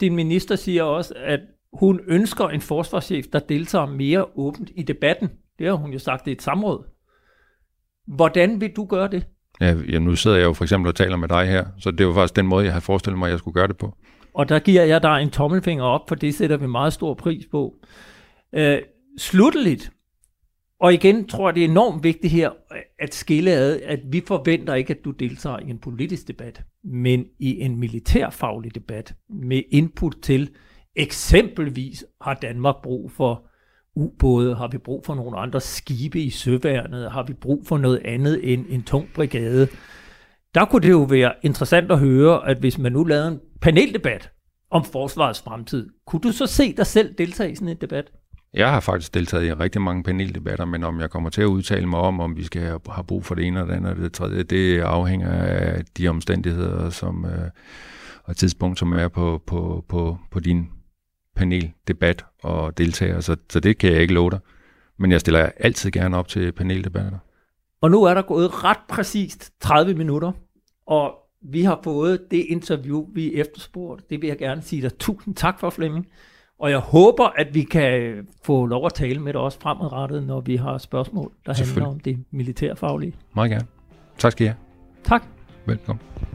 Din 0.00 0.16
minister 0.16 0.56
siger 0.56 0.82
også, 0.82 1.14
at 1.16 1.40
hun 1.72 2.00
ønsker 2.06 2.48
en 2.48 2.60
forsvarschef, 2.60 3.26
der 3.32 3.38
deltager 3.38 3.86
mere 3.86 4.26
åbent 4.34 4.70
i 4.74 4.82
debatten. 4.82 5.28
Det 5.58 5.66
har 5.66 5.74
hun 5.74 5.92
jo 5.92 5.98
sagt 5.98 6.26
i 6.26 6.32
et 6.32 6.42
samråd. 6.42 6.84
Hvordan 8.06 8.60
vil 8.60 8.70
du 8.76 8.84
gøre 8.84 9.08
det? 9.08 9.26
Ja, 9.60 9.76
ja, 9.88 9.98
nu 9.98 10.16
sidder 10.16 10.36
jeg 10.36 10.44
jo 10.44 10.52
for 10.52 10.64
eksempel 10.64 10.88
og 10.88 10.94
taler 10.94 11.16
med 11.16 11.28
dig 11.28 11.46
her, 11.46 11.64
så 11.78 11.90
det 11.90 12.06
var 12.06 12.14
faktisk 12.14 12.36
den 12.36 12.46
måde, 12.46 12.64
jeg 12.64 12.72
havde 12.72 12.84
forestillet 12.84 13.18
mig, 13.18 13.26
at 13.26 13.30
jeg 13.30 13.38
skulle 13.38 13.54
gøre 13.54 13.68
det 13.68 13.76
på. 13.76 13.96
Og 14.34 14.48
der 14.48 14.58
giver 14.58 14.82
jeg 14.82 15.02
dig 15.02 15.22
en 15.22 15.30
tommelfinger 15.30 15.84
op, 15.84 16.08
for 16.08 16.14
det 16.14 16.34
sætter 16.34 16.56
vi 16.56 16.66
meget 16.66 16.92
stor 16.92 17.14
pris 17.14 17.46
på. 17.50 17.74
Øh, 18.52 18.78
slutteligt, 19.18 19.92
og 20.80 20.94
igen 20.94 21.26
tror 21.28 21.48
jeg, 21.48 21.54
det 21.54 21.64
er 21.64 21.68
enormt 21.68 22.04
vigtigt 22.04 22.32
her 22.32 22.50
at 22.98 23.14
skille 23.14 23.50
ad, 23.50 23.80
at 23.84 24.00
vi 24.10 24.22
forventer 24.26 24.74
ikke, 24.74 24.90
at 24.90 25.04
du 25.04 25.10
deltager 25.10 25.58
i 25.58 25.70
en 25.70 25.78
politisk 25.78 26.28
debat, 26.28 26.62
men 26.84 27.24
i 27.38 27.60
en 27.60 27.80
militærfaglig 27.80 28.74
debat 28.74 29.14
med 29.30 29.62
input 29.70 30.16
til, 30.22 30.50
eksempelvis 30.96 32.04
har 32.20 32.34
Danmark 32.34 32.76
brug 32.82 33.12
for 33.12 33.47
ubåde? 33.98 34.54
Har 34.54 34.68
vi 34.68 34.78
brug 34.78 35.02
for 35.06 35.14
nogle 35.14 35.38
andre 35.38 35.60
skibe 35.60 36.20
i 36.20 36.30
søværnet? 36.30 37.10
Har 37.12 37.22
vi 37.22 37.32
brug 37.32 37.62
for 37.66 37.78
noget 37.78 38.00
andet 38.04 38.52
end 38.52 38.66
en 38.68 38.82
tung 38.82 39.08
brigade? 39.14 39.68
Der 40.54 40.64
kunne 40.64 40.82
det 40.82 40.90
jo 40.90 41.02
være 41.02 41.32
interessant 41.42 41.92
at 41.92 41.98
høre, 41.98 42.48
at 42.48 42.58
hvis 42.58 42.78
man 42.78 42.92
nu 42.92 43.04
lavede 43.04 43.28
en 43.28 43.40
paneldebat 43.60 44.30
om 44.70 44.84
forsvarets 44.84 45.42
fremtid, 45.42 45.88
kunne 46.06 46.20
du 46.20 46.32
så 46.32 46.46
se 46.46 46.72
dig 46.72 46.86
selv 46.86 47.14
deltage 47.18 47.52
i 47.52 47.54
sådan 47.54 47.68
en 47.68 47.76
debat? 47.80 48.10
Jeg 48.54 48.70
har 48.70 48.80
faktisk 48.80 49.14
deltaget 49.14 49.46
i 49.46 49.52
rigtig 49.52 49.82
mange 49.82 50.02
paneldebatter, 50.02 50.64
men 50.64 50.84
om 50.84 51.00
jeg 51.00 51.10
kommer 51.10 51.30
til 51.30 51.42
at 51.42 51.46
udtale 51.46 51.86
mig 51.86 52.00
om, 52.00 52.20
om 52.20 52.36
vi 52.36 52.44
skal 52.44 52.62
have 52.62 53.04
brug 53.08 53.24
for 53.24 53.34
det 53.34 53.46
ene 53.46 53.60
eller 53.60 53.70
det 53.70 53.76
andet 53.76 53.90
eller 53.90 54.02
det 54.02 54.12
tredje, 54.12 54.42
det 54.42 54.80
afhænger 54.80 55.30
af 55.30 55.84
de 55.98 56.08
omstændigheder 56.08 56.90
som, 56.90 57.24
øh, 57.24 57.50
og 58.24 58.36
tidspunkt, 58.36 58.78
som 58.78 58.92
er 58.92 59.08
på, 59.08 59.42
på, 59.46 59.84
på, 59.88 60.18
på 60.30 60.40
din 60.40 60.68
paneldebat 61.38 62.24
og 62.42 62.78
deltager, 62.78 63.20
så, 63.20 63.36
så 63.50 63.60
det 63.60 63.78
kan 63.78 63.92
jeg 63.92 64.00
ikke 64.00 64.14
love 64.14 64.30
dig. 64.30 64.38
Men 64.96 65.12
jeg 65.12 65.20
stiller 65.20 65.50
altid 65.56 65.90
gerne 65.90 66.16
op 66.16 66.28
til 66.28 66.52
paneldebatter. 66.52 67.18
Og 67.80 67.90
nu 67.90 68.04
er 68.04 68.14
der 68.14 68.22
gået 68.22 68.64
ret 68.64 68.78
præcist 68.88 69.52
30 69.60 69.94
minutter, 69.94 70.32
og 70.86 71.14
vi 71.42 71.62
har 71.62 71.80
fået 71.84 72.30
det 72.30 72.46
interview, 72.48 73.06
vi 73.14 73.34
efterspurgte. 73.34 74.04
Det 74.10 74.22
vil 74.22 74.28
jeg 74.28 74.38
gerne 74.38 74.62
sige 74.62 74.82
dig 74.82 74.98
tusind 74.98 75.34
tak 75.34 75.60
for, 75.60 75.70
Flemming. 75.70 76.06
Og 76.58 76.70
jeg 76.70 76.78
håber, 76.78 77.24
at 77.24 77.54
vi 77.54 77.62
kan 77.62 78.26
få 78.44 78.66
lov 78.66 78.86
at 78.86 78.94
tale 78.94 79.20
med 79.20 79.32
dig 79.32 79.40
også 79.40 79.60
fremadrettet, 79.60 80.26
når 80.26 80.40
vi 80.40 80.56
har 80.56 80.78
spørgsmål, 80.78 81.32
der 81.46 81.54
handler 81.64 81.86
om 81.86 82.00
det 82.00 82.24
militærfaglige. 82.30 83.14
Meget 83.34 83.50
gerne. 83.50 83.66
Tak 84.18 84.32
skal 84.32 84.44
I 84.44 84.48
have. 84.48 84.56
Tak. 85.04 85.22
Velkommen. 85.66 86.27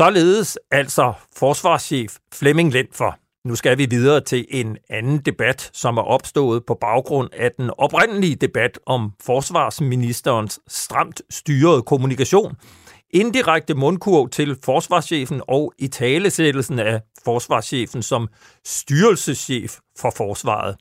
Således 0.00 0.58
altså 0.70 1.12
forsvarschef 1.36 2.16
Flemming 2.34 2.72
Lentfor. 2.72 3.18
Nu 3.48 3.54
skal 3.54 3.78
vi 3.78 3.86
videre 3.90 4.20
til 4.20 4.46
en 4.48 4.76
anden 4.90 5.18
debat, 5.18 5.70
som 5.72 5.96
er 5.96 6.02
opstået 6.02 6.66
på 6.66 6.74
baggrund 6.80 7.28
af 7.32 7.50
den 7.58 7.70
oprindelige 7.78 8.36
debat 8.36 8.78
om 8.86 9.12
forsvarsministerens 9.22 10.60
stramt 10.68 11.22
styrede 11.30 11.82
kommunikation, 11.82 12.56
indirekte 13.10 13.74
mundkurv 13.74 14.28
til 14.28 14.56
forsvarschefen 14.64 15.42
og 15.48 15.72
i 15.78 15.88
talesættelsen 15.88 16.78
af 16.78 17.00
forsvarschefen 17.24 18.02
som 18.02 18.28
styrelseschef 18.64 19.78
for 19.98 20.12
forsvaret. 20.16 20.76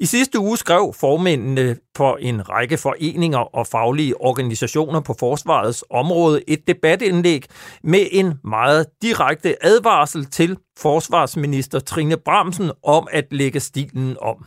I 0.00 0.06
sidste 0.06 0.38
uge 0.38 0.56
skrev 0.56 0.94
formændene 1.00 1.76
for 1.96 2.16
en 2.16 2.48
række 2.48 2.78
foreninger 2.78 3.38
og 3.38 3.66
faglige 3.66 4.20
organisationer 4.20 5.00
på 5.00 5.14
forsvarets 5.18 5.84
område 5.90 6.42
et 6.48 6.68
debatindlæg 6.68 7.44
med 7.84 8.06
en 8.10 8.34
meget 8.44 8.86
direkte 9.02 9.64
advarsel 9.64 10.26
til 10.26 10.56
forsvarsminister 10.78 11.78
Trine 11.78 12.16
Bramsen 12.16 12.70
om 12.82 13.08
at 13.10 13.24
lægge 13.30 13.60
stilen 13.60 14.16
om. 14.20 14.44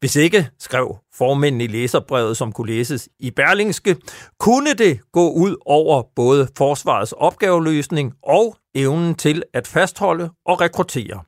Hvis 0.00 0.16
ikke, 0.16 0.48
skrev 0.58 0.96
formændene 1.14 1.64
i 1.64 1.66
læserbrevet, 1.66 2.36
som 2.36 2.52
kunne 2.52 2.72
læses 2.72 3.08
i 3.20 3.30
Berlingske, 3.30 3.96
kunne 4.38 4.74
det 4.74 5.00
gå 5.12 5.30
ud 5.30 5.56
over 5.66 6.02
både 6.16 6.48
forsvarets 6.56 7.12
opgaveløsning 7.12 8.12
og 8.22 8.56
evnen 8.74 9.14
til 9.14 9.42
at 9.54 9.66
fastholde 9.66 10.30
og 10.46 10.60
rekruttere. 10.60 11.20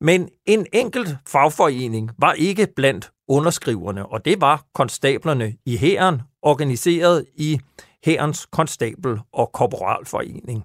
Men 0.00 0.28
en 0.46 0.66
enkelt 0.72 1.16
fagforening 1.26 2.10
var 2.18 2.32
ikke 2.32 2.68
blandt 2.76 3.10
underskriverne, 3.28 4.06
og 4.06 4.24
det 4.24 4.40
var 4.40 4.64
konstablerne 4.74 5.54
i 5.66 5.76
hæren, 5.76 6.20
organiseret 6.42 7.24
i 7.36 7.60
Hærens 8.04 8.46
Konstabel- 8.52 9.20
og 9.32 9.52
Korporalforening. 9.52 10.64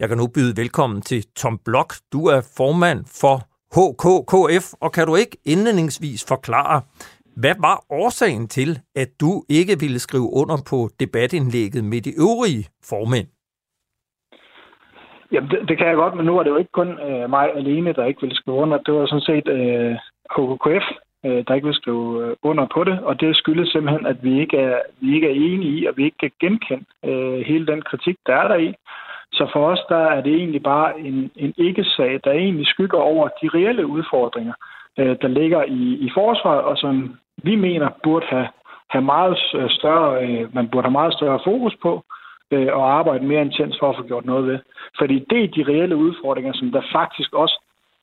Jeg 0.00 0.08
kan 0.08 0.18
nu 0.18 0.26
byde 0.26 0.56
velkommen 0.56 1.02
til 1.02 1.24
Tom 1.36 1.58
Blok. 1.64 1.94
Du 2.12 2.26
er 2.26 2.40
formand 2.56 3.04
for 3.06 3.48
HKKF, 3.74 4.72
og 4.80 4.92
kan 4.92 5.06
du 5.06 5.16
ikke 5.16 5.36
indledningsvis 5.44 6.24
forklare, 6.24 6.82
hvad 7.36 7.54
var 7.58 7.84
årsagen 7.90 8.48
til, 8.48 8.80
at 8.96 9.08
du 9.20 9.44
ikke 9.48 9.80
ville 9.80 9.98
skrive 9.98 10.30
under 10.32 10.56
på 10.66 10.90
debatindlægget 11.00 11.84
med 11.84 12.00
de 12.00 12.10
øvrige 12.10 12.68
formænd? 12.84 13.26
Jamen, 15.32 15.50
det, 15.50 15.68
det 15.68 15.78
kan 15.78 15.86
jeg 15.86 15.96
godt, 15.96 16.14
men 16.14 16.26
nu 16.26 16.38
er 16.38 16.42
det 16.42 16.50
jo 16.50 16.56
ikke 16.56 16.72
kun 16.72 16.90
øh, 17.08 17.30
mig 17.30 17.54
alene, 17.56 17.92
der 17.92 18.04
ikke 18.04 18.20
vil 18.20 18.36
skrive 18.36 18.56
under. 18.56 18.78
Det 18.78 18.94
var 18.94 19.06
sådan 19.06 19.28
set 19.30 19.48
øh, 19.48 19.96
HKKF, 20.34 20.86
øh, 21.26 21.44
der 21.48 21.54
ikke 21.54 21.66
ville 21.66 21.82
skrive 21.82 22.26
øh, 22.26 22.36
under 22.42 22.66
på 22.74 22.84
det, 22.84 23.00
og 23.00 23.20
det 23.20 23.36
skyldes 23.36 23.68
simpelthen, 23.68 24.06
at 24.06 24.16
vi 24.22 24.40
ikke 24.40 24.56
er, 24.56 24.78
vi 25.00 25.14
ikke 25.14 25.26
er 25.26 25.34
enige 25.34 25.78
i, 25.78 25.86
og 25.86 25.96
vi 25.96 26.04
ikke 26.04 26.18
kan 26.18 26.30
genkende 26.40 26.84
øh, 27.04 27.40
hele 27.46 27.66
den 27.66 27.82
kritik, 27.82 28.16
der 28.26 28.34
er 28.34 28.48
der 28.48 28.56
i. 28.56 28.74
Så 29.32 29.50
for 29.52 29.66
os, 29.66 29.80
der 29.88 30.04
er 30.16 30.20
det 30.20 30.34
egentlig 30.34 30.62
bare 30.62 31.00
en, 31.00 31.30
en 31.36 31.54
ikke-sag, 31.56 32.20
der 32.24 32.32
egentlig 32.32 32.66
skygger 32.66 32.98
over 32.98 33.28
de 33.42 33.48
reelle 33.54 33.86
udfordringer, 33.86 34.54
øh, 34.98 35.16
der 35.22 35.28
ligger 35.28 35.62
i, 35.64 35.82
i 36.06 36.10
forsvaret, 36.14 36.62
og 36.62 36.78
som 36.78 37.16
vi 37.42 37.54
mener 37.56 37.88
burde 38.02 38.26
have, 38.26 38.48
have 38.90 39.04
meget 39.04 39.38
øh, 39.54 39.70
større, 39.70 40.24
øh, 40.24 40.54
man 40.54 40.68
burde 40.68 40.84
have 40.84 40.98
meget 41.00 41.14
større 41.14 41.40
fokus 41.44 41.76
på, 41.82 42.02
øh, 42.52 42.68
og 42.78 42.98
arbejde 42.98 43.26
mere 43.26 43.42
intens 43.42 43.76
for 43.80 43.90
at 43.90 43.96
få 43.98 44.04
gjort 44.06 44.24
noget 44.24 44.46
ved. 44.46 44.58
Fordi 44.98 45.16
det 45.30 45.40
er 45.44 45.48
de 45.56 45.64
reelle 45.72 45.96
udfordringer, 45.96 46.52
som 46.54 46.70
der 46.72 46.82
faktisk 46.92 47.34
også 47.34 47.56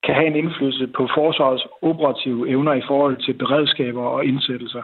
kan 0.04 0.14
have 0.14 0.26
en 0.26 0.36
indflydelse 0.36 0.86
på 0.96 1.08
forsvarets 1.16 1.66
operative 1.82 2.48
evner 2.48 2.74
i 2.74 2.82
forhold 2.88 3.16
til 3.24 3.34
beredskaber 3.34 4.02
og 4.02 4.24
indsættelser. 4.24 4.82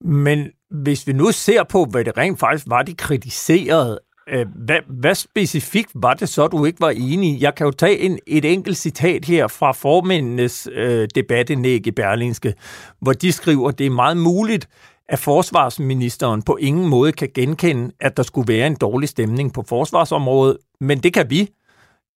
Men 0.00 0.52
hvis 0.70 1.06
vi 1.06 1.12
nu 1.12 1.24
ser 1.24 1.62
på, 1.64 1.86
hvad 1.90 2.04
det 2.04 2.18
rent 2.18 2.40
faktisk 2.40 2.66
var, 2.70 2.82
de 2.82 2.94
kritiserede, 2.94 3.98
øh, 4.28 4.46
hvad, 4.66 4.80
hvad 4.86 5.14
specifikt 5.14 5.90
var 5.94 6.14
det 6.14 6.28
så, 6.28 6.46
du 6.46 6.64
ikke 6.64 6.80
var 6.80 6.90
enig 6.90 7.28
i? 7.30 7.42
Jeg 7.42 7.54
kan 7.54 7.64
jo 7.66 7.70
tage 7.70 7.98
en, 7.98 8.18
et 8.26 8.44
enkelt 8.44 8.76
citat 8.76 9.24
her 9.24 9.46
fra 9.46 9.72
formændenes 9.72 10.68
øh, 10.72 11.08
debattenæg 11.14 11.86
i 11.86 11.90
Berlingske, 11.90 12.54
hvor 13.00 13.12
de 13.12 13.32
skriver, 13.32 13.68
at 13.68 13.78
det 13.78 13.86
er 13.86 13.90
meget 13.90 14.16
muligt, 14.16 14.68
at 15.08 15.18
forsvarsministeren 15.18 16.42
på 16.42 16.56
ingen 16.60 16.88
måde 16.88 17.12
kan 17.12 17.28
genkende, 17.34 17.92
at 18.00 18.16
der 18.16 18.22
skulle 18.22 18.52
være 18.54 18.66
en 18.66 18.76
dårlig 18.80 19.08
stemning 19.08 19.54
på 19.54 19.62
forsvarsområdet, 19.68 20.56
men 20.80 20.98
det 20.98 21.14
kan 21.14 21.26
vi, 21.30 21.40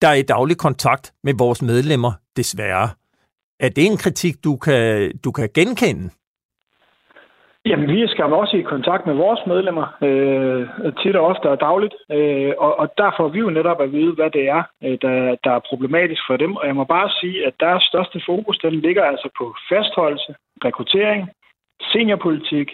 der 0.01 0.07
er 0.07 0.13
i 0.13 0.21
daglig 0.21 0.57
kontakt 0.57 1.13
med 1.23 1.33
vores 1.37 1.61
medlemmer, 1.61 2.11
desværre. 2.37 2.89
Er 3.59 3.69
det 3.69 3.85
en 3.85 3.97
kritik, 3.97 4.35
du 4.43 4.55
kan, 4.55 5.11
du 5.23 5.31
kan 5.31 5.49
genkende? 5.55 6.09
Jamen, 7.65 7.87
vi 7.89 8.07
skal 8.07 8.25
også 8.25 8.57
i 8.57 8.61
kontakt 8.61 9.05
med 9.07 9.15
vores 9.15 9.41
medlemmer, 9.47 9.85
øh, 10.07 10.93
tit 11.01 11.15
og 11.15 11.25
ofte 11.25 11.49
og 11.49 11.59
dagligt, 11.59 11.95
øh, 12.11 12.53
og, 12.57 12.79
og 12.79 12.87
der 12.97 13.09
får 13.17 13.27
vi 13.27 13.39
jo 13.39 13.49
netop 13.49 13.81
at 13.81 13.91
vide, 13.91 14.13
hvad 14.15 14.29
det 14.29 14.45
er, 14.49 14.63
øh, 14.83 14.97
der, 15.01 15.35
der 15.43 15.51
er 15.51 15.67
problematisk 15.69 16.21
for 16.27 16.37
dem. 16.37 16.55
Og 16.55 16.67
jeg 16.67 16.75
må 16.75 16.83
bare 16.83 17.09
sige, 17.19 17.47
at 17.47 17.53
deres 17.59 17.83
største 17.83 18.21
fokus, 18.25 18.57
den 18.57 18.73
ligger 18.85 19.03
altså 19.03 19.29
på 19.37 19.55
fastholdelse, 19.69 20.35
rekruttering, 20.65 21.29
seniorpolitik, 21.91 22.67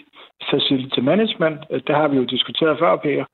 facility 0.50 1.00
management, 1.10 1.58
øh, 1.70 1.80
det 1.86 1.94
har 1.94 2.08
vi 2.08 2.16
jo 2.16 2.24
diskuteret 2.24 2.78
før, 2.78 2.96
Peter, 2.96 3.24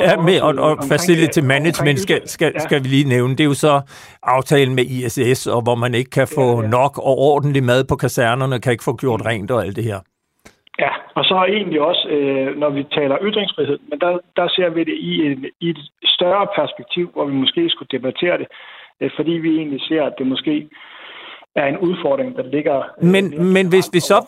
Ja, 0.00 0.16
med, 0.28 0.40
og, 0.40 0.54
og 0.68 0.76
facility 0.92 1.40
management 1.54 1.98
skal, 1.98 2.28
skal, 2.28 2.60
skal 2.60 2.78
vi 2.84 2.88
lige 2.88 3.08
nævne. 3.08 3.32
Det 3.36 3.40
er 3.40 3.50
jo 3.54 3.60
så 3.68 3.74
aftalen 4.22 4.74
med 4.74 4.84
ISS, 4.84 5.46
og 5.46 5.62
hvor 5.62 5.74
man 5.74 5.94
ikke 5.94 6.10
kan 6.10 6.28
få 6.38 6.46
ja, 6.50 6.62
ja. 6.62 6.68
nok 6.68 6.98
og 6.98 7.14
ordentlig 7.30 7.64
mad 7.64 7.84
på 7.88 7.96
kasernerne, 7.96 8.60
kan 8.60 8.72
ikke 8.72 8.84
få 8.84 8.96
gjort 8.96 9.26
rent 9.26 9.50
og 9.50 9.64
alt 9.64 9.76
det 9.76 9.84
her. 9.84 10.00
Ja, 10.78 10.92
og 11.14 11.24
så 11.24 11.34
egentlig 11.48 11.80
også, 11.80 12.08
øh, 12.08 12.58
når 12.58 12.70
vi 12.70 12.82
taler 12.98 13.16
ytringsfrihed, 13.22 13.78
men 13.90 14.00
der, 14.00 14.18
der 14.36 14.48
ser 14.48 14.68
vi 14.68 14.84
det 14.84 14.96
i, 15.10 15.26
en, 15.26 15.44
i 15.60 15.68
et 15.70 15.78
større 16.04 16.46
perspektiv, 16.60 17.10
hvor 17.14 17.24
vi 17.24 17.34
måske 17.34 17.68
skulle 17.68 17.92
debattere 17.92 18.38
det, 18.38 18.46
øh, 19.00 19.10
fordi 19.16 19.32
vi 19.32 19.56
egentlig 19.56 19.80
ser, 19.88 20.02
at 20.04 20.14
det 20.18 20.26
måske 20.26 20.68
er 21.56 21.66
en 21.66 21.78
udfordring, 21.78 22.36
der 22.36 22.42
ligger... 22.42 22.76
Øh, 22.76 23.08
men, 23.14 23.52
men 23.52 23.68
hvis 23.68 23.90
vi 23.92 24.00
så 24.00 24.18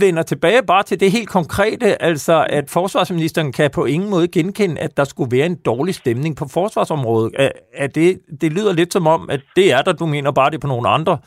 vender 0.00 0.22
tilbage 0.22 0.62
bare 0.66 0.82
til 0.82 1.00
det 1.00 1.12
helt 1.12 1.28
konkrete, 1.28 2.02
altså 2.02 2.46
at 2.50 2.64
forsvarsministeren 2.70 3.52
kan 3.52 3.70
på 3.74 3.84
ingen 3.84 4.10
måde 4.10 4.28
genkende, 4.28 4.80
at 4.80 4.96
der 4.96 5.04
skulle 5.04 5.36
være 5.36 5.46
en 5.46 5.60
dårlig 5.66 5.94
stemning 5.94 6.36
på 6.36 6.44
forsvarsområdet. 6.54 7.32
Er, 7.38 7.50
er 7.74 7.86
det, 7.86 8.20
det 8.40 8.52
lyder 8.52 8.72
lidt 8.72 8.92
som 8.92 9.06
om, 9.06 9.30
at 9.30 9.40
det 9.56 9.72
er 9.72 9.82
der, 9.82 9.92
du 9.92 10.06
mener 10.06 10.32
bare 10.32 10.50
det 10.50 10.60
på 10.60 10.66
nogle 10.66 10.88
andre 10.88 11.18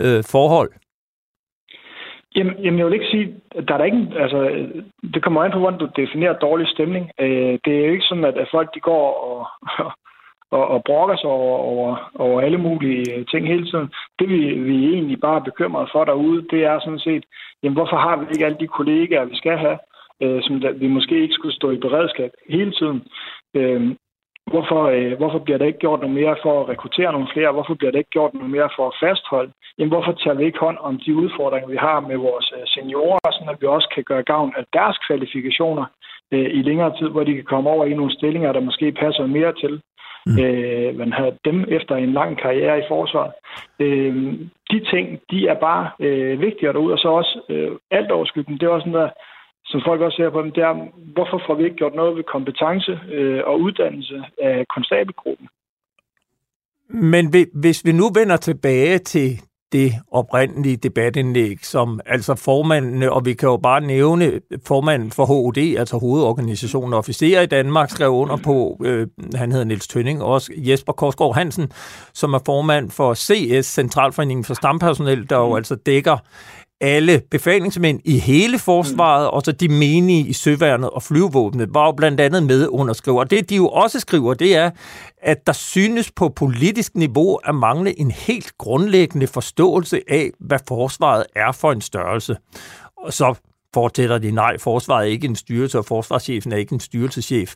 øh, 0.00 0.22
forhold. 0.32 0.70
Jamen, 2.36 2.54
jamen, 2.64 2.78
jeg 2.78 2.86
vil 2.86 2.94
ikke 2.94 3.12
sige, 3.14 3.34
at 3.58 3.64
der 3.68 3.74
er 3.74 3.78
der 3.78 3.84
ikke, 3.84 4.06
altså, 4.24 4.40
det 5.14 5.22
kommer 5.22 5.44
an 5.44 5.52
på, 5.52 5.58
hvordan 5.58 5.78
du 5.78 5.88
definerer 5.96 6.38
dårlig 6.38 6.68
stemning. 6.68 7.10
Øh, 7.20 7.58
det 7.64 7.72
er 7.74 7.86
jo 7.86 7.92
ikke 7.92 8.08
sådan, 8.08 8.24
at, 8.24 8.36
at 8.38 8.48
folk 8.50 8.74
de 8.74 8.80
går 8.80 9.06
og, 9.28 9.46
og, 10.50 10.68
og 10.68 10.82
brokker 10.84 11.16
sig 11.16 11.30
over, 11.30 11.58
over, 11.58 12.10
over 12.18 12.40
alle 12.40 12.58
mulige 12.58 13.14
øh, 13.14 13.26
ting 13.26 13.46
hele 13.46 13.66
tiden. 13.70 13.88
Det 14.18 14.28
vi, 14.28 14.40
vi 14.68 14.94
egentlig 14.94 15.20
bare 15.20 15.36
er 15.36 15.48
bekymret 15.50 15.88
for 15.92 16.04
derude, 16.04 16.46
det 16.50 16.64
er 16.64 16.78
sådan 16.80 16.98
set, 16.98 17.24
jamen, 17.62 17.76
hvorfor 17.76 17.96
har 17.96 18.16
vi 18.16 18.26
ikke 18.32 18.46
alle 18.46 18.58
de 18.60 18.66
kollegaer, 18.66 19.24
vi 19.24 19.36
skal 19.36 19.58
have, 19.58 19.78
øh, 20.22 20.42
som 20.42 20.60
da, 20.60 20.70
vi 20.70 20.86
måske 20.86 21.22
ikke 21.22 21.34
skulle 21.34 21.56
stå 21.56 21.70
i 21.70 21.78
beredskab 21.78 22.30
hele 22.48 22.72
tiden. 22.72 23.02
Øh, 23.54 23.96
Hvorfor, 24.52 24.82
øh, 24.96 25.12
hvorfor 25.20 25.38
bliver 25.38 25.58
der 25.58 25.66
ikke 25.66 25.84
gjort 25.84 26.00
noget 26.00 26.14
mere 26.14 26.36
for 26.42 26.60
at 26.60 26.68
rekruttere 26.68 27.12
nogle 27.12 27.28
flere? 27.32 27.52
Hvorfor 27.52 27.74
bliver 27.74 27.90
der 27.90 27.98
ikke 27.98 28.16
gjort 28.18 28.34
noget 28.34 28.50
mere 28.50 28.70
for 28.76 28.86
at 28.88 28.98
fastholde? 29.04 29.52
Jamen, 29.78 29.92
hvorfor 29.94 30.12
tager 30.12 30.36
vi 30.38 30.44
ikke 30.44 30.58
hånd 30.58 30.78
om 30.80 30.98
de 31.04 31.14
udfordringer, 31.14 31.68
vi 31.68 31.76
har 31.76 32.00
med 32.00 32.16
vores 32.16 32.52
øh, 32.56 32.62
seniorer, 32.66 33.18
så 33.32 33.50
at 33.50 33.60
vi 33.60 33.66
også 33.66 33.88
kan 33.94 34.04
gøre 34.04 34.22
gavn 34.22 34.52
af 34.56 34.64
deres 34.72 34.96
kvalifikationer 35.06 35.84
øh, 36.32 36.48
i 36.58 36.62
længere 36.68 36.96
tid, 36.98 37.08
hvor 37.08 37.24
de 37.24 37.34
kan 37.34 37.44
komme 37.52 37.70
over 37.70 37.84
i 37.84 37.94
nogle 37.94 38.16
stillinger, 38.18 38.52
der 38.52 38.60
måske 38.68 38.92
passer 38.92 39.26
mere 39.26 39.52
til. 39.52 39.80
Mm. 40.26 40.38
Øh, 40.38 40.98
man 40.98 41.12
har 41.12 41.32
dem 41.44 41.64
efter 41.68 41.94
en 41.96 42.12
lang 42.12 42.38
karriere 42.38 42.78
i 42.78 42.88
forsvaret. 42.88 43.32
Øh, 43.78 44.14
de 44.70 44.78
ting, 44.92 45.20
de 45.30 45.48
er 45.48 45.58
bare 45.60 45.90
øh, 46.00 46.40
vigtigere 46.40 46.72
derude, 46.72 46.92
og 46.92 46.98
så 46.98 47.08
også 47.08 47.40
øh, 47.48 47.70
alt 47.90 48.10
overskyggen, 48.10 48.54
det 48.54 48.62
er 48.62 48.68
også 48.68 48.84
sådan 48.84 49.00
der, 49.00 49.08
som 49.64 49.80
folk 49.86 50.00
også 50.00 50.16
ser 50.16 50.30
på 50.30 50.42
dem, 50.42 50.52
det 50.52 50.62
er, 50.62 50.74
hvorfor 51.14 51.42
får 51.46 51.54
vi 51.54 51.64
ikke 51.64 51.76
gjort 51.76 51.94
noget 51.94 52.16
ved 52.16 52.24
kompetence 52.24 53.00
øh, 53.12 53.40
og 53.44 53.60
uddannelse 53.60 54.22
af 54.42 54.64
konstabelgruppen? 54.74 55.48
Men 56.88 57.24
hvis 57.54 57.84
vi 57.84 57.92
nu 57.92 58.04
vender 58.20 58.36
tilbage 58.36 58.98
til 58.98 59.28
det 59.72 59.94
oprindelige 60.10 60.76
debatindlæg, 60.76 61.58
som 61.62 62.00
altså 62.06 62.34
formanden, 62.34 63.02
og 63.02 63.24
vi 63.24 63.34
kan 63.34 63.48
jo 63.48 63.56
bare 63.56 63.80
nævne 63.80 64.40
formanden 64.66 65.10
for 65.10 65.24
HUD, 65.24 65.58
altså 65.58 65.98
hovedorganisationen 65.98 66.92
officerer 66.92 67.42
i 67.42 67.46
Danmark, 67.46 67.90
skrev 67.90 68.10
under 68.10 68.36
på, 68.36 68.80
øh, 68.84 69.06
han 69.34 69.52
hedder 69.52 69.64
Niels 69.64 69.88
Tønning, 69.88 70.22
og 70.22 70.32
også 70.32 70.52
Jesper 70.56 70.92
Korsgaard 70.92 71.34
Hansen, 71.34 71.70
som 72.14 72.34
er 72.34 72.38
formand 72.46 72.90
for 72.90 73.14
CS, 73.14 73.66
Centralforeningen 73.66 74.44
for 74.44 74.54
Stampersonel, 74.54 75.30
der 75.30 75.36
jo 75.36 75.48
mm. 75.48 75.56
altså 75.56 75.74
dækker 75.74 76.18
alle 76.80 77.22
befalingsmænd 77.30 78.00
i 78.04 78.18
hele 78.18 78.58
forsvaret, 78.58 79.24
mm. 79.24 79.36
og 79.36 79.42
så 79.44 79.52
de 79.52 79.68
menige 79.68 80.26
i 80.26 80.32
søværnet 80.32 80.90
og 80.90 81.02
flyvevåbnet, 81.02 81.74
var 81.74 81.86
jo 81.86 81.92
blandt 81.92 82.20
andet 82.20 82.42
med 82.42 82.68
underskriver. 82.70 83.20
Og 83.20 83.30
det, 83.30 83.50
de 83.50 83.56
jo 83.56 83.68
også 83.68 84.00
skriver, 84.00 84.34
det 84.34 84.56
er, 84.56 84.70
at 85.22 85.46
der 85.46 85.52
synes 85.52 86.10
på 86.10 86.28
politisk 86.28 86.94
niveau 86.94 87.34
at 87.44 87.54
mangle 87.54 88.00
en 88.00 88.10
helt 88.10 88.58
grundlæggende 88.58 89.26
forståelse 89.26 90.00
af, 90.08 90.30
hvad 90.40 90.58
forsvaret 90.68 91.24
er 91.36 91.52
for 91.52 91.72
en 91.72 91.80
størrelse. 91.80 92.36
Og 92.96 93.12
så 93.12 93.34
fortæller 93.74 94.18
de, 94.18 94.30
nej, 94.30 94.58
forsvaret 94.58 95.06
er 95.06 95.10
ikke 95.10 95.26
en 95.26 95.36
styrelse, 95.36 95.78
og 95.78 95.84
forsvarschefen 95.84 96.52
er 96.52 96.56
ikke 96.56 96.72
en 96.72 96.80
styrelseschef. 96.80 97.54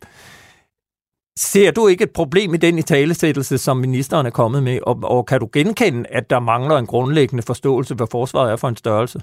Ser 1.37 1.71
du 1.71 1.87
ikke 1.87 2.05
et 2.05 2.13
problem 2.15 2.55
i 2.55 2.57
den 2.57 2.79
italesættelse, 2.79 3.59
som 3.59 3.77
ministeren 3.77 4.27
er 4.27 4.31
kommet 4.31 4.63
med, 4.63 4.79
og, 4.87 5.01
og 5.03 5.27
kan 5.27 5.41
du 5.41 5.49
genkende, 5.53 6.09
at 6.09 6.31
der 6.31 6.41
mangler 6.41 6.77
en 6.77 6.87
grundlæggende 6.87 7.43
forståelse, 7.47 7.95
hvad 7.95 8.07
forsvaret 8.13 8.53
er 8.53 8.57
for 8.57 8.69
en 8.69 8.77
størrelse? 8.77 9.21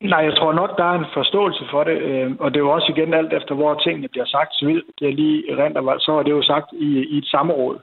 Nej, 0.00 0.18
jeg 0.18 0.36
tror 0.36 0.52
nok, 0.52 0.78
der 0.78 0.84
er 0.84 0.98
en 0.98 1.14
forståelse 1.14 1.64
for 1.70 1.84
det, 1.84 1.96
øh, 2.02 2.30
og 2.40 2.50
det 2.50 2.56
er 2.56 2.64
jo 2.66 2.70
også 2.70 2.92
igen 2.96 3.14
alt 3.14 3.32
efter, 3.32 3.54
hvor 3.54 3.74
tingene 3.74 4.08
bliver 4.08 4.26
sagt. 4.26 4.54
Så 4.54 4.66
Det 4.66 5.06
jeg 5.06 5.14
lige 5.14 5.56
rent 5.56 6.02
så 6.02 6.12
er 6.12 6.22
det 6.22 6.30
jo 6.30 6.42
sagt 6.42 6.68
i, 6.72 6.88
i 7.14 7.18
et 7.18 7.26
samråd 7.26 7.78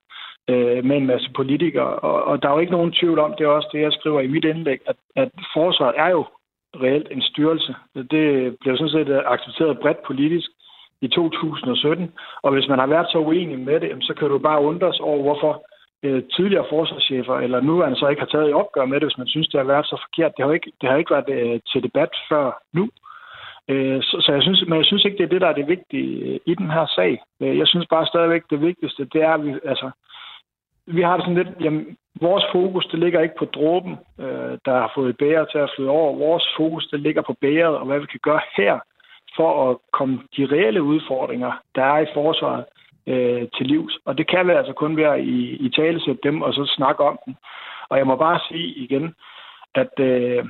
øh, 0.49 0.86
med 0.86 0.97
en 0.97 1.07
masse 1.07 1.30
politikere, 1.36 1.95
og, 1.95 2.23
og 2.23 2.41
der 2.41 2.49
er 2.49 2.53
jo 2.53 2.59
ikke 2.59 2.77
nogen 2.77 2.91
tvivl 2.91 3.19
om, 3.19 3.34
det 3.38 3.43
er 3.43 3.47
også 3.47 3.69
det, 3.73 3.82
jeg 3.82 3.93
skriver 3.93 4.21
i 4.21 4.27
mit 4.27 4.45
indlæg, 4.45 4.80
at, 4.88 4.95
at 5.15 5.30
forsvaret 5.53 5.95
er 5.97 6.09
jo 6.09 6.25
reelt 6.75 7.07
en 7.11 7.21
styrelse. 7.21 7.75
Det 7.95 8.57
bliver 8.59 8.77
sådan 8.77 8.95
set 8.97 9.21
accepteret 9.25 9.80
bredt 9.80 10.03
politisk, 10.07 10.49
i 11.01 11.07
2017. 11.07 12.11
Og 12.43 12.53
hvis 12.53 12.67
man 12.67 12.79
har 12.79 12.87
været 12.87 13.07
så 13.11 13.17
uenig 13.17 13.59
med 13.59 13.79
det, 13.79 13.91
så 14.01 14.13
kan 14.13 14.29
du 14.29 14.37
bare 14.37 14.61
undres 14.61 14.99
over, 14.99 15.21
hvorfor 15.21 15.63
øh, 16.03 16.23
tidligere 16.35 16.65
forsvarschefer, 16.69 17.35
eller 17.35 17.61
nu 17.61 17.95
så 17.95 18.07
ikke 18.07 18.21
har 18.21 18.31
taget 18.31 18.49
i 18.49 18.53
opgør 18.53 18.85
med 18.85 18.99
det, 18.99 19.07
hvis 19.07 19.17
man 19.17 19.27
synes, 19.27 19.47
det 19.47 19.59
har 19.59 19.67
været 19.73 19.85
så 19.85 19.97
forkert. 20.05 20.31
Det 20.37 20.45
har 20.45 20.53
ikke, 20.53 20.71
det 20.81 20.89
har 20.89 20.97
ikke 20.97 21.13
været 21.13 21.29
øh, 21.29 21.59
til 21.71 21.83
debat 21.83 22.09
før 22.29 22.61
nu. 22.73 22.89
Øh, 23.69 24.01
så, 24.01 24.15
så 24.25 24.31
jeg 24.33 24.43
synes, 24.43 24.63
men 24.67 24.77
jeg 24.77 24.85
synes 24.85 25.05
ikke, 25.05 25.17
det 25.17 25.23
er 25.23 25.33
det, 25.33 25.41
der 25.41 25.47
er 25.47 25.59
det 25.59 25.67
vigtige 25.67 26.25
øh, 26.25 26.39
i 26.45 26.55
den 26.55 26.69
her 26.71 26.85
sag. 26.95 27.21
Øh, 27.41 27.57
jeg 27.57 27.67
synes 27.67 27.87
bare 27.89 28.05
stadigvæk, 28.05 28.43
det 28.49 28.61
vigtigste, 28.61 29.05
det 29.13 29.21
er, 29.21 29.33
at 29.33 29.45
vi, 29.45 29.51
altså, 29.65 29.91
vi 30.87 31.01
har 31.01 31.15
det 31.17 31.25
sådan 31.25 31.43
lidt, 31.43 31.61
jamen, 31.61 31.97
vores 32.21 32.43
fokus, 32.51 32.85
det 32.85 32.99
ligger 32.99 33.21
ikke 33.21 33.39
på 33.39 33.45
dråben, 33.45 33.97
øh, 34.19 34.53
der 34.65 34.73
har 34.83 34.91
fået 34.95 35.17
bæret 35.17 35.47
til 35.51 35.57
at 35.57 35.71
flyde 35.75 35.89
over. 35.89 36.17
Vores 36.17 36.43
fokus, 36.57 36.87
det 36.87 36.99
ligger 36.99 37.21
på 37.21 37.35
bæret, 37.41 37.77
og 37.77 37.85
hvad 37.85 37.99
vi 37.99 38.05
kan 38.05 38.19
gøre 38.23 38.41
her 38.57 38.79
for 39.39 39.51
at 39.69 39.77
komme 39.97 40.15
de 40.37 40.43
reelle 40.53 40.83
udfordringer, 40.83 41.51
der 41.75 41.83
er 41.83 41.99
i 41.99 42.13
forsvaret, 42.13 42.63
øh, 43.07 43.47
til 43.55 43.65
livs. 43.65 43.93
Og 44.05 44.17
det 44.17 44.25
kan 44.27 44.47
vi 44.47 44.51
altså 44.51 44.73
kun 44.73 44.97
være 44.97 45.21
i, 45.21 45.37
i 45.65 45.69
talesæt 45.69 46.19
dem, 46.23 46.41
og 46.41 46.53
så 46.53 46.73
snakke 46.77 47.03
om 47.03 47.19
dem. 47.25 47.35
Og 47.89 47.97
jeg 47.97 48.07
må 48.07 48.15
bare 48.15 48.39
sige 48.47 48.67
igen, 48.85 49.15
at 49.75 49.93
øh, 49.99 50.45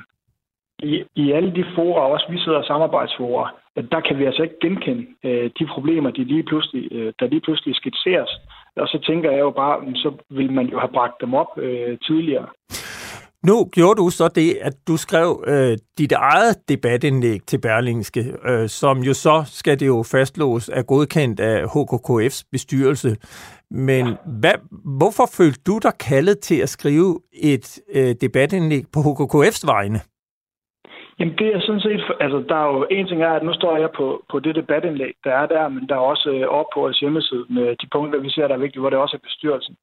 i, 0.83 1.03
i 1.15 1.31
alle 1.31 1.51
de 1.55 1.65
forer, 1.75 2.01
også 2.01 2.25
vi 2.29 2.39
sidder 2.39 2.63
samarbejdsforer, 2.63 3.47
at 3.75 3.85
der 3.91 3.99
kan 3.99 4.19
vi 4.19 4.25
altså 4.25 4.43
ikke 4.43 4.59
genkende 4.61 5.05
øh, 5.23 5.49
de 5.59 5.65
problemer, 5.65 6.09
de 6.11 6.23
lige 6.23 6.43
pludselig, 6.43 6.91
øh, 6.91 7.13
der 7.19 7.27
lige 7.27 7.41
pludselig 7.41 7.75
skitseres. 7.75 8.31
Og 8.75 8.87
så 8.87 8.99
tænker 9.07 9.31
jeg 9.31 9.39
jo 9.39 9.51
bare, 9.51 9.95
så 9.95 10.11
vil 10.29 10.51
man 10.51 10.65
jo 10.65 10.79
have 10.79 10.93
bragt 10.93 11.21
dem 11.21 11.33
op 11.33 11.57
øh, 11.57 11.97
tidligere. 12.07 12.47
Nu 13.47 13.65
gjorde 13.75 14.01
du 14.01 14.09
så 14.09 14.27
det, 14.35 14.57
at 14.61 14.73
du 14.87 14.97
skrev 14.97 15.43
øh, 15.47 15.77
dit 15.97 16.11
eget 16.11 16.55
debatindlæg 16.69 17.39
til 17.47 17.61
Berlingske, 17.61 18.23
øh, 18.49 18.67
som 18.67 18.97
jo 18.97 19.13
så, 19.13 19.43
skal 19.45 19.79
det 19.79 19.87
jo 19.87 20.03
fastlås, 20.11 20.69
er 20.69 20.83
godkendt 20.83 21.39
af 21.39 21.63
HKKF's 21.63 22.49
bestyrelse. 22.51 23.09
Men 23.71 24.05
hvad, 24.39 24.57
hvorfor 24.99 25.25
følte 25.37 25.61
du 25.67 25.79
dig 25.83 25.93
kaldet 26.09 26.39
til 26.39 26.59
at 26.61 26.69
skrive 26.69 27.19
et 27.33 27.79
øh, 27.95 28.15
debatindlæg 28.21 28.83
på 28.93 28.99
HKKF's 28.99 29.63
vegne? 29.73 29.99
Jamen 31.19 31.37
det 31.37 31.47
er 31.55 31.61
sådan 31.61 31.81
set, 31.81 32.01
altså 32.19 32.37
der 32.49 32.55
er 32.55 32.67
jo 32.73 32.87
en 32.91 33.07
ting 33.07 33.21
er, 33.21 33.33
at 33.33 33.43
nu 33.43 33.53
står 33.53 33.77
jeg 33.77 33.89
på, 33.97 34.25
på 34.31 34.39
det 34.39 34.55
debatindlæg, 34.55 35.13
der 35.23 35.31
er 35.31 35.45
der, 35.45 35.67
men 35.67 35.87
der 35.89 35.95
er 35.95 36.09
også 36.13 36.29
øh, 36.29 36.47
op 36.47 36.65
på 36.73 36.79
vores 36.79 36.99
hjemmeside 36.99 37.45
med 37.49 37.75
de 37.81 37.87
punkter, 37.91 38.19
vi 38.19 38.29
ser, 38.29 38.47
der 38.47 38.55
er 38.55 38.65
vigtige, 38.65 38.79
hvor 38.81 38.89
det 38.89 38.99
også 38.99 39.15
er 39.15 39.27
bestyrelsen. 39.27 39.75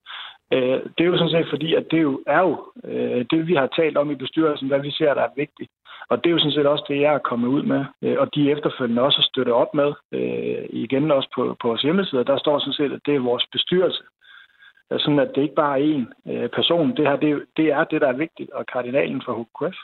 Øh, 0.53 0.81
det 0.95 1.01
er 1.01 1.11
jo 1.13 1.19
sådan 1.19 1.31
set 1.31 1.51
fordi, 1.51 1.75
at 1.75 1.87
det 1.91 2.03
jo 2.03 2.23
er 2.27 2.41
jo 2.41 2.73
øh, 2.85 3.25
det, 3.31 3.47
vi 3.47 3.55
har 3.55 3.67
talt 3.67 3.97
om 3.97 4.11
i 4.11 4.15
bestyrelsen, 4.15 4.69
hvad 4.69 4.81
vi 4.81 4.91
ser, 4.91 5.15
der 5.15 5.23
er 5.23 5.37
vigtigt. 5.37 5.71
Og 6.11 6.17
det 6.17 6.27
er 6.27 6.35
jo 6.35 6.39
sådan 6.39 6.53
set 6.53 6.67
også 6.67 6.85
det, 6.89 7.01
jeg 7.01 7.15
er 7.15 7.29
kommet 7.31 7.49
ud 7.49 7.63
med, 7.63 7.85
øh, 8.03 8.17
og 8.19 8.35
de 8.35 8.51
efterfølgende 8.51 9.03
også 9.03 9.19
har 9.19 9.29
støttet 9.33 9.55
op 9.55 9.75
med, 9.75 9.93
øh, 10.13 10.67
igen 10.71 11.11
også 11.11 11.29
på, 11.35 11.57
på 11.61 11.69
vores 11.69 11.83
hjemmeside, 11.83 12.25
der 12.25 12.39
står 12.39 12.59
sådan 12.59 12.73
set, 12.73 12.93
at 12.93 13.01
det 13.07 13.15
er 13.15 13.29
vores 13.31 13.47
bestyrelse. 13.53 14.03
Øh, 14.93 15.01
sådan 15.01 15.19
at 15.19 15.33
det 15.35 15.43
ikke 15.43 15.55
bare 15.55 15.81
er 15.81 15.85
én 15.95 16.33
øh, 16.33 16.49
person. 16.49 16.97
Det 16.97 17.09
her, 17.09 17.17
det, 17.17 17.45
det 17.57 17.67
er 17.73 17.85
det, 17.85 18.01
der 18.01 18.09
er 18.09 18.23
vigtigt, 18.25 18.51
og 18.51 18.67
kardinalen 18.67 19.23
for 19.25 19.33
HKF. 19.41 19.77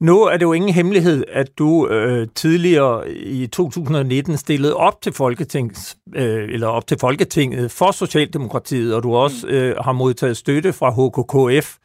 Nu 0.00 0.22
er 0.22 0.36
det 0.36 0.42
jo 0.42 0.52
ingen 0.52 0.74
hemmelighed, 0.74 1.24
at 1.28 1.58
du 1.58 1.88
øh, 1.88 2.28
tidligere 2.34 3.10
i 3.12 3.46
2019 3.46 4.36
stillede 4.36 4.76
op 4.76 5.02
til 5.02 5.12
Folketings, 5.12 5.96
øh, 6.14 6.48
eller 6.52 6.66
op 6.66 6.86
til 6.86 6.98
Folketinget 7.00 7.70
for 7.70 7.90
Socialdemokratiet, 7.90 8.94
og 8.94 9.02
du 9.02 9.14
også 9.14 9.46
mm. 9.46 9.52
øh, 9.52 9.76
har 9.76 9.92
modtaget 9.92 10.36
støtte 10.36 10.72
fra 10.72 10.90
HKKF 10.90 11.76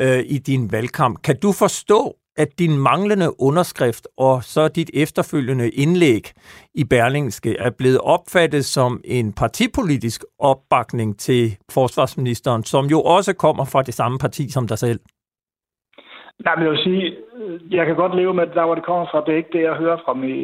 øh, 0.00 0.24
i 0.26 0.38
din 0.38 0.72
valgkamp. 0.72 1.22
Kan 1.22 1.36
du 1.42 1.52
forstå, 1.52 2.16
at 2.36 2.58
din 2.58 2.78
manglende 2.78 3.40
underskrift 3.40 4.08
og 4.16 4.44
så 4.44 4.68
dit 4.68 4.90
efterfølgende 4.94 5.70
indlæg 5.70 6.32
i 6.74 6.84
Berlingske 6.84 7.56
er 7.56 7.70
blevet 7.70 7.98
opfattet 7.98 8.64
som 8.64 9.00
en 9.04 9.32
partipolitisk 9.32 10.24
opbakning 10.38 11.18
til 11.18 11.56
forsvarsministeren, 11.70 12.64
som 12.64 12.86
jo 12.86 13.02
også 13.02 13.32
kommer 13.32 13.64
fra 13.64 13.82
det 13.82 13.94
samme 13.94 14.18
parti 14.18 14.50
som 14.50 14.68
dig 14.68 14.78
selv? 14.78 15.00
Nej, 16.44 16.54
men 16.56 16.64
jeg 16.64 16.72
vil 16.72 16.86
sige, 16.88 17.16
jeg 17.70 17.86
kan 17.86 17.96
godt 17.96 18.14
leve 18.16 18.34
med, 18.34 18.46
der 18.46 18.64
hvor 18.64 18.74
det 18.74 18.84
kommer 18.84 19.06
fra, 19.10 19.24
det 19.26 19.32
er 19.32 19.42
ikke 19.42 19.56
det, 19.56 19.62
jeg 19.62 19.74
hører 19.82 19.98
fra 20.04 20.12
mig, 20.14 20.34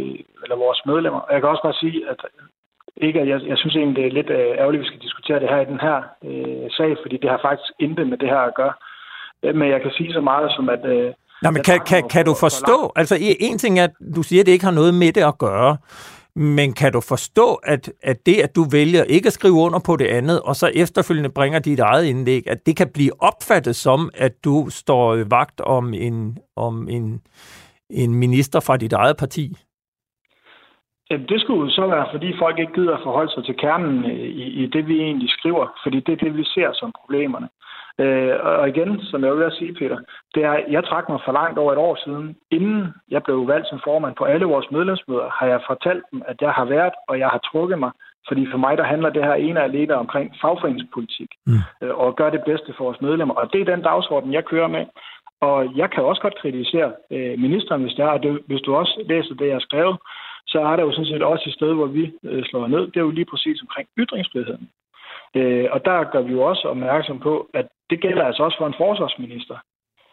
eller 0.43 0.57
vores 0.57 0.81
medlemmer. 0.87 1.21
Jeg 1.33 1.41
kan 1.41 1.51
også 1.51 1.63
bare 1.63 1.81
sige, 1.83 1.99
at 2.11 2.21
ikke, 2.97 3.21
at 3.21 3.29
jeg, 3.29 3.41
jeg 3.51 3.59
synes 3.59 3.77
egentlig, 3.77 3.97
det 3.97 4.07
er 4.07 4.19
lidt 4.19 4.31
øh, 4.31 4.51
ærgerligt, 4.61 4.81
at 4.81 4.85
vi 4.85 4.91
skal 4.91 5.05
diskutere 5.07 5.41
det 5.41 5.49
her 5.49 5.61
i 5.61 5.71
den 5.73 5.81
her 5.87 5.99
øh, 6.29 6.71
sag, 6.77 6.97
fordi 7.03 7.17
det 7.23 7.31
har 7.31 7.41
faktisk 7.49 7.71
intet 7.79 8.07
med 8.09 8.19
det 8.19 8.29
her 8.29 8.43
at 8.51 8.55
gøre. 8.55 8.73
Øh, 9.43 9.55
men 9.55 9.71
jeg 9.71 9.81
kan 9.83 9.91
sige 9.91 10.13
så 10.13 10.21
meget 10.21 10.53
som, 10.57 10.69
at... 10.69 10.85
Øh, 10.85 11.13
Nej, 11.43 11.53
men 11.53 11.63
kan, 11.63 11.81
kan, 11.91 12.09
kan 12.09 12.25
du 12.25 12.35
forstå, 12.41 12.93
altså 12.97 13.17
en 13.41 13.59
ting 13.59 13.79
er, 13.79 13.85
at 13.85 13.95
du 14.17 14.23
siger, 14.23 14.41
at 14.43 14.47
det 14.47 14.53
ikke 14.53 14.65
har 14.65 14.81
noget 14.81 14.95
med 14.95 15.13
det 15.13 15.25
at 15.25 15.39
gøre, 15.39 15.77
men 16.37 16.73
kan 16.73 16.93
du 16.93 17.01
forstå, 17.01 17.55
at, 17.55 17.93
at 18.03 18.27
det, 18.27 18.37
at 18.41 18.57
du 18.57 18.65
vælger 18.73 19.05
ikke 19.05 19.27
at 19.27 19.33
skrive 19.33 19.55
under 19.55 19.81
på 19.87 19.97
det 19.97 20.07
andet, 20.07 20.41
og 20.41 20.55
så 20.57 20.71
efterfølgende 20.75 21.31
bringer 21.31 21.59
dit 21.59 21.81
eget 21.81 22.05
indlæg, 22.05 22.51
at 22.51 22.67
det 22.67 22.77
kan 22.77 22.91
blive 22.95 23.13
opfattet 23.23 23.77
som, 23.77 24.11
at 24.15 24.45
du 24.45 24.67
står 24.71 25.29
vagt 25.31 25.61
om 25.61 25.95
en, 25.95 26.39
om 26.57 26.89
en, 26.89 27.21
en 27.91 28.15
minister 28.15 28.61
fra 28.61 28.77
dit 28.77 28.93
eget 28.93 29.17
parti? 29.17 29.57
Jamen, 31.11 31.27
det 31.27 31.41
skulle 31.41 31.73
så 31.73 31.87
være, 31.87 32.07
fordi 32.13 32.39
folk 32.39 32.59
ikke 32.59 32.73
gider 32.73 32.95
at 32.97 33.03
forholde 33.03 33.33
sig 33.33 33.45
til 33.45 33.57
kernen 33.57 34.05
øh, 34.05 34.29
i, 34.43 34.45
i 34.63 34.67
det, 34.67 34.89
vi 34.89 35.01
egentlig 35.01 35.31
skriver, 35.31 35.67
fordi 35.83 36.01
det 36.01 36.13
er 36.13 36.25
det, 36.25 36.37
vi 36.37 36.45
ser 36.45 36.71
som 36.73 36.93
problemerne. 37.01 37.49
Øh, 37.99 38.35
og 38.43 38.69
igen, 38.69 39.01
som 39.11 39.25
jeg 39.25 39.37
vil 39.37 39.53
sige, 39.59 39.75
Peter, 39.75 39.99
det 40.35 40.45
er, 40.45 40.57
jeg 40.71 40.85
trak 40.85 41.09
mig 41.09 41.21
for 41.25 41.33
langt 41.33 41.59
over 41.59 41.73
et 41.73 41.79
år 41.79 41.97
siden. 42.05 42.37
Inden 42.51 42.95
jeg 43.11 43.23
blev 43.23 43.49
valgt 43.49 43.69
som 43.69 43.81
formand 43.85 44.15
på 44.17 44.25
alle 44.25 44.47
vores 44.47 44.71
medlemsmøder, 44.71 45.29
har 45.39 45.47
jeg 45.47 45.61
fortalt 45.67 46.05
dem, 46.13 46.23
at 46.27 46.37
jeg 46.41 46.53
har 46.53 46.65
været, 46.65 46.95
og 47.09 47.19
jeg 47.19 47.29
har 47.29 47.41
trukket 47.51 47.79
mig. 47.79 47.91
Fordi 48.29 48.47
for 48.51 48.59
mig, 48.59 48.79
der 48.79 48.85
handler 48.85 49.11
det 49.11 49.25
her 49.25 49.35
ene 49.35 49.63
alene 49.63 49.95
omkring 49.95 50.35
fagforeningspolitik, 50.41 51.31
mm. 51.47 51.61
øh, 51.83 51.95
og 51.99 52.17
gøre 52.17 52.31
det 52.31 52.43
bedste 52.47 52.75
for 52.77 52.85
vores 52.85 53.01
medlemmer. 53.01 53.35
Og 53.35 53.53
det 53.53 53.61
er 53.61 53.75
den 53.75 53.83
dagsorden, 53.83 54.33
jeg 54.33 54.45
kører 54.45 54.69
med. 54.69 54.85
Og 55.41 55.77
jeg 55.77 55.91
kan 55.91 56.05
også 56.05 56.23
godt 56.23 56.41
kritisere 56.43 56.93
øh, 57.11 57.39
ministeren, 57.39 57.83
hvis 57.83 57.95
det 57.95 58.05
er, 58.05 58.09
og 58.09 58.23
det, 58.23 58.43
hvis 58.47 58.61
du 58.61 58.75
også 58.77 59.05
læser 59.09 59.35
det, 59.35 59.47
jeg 59.47 59.55
har 59.55 59.69
skrevet, 59.69 59.97
så 60.47 60.59
er 60.61 60.77
der 60.77 60.83
jo 60.83 60.93
sådan 60.93 61.07
set 61.07 61.23
også 61.23 61.45
et 61.47 61.55
sted, 61.55 61.75
hvor 61.75 61.87
vi 61.87 62.13
øh, 62.25 62.45
slår 62.45 62.67
ned. 62.67 62.81
Det 62.87 62.97
er 62.97 63.09
jo 63.09 63.11
lige 63.11 63.31
præcis 63.33 63.63
omkring 63.63 63.89
ytringsfriheden. 63.99 64.69
Øh, 65.37 65.67
og 65.73 65.85
der 65.85 66.11
gør 66.13 66.23
vi 66.23 66.33
jo 66.33 66.43
også 66.43 66.69
opmærksom 66.69 67.19
på, 67.19 67.49
at 67.55 67.67
det 67.91 68.01
gælder 68.01 68.25
altså 68.25 68.43
også 68.43 68.59
for 68.59 68.67
en 68.67 68.81
forsvarsminister. 68.85 69.57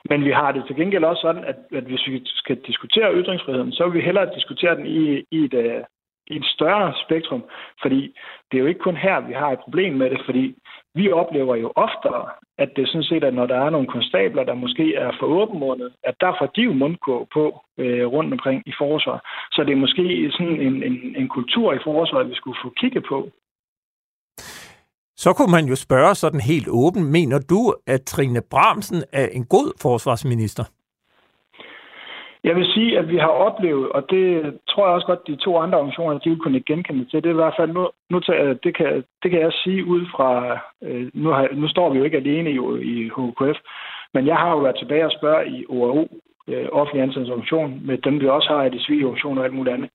Men 0.10 0.26
vi 0.26 0.32
har 0.32 0.52
det 0.52 0.64
til 0.68 0.76
gengæld 0.76 1.04
også 1.04 1.22
sådan, 1.22 1.44
at, 1.44 1.56
at 1.72 1.84
hvis 1.84 2.08
vi 2.08 2.22
skal 2.26 2.58
diskutere 2.68 3.14
ytringsfriheden, 3.14 3.72
så 3.72 3.84
vil 3.86 3.94
vi 3.94 4.06
hellere 4.06 4.36
diskutere 4.36 4.76
den 4.76 4.86
i, 4.86 5.24
i, 5.32 5.40
et, 5.46 5.54
øh, 5.54 5.84
i 6.28 6.36
et 6.36 6.46
større 6.46 6.94
spektrum. 7.06 7.44
Fordi 7.82 8.16
det 8.52 8.58
er 8.58 8.62
jo 8.62 8.68
ikke 8.68 8.80
kun 8.80 8.98
her, 8.98 9.20
vi 9.20 9.34
har 9.34 9.52
et 9.52 9.60
problem 9.60 9.94
med 9.94 10.10
det, 10.10 10.22
fordi 10.26 10.56
vi 10.96 11.12
oplever 11.12 11.56
jo 11.56 11.72
oftere, 11.76 12.26
at 12.58 12.70
det 12.76 12.88
sådan 12.88 13.04
set 13.04 13.24
er, 13.24 13.32
når 13.32 13.46
der 13.46 13.56
er 13.56 13.70
nogle 13.70 13.88
konstabler, 13.88 14.44
der 14.44 14.54
måske 14.54 14.96
er 14.96 15.12
for 15.20 15.26
åbenmundet, 15.26 15.94
at 16.04 16.16
der 16.22 16.36
får 16.40 16.46
de 16.46 16.62
jo 16.62 16.74
mundkå 16.74 17.28
på 17.34 17.62
øh, 17.78 18.06
rundt 18.08 18.34
omkring 18.34 18.64
i 18.66 18.74
forsvar. 18.78 19.20
Så 19.52 19.64
det 19.64 19.72
er 19.72 19.84
måske 19.86 20.32
sådan 20.32 20.62
en, 20.62 20.84
en, 20.84 21.16
en 21.16 21.28
kultur 21.28 21.74
i 21.74 21.84
forsvaret, 21.84 22.30
vi 22.30 22.36
skulle 22.36 22.58
få 22.64 22.70
kigget 22.70 23.06
på. 23.10 23.30
Så 25.16 25.34
kunne 25.34 25.52
man 25.52 25.66
jo 25.66 25.76
spørge 25.76 26.16
sådan 26.16 26.40
helt 26.40 26.68
åben, 26.70 27.12
mener 27.12 27.40
du, 27.50 27.74
at 27.88 28.02
Trine 28.02 28.42
Bramsen 28.52 29.04
er 29.14 29.28
en 29.28 29.46
god 29.46 29.82
forsvarsminister? 29.82 30.64
Jeg 32.44 32.56
vil 32.56 32.66
sige, 32.74 33.00
at 33.00 33.08
vi 33.10 33.18
har 33.18 33.34
oplevet, 33.48 33.90
og 33.90 34.06
det 34.10 34.54
tror 34.70 34.86
jeg 34.86 34.96
også 34.96 35.08
godt, 35.08 35.28
de 35.28 35.36
to 35.36 35.58
andre 35.58 35.78
organisationer, 35.78 36.20
de 36.20 36.30
vil 36.30 36.40
kunne 36.40 36.60
genkende 36.60 37.06
til. 37.06 37.24
Det 37.24 37.26
er 37.26 37.38
i 37.38 37.44
hvert 37.44 37.58
fald, 37.60 37.72
nu, 37.74 37.90
nu 38.10 38.20
det, 38.64 38.76
kan, 38.78 39.04
det 39.24 39.32
kan 39.32 39.40
jeg 39.40 39.54
sige 39.64 39.86
ud 39.86 40.06
fra, 40.16 40.60
øh, 40.82 41.10
nu, 41.14 41.30
har, 41.30 41.50
nu 41.54 41.68
står 41.68 41.90
vi 41.90 41.98
jo 41.98 42.04
ikke 42.04 42.18
alene 42.18 42.50
i, 42.52 42.58
i 42.94 43.10
HKF, 43.10 43.58
men 44.14 44.28
jeg 44.28 44.36
har 44.36 44.50
jo 44.50 44.58
været 44.58 44.80
tilbage 44.80 45.06
og 45.06 45.12
spørge 45.12 45.50
i 45.50 45.66
OAO, 45.70 46.08
øh, 46.48 46.68
offentlig 46.72 47.02
ansatsorganisation, 47.04 47.82
med 47.86 47.98
dem 47.98 48.20
vi 48.22 48.28
også 48.28 48.50
har 48.50 48.64
i 48.64 48.70
de 48.70 48.84
civile 48.84 49.06
organisationer 49.06 49.42
og 49.42 49.46
alt 49.46 49.56
muligt 49.56 49.76
andet. 49.76 49.90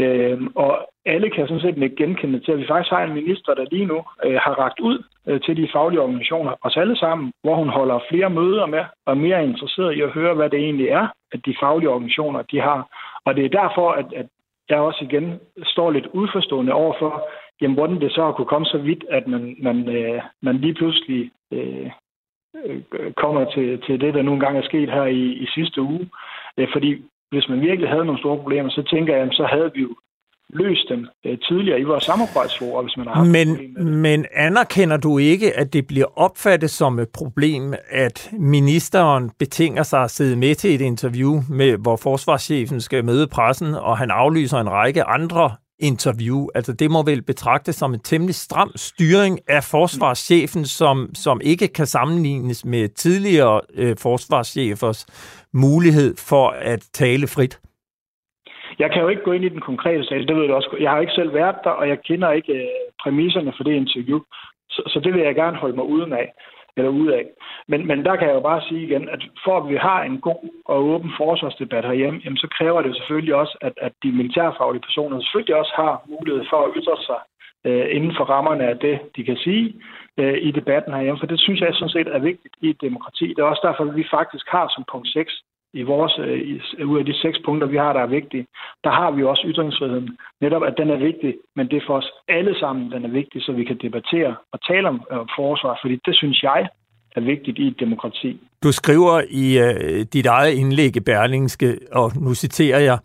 Øh, 0.00 0.40
og 0.54 0.88
alle 1.06 1.30
kan 1.30 1.46
sådan 1.46 1.60
set 1.60 1.82
ikke 1.82 1.96
genkende 1.96 2.40
til, 2.40 2.52
at 2.52 2.58
vi 2.58 2.66
faktisk 2.66 2.90
har 2.90 3.02
en 3.04 3.14
minister, 3.14 3.54
der 3.54 3.66
lige 3.70 3.86
nu 3.86 4.04
øh, 4.24 4.38
har 4.44 4.54
ragt 4.58 4.80
ud 4.80 5.04
øh, 5.28 5.40
til 5.40 5.56
de 5.56 5.68
faglige 5.72 6.00
organisationer, 6.00 6.52
os 6.62 6.76
alle 6.76 6.96
sammen, 6.96 7.32
hvor 7.42 7.54
hun 7.54 7.68
holder 7.68 7.98
flere 8.10 8.30
møder 8.30 8.66
med, 8.66 8.84
og 9.06 9.12
er 9.12 9.24
mere 9.26 9.44
interesseret 9.44 9.96
i 9.96 10.00
at 10.00 10.10
høre, 10.10 10.34
hvad 10.34 10.50
det 10.50 10.58
egentlig 10.58 10.88
er, 10.88 11.06
at 11.32 11.40
de 11.46 11.54
faglige 11.60 11.90
organisationer 11.90 12.42
de 12.42 12.60
har. 12.60 12.88
Og 13.24 13.36
det 13.36 13.44
er 13.44 13.62
derfor, 13.62 13.90
at, 13.90 14.06
at 14.16 14.26
jeg 14.68 14.78
også 14.78 15.04
igen 15.04 15.40
står 15.64 15.90
lidt 15.90 16.06
udforstående 16.06 16.72
over 16.72 16.94
for, 16.98 17.28
jamen, 17.60 17.76
hvordan 17.76 18.00
det 18.00 18.12
så 18.12 18.24
har 18.24 18.32
kunne 18.32 18.52
komme 18.54 18.66
så 18.66 18.78
vidt, 18.78 19.04
at 19.10 19.26
man, 19.26 19.56
man, 19.62 19.88
øh, 19.96 20.22
man 20.42 20.56
lige 20.56 20.74
pludselig 20.74 21.30
øh, 21.52 21.90
øh 22.64 22.82
kommer 23.16 23.44
til, 23.44 23.82
til 23.86 24.00
det, 24.00 24.14
der 24.14 24.22
nogle 24.22 24.40
gange 24.40 24.58
er 24.60 24.64
sket 24.64 24.90
her 24.90 25.04
i, 25.04 25.22
i 25.44 25.46
sidste 25.54 25.82
uge. 25.82 26.10
Øh, 26.58 26.68
fordi 26.72 27.02
hvis 27.34 27.48
man 27.48 27.60
virkelig 27.60 27.88
havde 27.90 28.04
nogle 28.04 28.20
store 28.20 28.38
problemer, 28.42 28.70
så 28.70 28.82
tænker 28.92 29.16
jeg, 29.16 29.28
så 29.32 29.44
havde 29.54 29.70
vi 29.74 29.80
jo 29.80 29.92
løst 30.48 30.88
dem 30.88 31.06
øh, 31.26 31.38
tidligere 31.38 31.80
i 31.80 31.84
vores 31.84 32.04
samarbejdsfor, 32.04 32.82
hvis 32.82 32.96
man 32.96 33.06
har 33.06 33.14
haft 33.14 33.30
men, 33.30 33.48
men 34.00 34.26
anerkender 34.34 34.96
du 34.96 35.18
ikke, 35.18 35.58
at 35.58 35.72
det 35.72 35.86
bliver 35.86 36.18
opfattet 36.18 36.70
som 36.70 36.98
et 36.98 37.08
problem, 37.08 37.74
at 37.90 38.30
ministeren 38.32 39.30
betinger 39.38 39.82
sig 39.82 40.02
at 40.02 40.10
sidde 40.10 40.36
med 40.36 40.54
til 40.54 40.74
et 40.74 40.80
interview, 40.80 41.40
med, 41.50 41.76
hvor 41.76 41.96
forsvarschefen 41.96 42.80
skal 42.80 43.04
møde 43.04 43.26
pressen, 43.26 43.74
og 43.74 43.98
han 43.98 44.10
aflyser 44.10 44.58
en 44.58 44.70
række 44.70 45.04
andre 45.04 45.50
interview. 45.78 46.46
Altså 46.54 46.72
det 46.72 46.90
må 46.90 47.02
vel 47.02 47.22
betragtes 47.22 47.76
som 47.76 47.94
en 47.94 48.00
temmelig 48.00 48.34
stram 48.34 48.72
styring 48.76 49.40
af 49.48 49.64
forsvarschefen, 49.64 50.64
som, 50.64 51.10
som 51.14 51.40
ikke 51.44 51.68
kan 51.68 51.86
sammenlignes 51.86 52.64
med 52.64 52.88
tidligere 52.88 53.60
øh, 53.74 53.96
forsvarschefers 53.98 55.06
mulighed 55.54 56.16
for 56.30 56.48
at 56.48 56.80
tale 56.92 57.26
frit. 57.26 57.60
Jeg 58.78 58.90
kan 58.92 59.02
jo 59.02 59.08
ikke 59.08 59.22
gå 59.22 59.32
ind 59.32 59.44
i 59.44 59.48
den 59.48 59.60
konkrete 59.60 60.04
sag, 60.04 60.18
det 60.18 60.36
ved 60.36 60.46
du 60.48 60.54
også. 60.54 60.76
Jeg 60.80 60.90
har 60.90 61.00
ikke 61.00 61.12
selv 61.12 61.34
været 61.34 61.56
der, 61.64 61.70
og 61.70 61.88
jeg 61.88 61.98
kender 62.02 62.30
ikke 62.30 62.52
øh, 62.52 62.68
præmisserne 63.02 63.52
for 63.56 63.64
det 63.64 63.72
interview. 63.72 64.20
Så, 64.70 64.82
så 64.86 65.00
det 65.04 65.14
vil 65.14 65.22
jeg 65.22 65.34
gerne 65.34 65.56
holde 65.56 65.76
mig 65.76 65.84
uden 65.84 66.12
af 66.12 66.32
eller 66.76 66.90
ud 66.90 67.08
af. 67.08 67.24
Men, 67.68 67.86
men 67.86 68.04
der 68.04 68.16
kan 68.16 68.28
jeg 68.28 68.34
jo 68.34 68.40
bare 68.40 68.62
sige 68.68 68.82
igen, 68.82 69.08
at 69.08 69.22
for 69.44 69.56
at 69.58 69.68
vi 69.68 69.76
har 69.76 70.02
en 70.02 70.20
god 70.20 70.42
og 70.64 70.84
åben 70.84 71.12
forsvarsdebat 71.16 71.84
herhjemme, 71.84 72.20
jamen, 72.24 72.36
så 72.36 72.48
kræver 72.58 72.82
det 72.82 72.96
selvfølgelig 72.96 73.34
også, 73.34 73.58
at, 73.60 73.72
at 73.76 73.92
de 74.02 74.12
militærfaglige 74.12 74.86
personer 74.88 75.20
selvfølgelig 75.20 75.56
også 75.56 75.72
har 75.76 76.02
mulighed 76.08 76.44
for 76.50 76.60
at 76.66 76.72
ytre 76.76 76.96
sig 77.08 77.20
øh, 77.64 77.86
inden 77.96 78.14
for 78.16 78.24
rammerne 78.24 78.64
af 78.68 78.78
det, 78.78 79.00
de 79.16 79.24
kan 79.24 79.36
sige 79.36 79.74
øh, 80.18 80.38
i 80.42 80.50
debatten 80.50 80.94
herhjemme. 80.94 81.20
For 81.20 81.26
det 81.26 81.40
synes 81.40 81.60
jeg 81.60 81.74
sådan 81.74 81.88
set 81.96 82.08
er 82.08 82.18
vigtigt 82.18 82.54
i 82.60 82.70
et 82.70 82.80
demokrati. 82.80 83.26
Det 83.28 83.38
er 83.38 83.52
også 83.52 83.66
derfor, 83.68 83.84
at 83.84 83.96
vi 83.96 84.04
faktisk 84.10 84.46
har 84.48 84.72
som 84.74 84.84
punkt 84.92 85.08
6, 85.08 85.42
i 85.74 85.82
vores, 85.82 86.18
øh, 86.18 86.88
ud 86.88 86.98
af 86.98 87.04
de 87.04 87.14
seks 87.14 87.38
punkter, 87.44 87.66
vi 87.66 87.76
har, 87.76 87.92
der 87.92 88.00
er 88.00 88.16
vigtige, 88.18 88.46
der 88.84 88.90
har 88.90 89.10
vi 89.10 89.22
også 89.24 89.42
ytringsfriheden. 89.46 90.18
Netop, 90.40 90.62
at 90.62 90.74
den 90.76 90.90
er 90.90 90.96
vigtig, 90.96 91.34
men 91.56 91.68
det 91.68 91.76
er 91.76 91.86
for 91.86 91.96
os 91.96 92.10
alle 92.28 92.58
sammen, 92.58 92.92
den 92.92 93.04
er 93.04 93.08
vigtig, 93.08 93.42
så 93.42 93.52
vi 93.52 93.64
kan 93.64 93.78
debattere 93.82 94.34
og 94.52 94.58
tale 94.68 94.88
om 94.88 95.02
øh, 95.12 95.18
forsvar, 95.36 95.78
fordi 95.82 95.96
det 96.06 96.16
synes 96.16 96.42
jeg 96.42 96.68
er 97.14 97.20
vigtigt 97.20 97.58
i 97.58 97.66
et 97.66 97.76
demokrati. 97.80 98.40
Du 98.62 98.72
skriver 98.72 99.22
i 99.30 99.58
øh, 99.58 100.06
dit 100.12 100.26
eget 100.26 100.54
indlæg 100.54 100.96
i 100.96 101.00
Berlingske, 101.00 101.78
og 101.92 102.12
nu 102.16 102.34
citerer 102.34 102.78
jeg, 102.78 102.98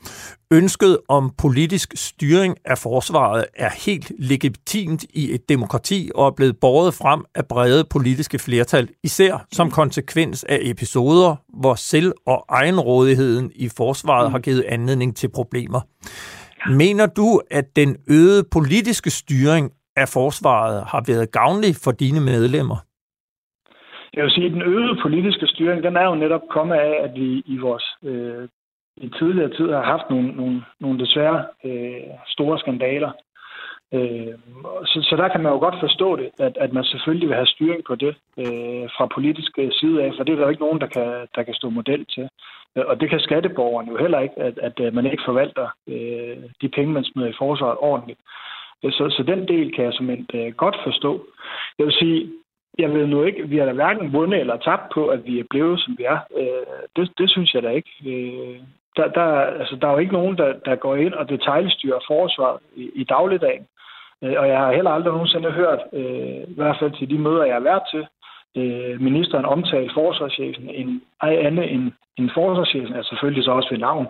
Ønsket 0.54 0.98
om 1.08 1.32
politisk 1.38 1.94
styring 1.96 2.56
af 2.66 2.78
forsvaret 2.78 3.46
er 3.56 3.70
helt 3.86 4.12
legitimt 4.20 5.06
i 5.14 5.34
et 5.34 5.50
demokrati 5.50 6.12
og 6.16 6.28
er 6.28 6.32
blevet 6.32 6.58
båret 6.58 6.94
frem 6.94 7.26
af 7.36 7.48
brede 7.48 7.84
politiske 7.90 8.40
flertal, 8.40 8.90
især 9.04 9.46
som 9.52 9.72
konsekvens 9.72 10.44
af 10.44 10.60
episoder, 10.62 11.36
hvor 11.60 11.76
selv- 11.76 12.14
og 12.26 12.46
egenrådigheden 12.50 13.52
i 13.56 13.70
forsvaret 13.78 14.32
har 14.32 14.40
givet 14.40 14.64
anledning 14.68 15.16
til 15.16 15.30
problemer. 15.30 15.82
Mener 16.72 17.06
du, 17.06 17.42
at 17.52 17.76
den 17.76 17.96
øgede 18.08 18.44
politiske 18.52 19.10
styring 19.10 19.72
af 19.96 20.10
forsvaret 20.10 20.84
har 20.88 21.04
været 21.08 21.32
gavnlig 21.32 21.76
for 21.76 21.92
dine 21.92 22.20
medlemmer? 22.20 22.89
Jeg 24.14 24.24
vil 24.24 24.32
sige, 24.32 24.46
at 24.46 24.52
den 24.52 24.62
øgede 24.62 25.02
politiske 25.02 25.48
styring, 25.48 25.84
den 25.84 25.96
er 25.96 26.06
jo 26.06 26.16
netop 26.16 26.42
kommet 26.50 26.76
af, 26.76 27.04
at 27.04 27.16
vi 27.16 27.44
i 27.46 27.58
vores 27.58 27.86
øh, 28.04 28.48
i 28.98 29.10
tidligere 29.10 29.50
tid 29.50 29.72
har 29.72 29.84
haft 29.84 30.10
nogle, 30.10 30.28
nogle, 30.32 30.64
nogle 30.80 31.00
desværre 31.00 31.46
øh, 31.64 32.10
store 32.28 32.60
skandaler. 32.60 33.12
Øh, 33.94 34.34
så, 34.86 35.08
så 35.10 35.16
der 35.16 35.28
kan 35.28 35.42
man 35.44 35.52
jo 35.52 35.60
godt 35.60 35.80
forstå 35.80 36.16
det, 36.16 36.30
at, 36.40 36.58
at 36.58 36.74
man 36.74 36.84
selvfølgelig 36.84 37.28
vil 37.28 37.36
have 37.36 37.54
styring 37.56 37.84
på 37.88 37.96
det 37.96 38.16
øh, 38.38 38.86
fra 38.96 39.06
politisk 39.16 39.52
side 39.80 40.04
af, 40.04 40.14
for 40.18 40.24
det 40.24 40.32
er 40.32 40.38
der 40.38 40.44
jo 40.44 40.50
ikke 40.50 40.66
nogen, 40.66 40.82
der 40.82 40.88
kan, 40.88 41.28
der 41.36 41.44
kan 41.44 41.54
stå 41.54 41.70
model 41.70 42.06
til. 42.06 42.30
Øh, 42.76 42.84
og 42.88 43.00
det 43.00 43.10
kan 43.10 43.20
skatteborgerne 43.20 43.92
jo 43.92 43.98
heller 43.98 44.20
ikke, 44.20 44.40
at, 44.40 44.58
at 44.58 44.80
øh, 44.80 44.94
man 44.94 45.06
ikke 45.06 45.24
forvalter 45.26 45.68
øh, 45.88 46.38
de 46.62 46.70
penge, 46.70 46.94
man 46.94 47.04
smider 47.04 47.30
i 47.30 47.40
forsvaret 47.40 47.78
ordentligt. 47.80 48.20
Så, 48.84 49.06
så 49.18 49.24
den 49.28 49.48
del 49.48 49.76
kan 49.76 49.86
jeg 49.86 49.94
som 49.94 50.10
en 50.10 50.28
øh, 50.34 50.54
godt 50.54 50.78
forstå. 50.84 51.26
Jeg 51.78 51.86
vil 51.86 51.94
sige, 51.94 52.32
jeg 52.80 52.94
ved 52.94 53.08
nu 53.08 53.24
ikke, 53.24 53.48
vi 53.48 53.58
har 53.58 53.66
da 53.66 53.72
hverken 53.72 54.14
vundet 54.14 54.40
eller 54.40 54.58
tabt 54.58 54.94
på, 54.94 55.08
at 55.08 55.26
vi 55.26 55.40
er 55.40 55.44
blevet, 55.50 55.80
som 55.80 55.96
vi 55.98 56.04
er. 56.04 56.20
Øh, 56.38 56.80
det, 56.96 57.12
det 57.18 57.30
synes 57.30 57.54
jeg 57.54 57.64
da 57.64 57.70
ikke. 57.70 57.92
Øh, 58.06 58.60
der, 58.98 59.08
der, 59.08 59.28
altså, 59.62 59.76
der 59.76 59.88
er 59.88 59.92
jo 59.92 59.98
ikke 59.98 60.14
nogen, 60.14 60.38
der, 60.38 60.54
der 60.66 60.76
går 60.76 60.96
ind 60.96 61.14
og 61.14 61.30
detaljstyrer 61.30 62.00
forsvaret 62.08 62.60
i, 62.76 62.90
i 62.96 63.04
dagligdagen. 63.04 63.66
Øh, 64.24 64.36
og 64.38 64.48
jeg 64.48 64.60
har 64.60 64.74
heller 64.74 64.92
aldrig 64.92 65.14
nogensinde 65.14 65.52
hørt, 65.52 65.80
øh, 65.94 66.42
i 66.52 66.56
hvert 66.56 66.78
fald 66.80 66.92
til 66.92 67.10
de 67.10 67.18
møder, 67.18 67.44
jeg 67.44 67.56
har 67.56 67.70
været 67.72 67.84
til, 67.92 68.06
øh, 68.58 69.02
ministeren 69.02 69.46
omtale 69.46 69.90
forsvarschefen 69.94 70.70
en 70.70 71.02
ej 71.22 71.36
andet 71.48 71.74
end, 71.74 71.92
end 72.18 72.30
forsvarschefen, 72.34 72.94
altså 72.96 73.10
selvfølgelig 73.10 73.44
så 73.44 73.52
også 73.52 73.70
ved 73.72 73.80
navn, 73.80 74.08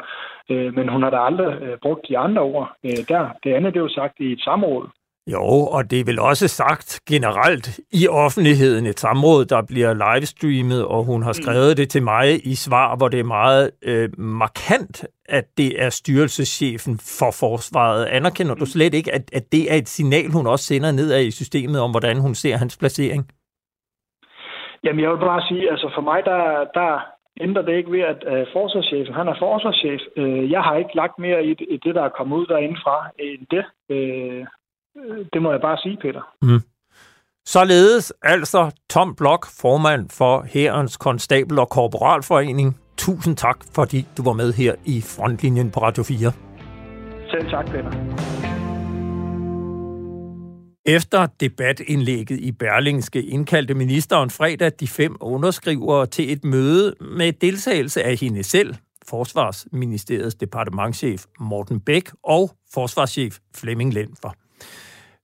øh, 0.49 0.75
men 0.75 0.89
hun 0.89 1.03
har 1.03 1.09
da 1.09 1.17
aldrig 1.17 1.61
øh, 1.61 1.77
brugt 1.77 2.07
de 2.09 2.17
andre 2.17 2.41
ord 2.41 2.71
øh, 2.83 3.01
der. 3.07 3.29
Det 3.43 3.53
andet 3.53 3.73
det 3.73 3.79
er 3.79 3.83
jo 3.83 3.89
sagt 3.89 4.19
i 4.19 4.31
et 4.31 4.41
samråd, 4.41 4.87
jo, 5.33 5.45
og 5.75 5.91
det 5.91 5.99
er 5.99 6.03
vel 6.03 6.19
også 6.19 6.47
sagt 6.47 6.99
generelt 7.09 7.79
i 7.93 8.07
offentligheden 8.07 8.85
et 8.85 8.99
samråd, 8.99 9.45
der 9.45 9.61
bliver 9.61 9.93
livestreamet, 9.93 10.85
og 10.85 11.03
hun 11.03 11.23
har 11.23 11.29
mm. 11.29 11.41
skrevet 11.41 11.77
det 11.77 11.89
til 11.89 12.03
mig 12.03 12.47
i 12.47 12.55
svar, 12.55 12.95
hvor 12.95 13.07
det 13.07 13.19
er 13.19 13.23
meget 13.23 13.71
øh, 13.83 14.09
markant, 14.17 15.05
at 15.29 15.45
det 15.57 15.83
er 15.83 15.89
styrelseschefen 15.89 16.99
for 17.19 17.31
forsvaret. 17.39 18.05
Anerkender 18.05 18.55
du 18.55 18.65
mm. 18.67 18.73
slet 18.75 18.93
ikke, 18.93 19.13
at, 19.13 19.29
at 19.33 19.51
det 19.51 19.71
er 19.71 19.75
et 19.75 19.89
signal, 19.89 20.31
hun 20.31 20.47
også 20.47 20.65
sender 20.65 20.91
nedad 20.91 21.23
i 21.23 21.31
systemet 21.31 21.81
om, 21.81 21.91
hvordan 21.91 22.17
hun 22.17 22.35
ser 22.35 22.57
hans 22.57 22.77
placering? 22.77 23.31
Jamen, 24.83 25.01
jeg 25.03 25.11
vil 25.11 25.17
bare 25.17 25.41
sige, 25.49 25.71
altså 25.71 25.91
for 25.95 26.01
mig, 26.01 26.25
der, 26.25 26.65
der 26.73 27.05
ændrer 27.41 27.61
det 27.61 27.77
ikke 27.77 27.91
ved, 27.91 28.03
at 28.13 28.21
uh, 28.31 28.47
forsvarschefen, 28.53 29.13
han 29.13 29.27
er 29.27 29.35
forsvarschef. 29.39 30.01
Uh, 30.17 30.51
jeg 30.51 30.61
har 30.61 30.75
ikke 30.75 30.95
lagt 30.95 31.19
mere 31.19 31.45
i 31.45 31.53
det, 31.53 31.67
i 31.69 31.77
det, 31.77 31.95
der 31.95 32.03
er 32.03 32.17
kommet 32.17 32.37
ud 32.37 32.45
derindefra, 32.45 33.09
end 33.19 33.41
det. 33.51 33.65
Uh, 33.95 34.47
det 35.33 35.41
må 35.41 35.51
jeg 35.51 35.61
bare 35.61 35.77
sige, 35.77 35.97
Peter. 36.01 36.21
Mm. 36.41 36.61
Således 37.45 38.13
altså 38.21 38.71
Tom 38.89 39.15
Blok, 39.15 39.45
formand 39.61 40.09
for 40.09 40.41
Herrens 40.41 40.97
Konstabel- 40.97 41.59
og 41.59 41.69
Korporalforening. 41.69 42.77
Tusind 42.97 43.35
tak, 43.37 43.57
fordi 43.75 44.07
du 44.17 44.23
var 44.23 44.33
med 44.33 44.53
her 44.53 44.75
i 44.85 45.01
Frontlinjen 45.01 45.71
på 45.71 45.79
Radio 45.79 46.03
4. 46.03 46.31
Selv 47.31 47.49
tak, 47.49 47.65
Peter. 47.65 47.91
Efter 50.85 51.27
debatindlægget 51.39 52.39
i 52.39 52.51
Berlingske 52.51 53.23
indkaldte 53.23 53.73
ministeren 53.73 54.29
fredag 54.29 54.71
de 54.79 54.87
fem 54.87 55.15
underskrivere 55.21 56.05
til 56.05 56.31
et 56.31 56.43
møde 56.43 56.95
med 57.01 57.33
deltagelse 57.33 58.03
af 58.03 58.15
hende 58.15 58.43
selv, 58.43 58.75
Forsvarsministeriets 59.07 60.35
departementchef 60.35 61.25
Morten 61.39 61.79
Bæk 61.79 62.09
og 62.23 62.51
forsvarschef 62.73 63.37
Flemming 63.55 63.93
Lendfer. 63.93 64.29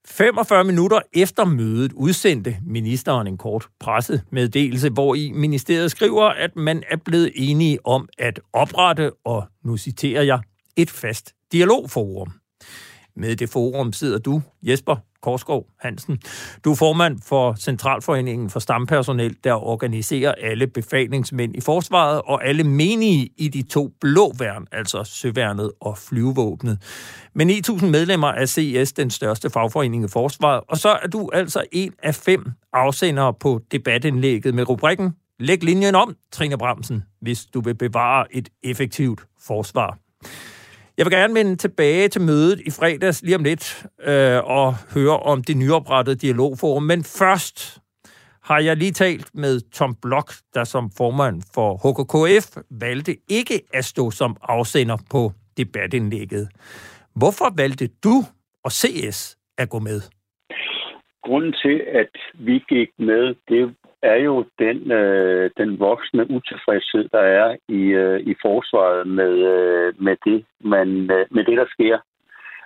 45 0.07 0.63
minutter 0.63 0.99
efter 1.13 1.45
mødet 1.45 1.93
udsendte 1.93 2.57
ministeren 2.65 3.27
en 3.27 3.37
kort 3.37 3.67
pressemeddelelse, 3.79 4.89
hvor 4.89 5.15
i 5.15 5.31
ministeriet 5.31 5.91
skriver, 5.91 6.23
at 6.23 6.55
man 6.55 6.83
er 6.89 6.97
blevet 6.97 7.31
enige 7.35 7.85
om 7.85 8.09
at 8.17 8.39
oprette, 8.53 9.11
og 9.25 9.43
nu 9.63 9.77
citerer 9.77 10.23
jeg, 10.23 10.39
et 10.75 10.89
fast 10.89 11.33
dialogforum. 11.51 12.31
Med 13.15 13.35
det 13.35 13.49
forum 13.49 13.93
sidder 13.93 14.19
du, 14.19 14.41
Jesper 14.63 14.95
Korskov 15.25 15.65
Hansen. 15.79 16.19
Du 16.65 16.71
er 16.71 16.75
formand 16.75 17.19
for 17.27 17.53
Centralforeningen 17.53 18.49
for 18.49 18.59
Stampersonel, 18.59 19.35
der 19.43 19.53
organiserer 19.53 20.31
alle 20.31 20.67
befalingsmænd 20.67 21.55
i 21.55 21.61
forsvaret 21.61 22.21
og 22.25 22.45
alle 22.45 22.63
menige 22.63 23.29
i 23.37 23.47
de 23.47 23.61
to 23.61 23.91
blå 24.01 24.33
værn, 24.39 24.67
altså 24.71 25.03
Søværnet 25.03 25.71
og 25.81 25.97
Flyvevåbnet. 25.97 26.81
Med 27.35 27.45
9.000 27.45 27.85
medlemmer 27.85 28.27
er 28.27 28.45
CS 28.45 28.93
den 28.93 29.09
største 29.09 29.49
fagforening 29.49 30.03
i 30.03 30.07
forsvaret, 30.07 30.61
og 30.69 30.77
så 30.77 30.89
er 31.03 31.07
du 31.07 31.29
altså 31.33 31.63
en 31.71 31.93
af 32.03 32.15
fem 32.15 32.51
afsendere 32.73 33.33
på 33.33 33.61
debatindlægget 33.71 34.55
med 34.55 34.69
rubrikken 34.69 35.13
Læg 35.39 35.63
linjen 35.63 35.95
om, 35.95 36.15
Trine 36.31 36.57
Bramsen, 36.57 37.03
hvis 37.21 37.45
du 37.45 37.61
vil 37.61 37.75
bevare 37.75 38.35
et 38.35 38.49
effektivt 38.63 39.21
forsvar. 39.41 39.97
Jeg 40.97 41.05
vil 41.05 41.13
gerne 41.13 41.33
vende 41.33 41.55
tilbage 41.55 42.07
til 42.07 42.21
mødet 42.21 42.59
i 42.59 42.71
fredags 42.71 43.23
lige 43.23 43.35
om 43.35 43.43
lidt 43.43 43.85
øh, 44.07 44.39
og 44.57 44.73
høre 44.93 45.19
om 45.19 45.43
det 45.43 45.57
nyoprettede 45.57 46.15
dialogforum. 46.15 46.83
Men 46.83 47.03
først 47.03 47.81
har 48.43 48.59
jeg 48.59 48.77
lige 48.77 48.91
talt 48.91 49.27
med 49.33 49.71
Tom 49.71 49.95
Blok, 50.01 50.29
der 50.53 50.63
som 50.63 50.89
formand 50.97 51.41
for 51.53 51.69
HKKF 51.83 52.57
valgte 52.71 53.15
ikke 53.29 53.61
at 53.73 53.85
stå 53.85 54.11
som 54.11 54.37
afsender 54.41 54.97
på 55.11 55.31
debatindlægget. 55.57 56.49
Hvorfor 57.15 57.53
valgte 57.57 57.87
du 58.03 58.15
og 58.63 58.71
CS 58.71 59.37
at 59.57 59.69
gå 59.69 59.79
med? 59.79 60.01
Grunden 61.23 61.53
til, 61.63 61.81
at 62.01 62.13
vi 62.33 62.63
gik 62.69 62.89
med, 62.99 63.35
det 63.47 63.75
er 64.11 64.15
jo 64.15 64.45
den, 64.59 64.91
øh, 64.91 65.49
den 65.57 65.79
voksne 65.79 66.31
utilfredshed, 66.31 67.09
der 67.09 67.19
er 67.41 67.55
i, 67.67 67.81
øh, 68.03 68.19
i 68.19 68.35
forsvaret 68.41 69.07
med, 69.07 69.33
øh, 69.53 69.93
med, 70.05 70.15
det, 70.25 70.45
man, 70.59 70.87
øh, 71.11 71.25
med 71.31 71.43
det, 71.43 71.57
der 71.57 71.65
sker. 71.69 71.97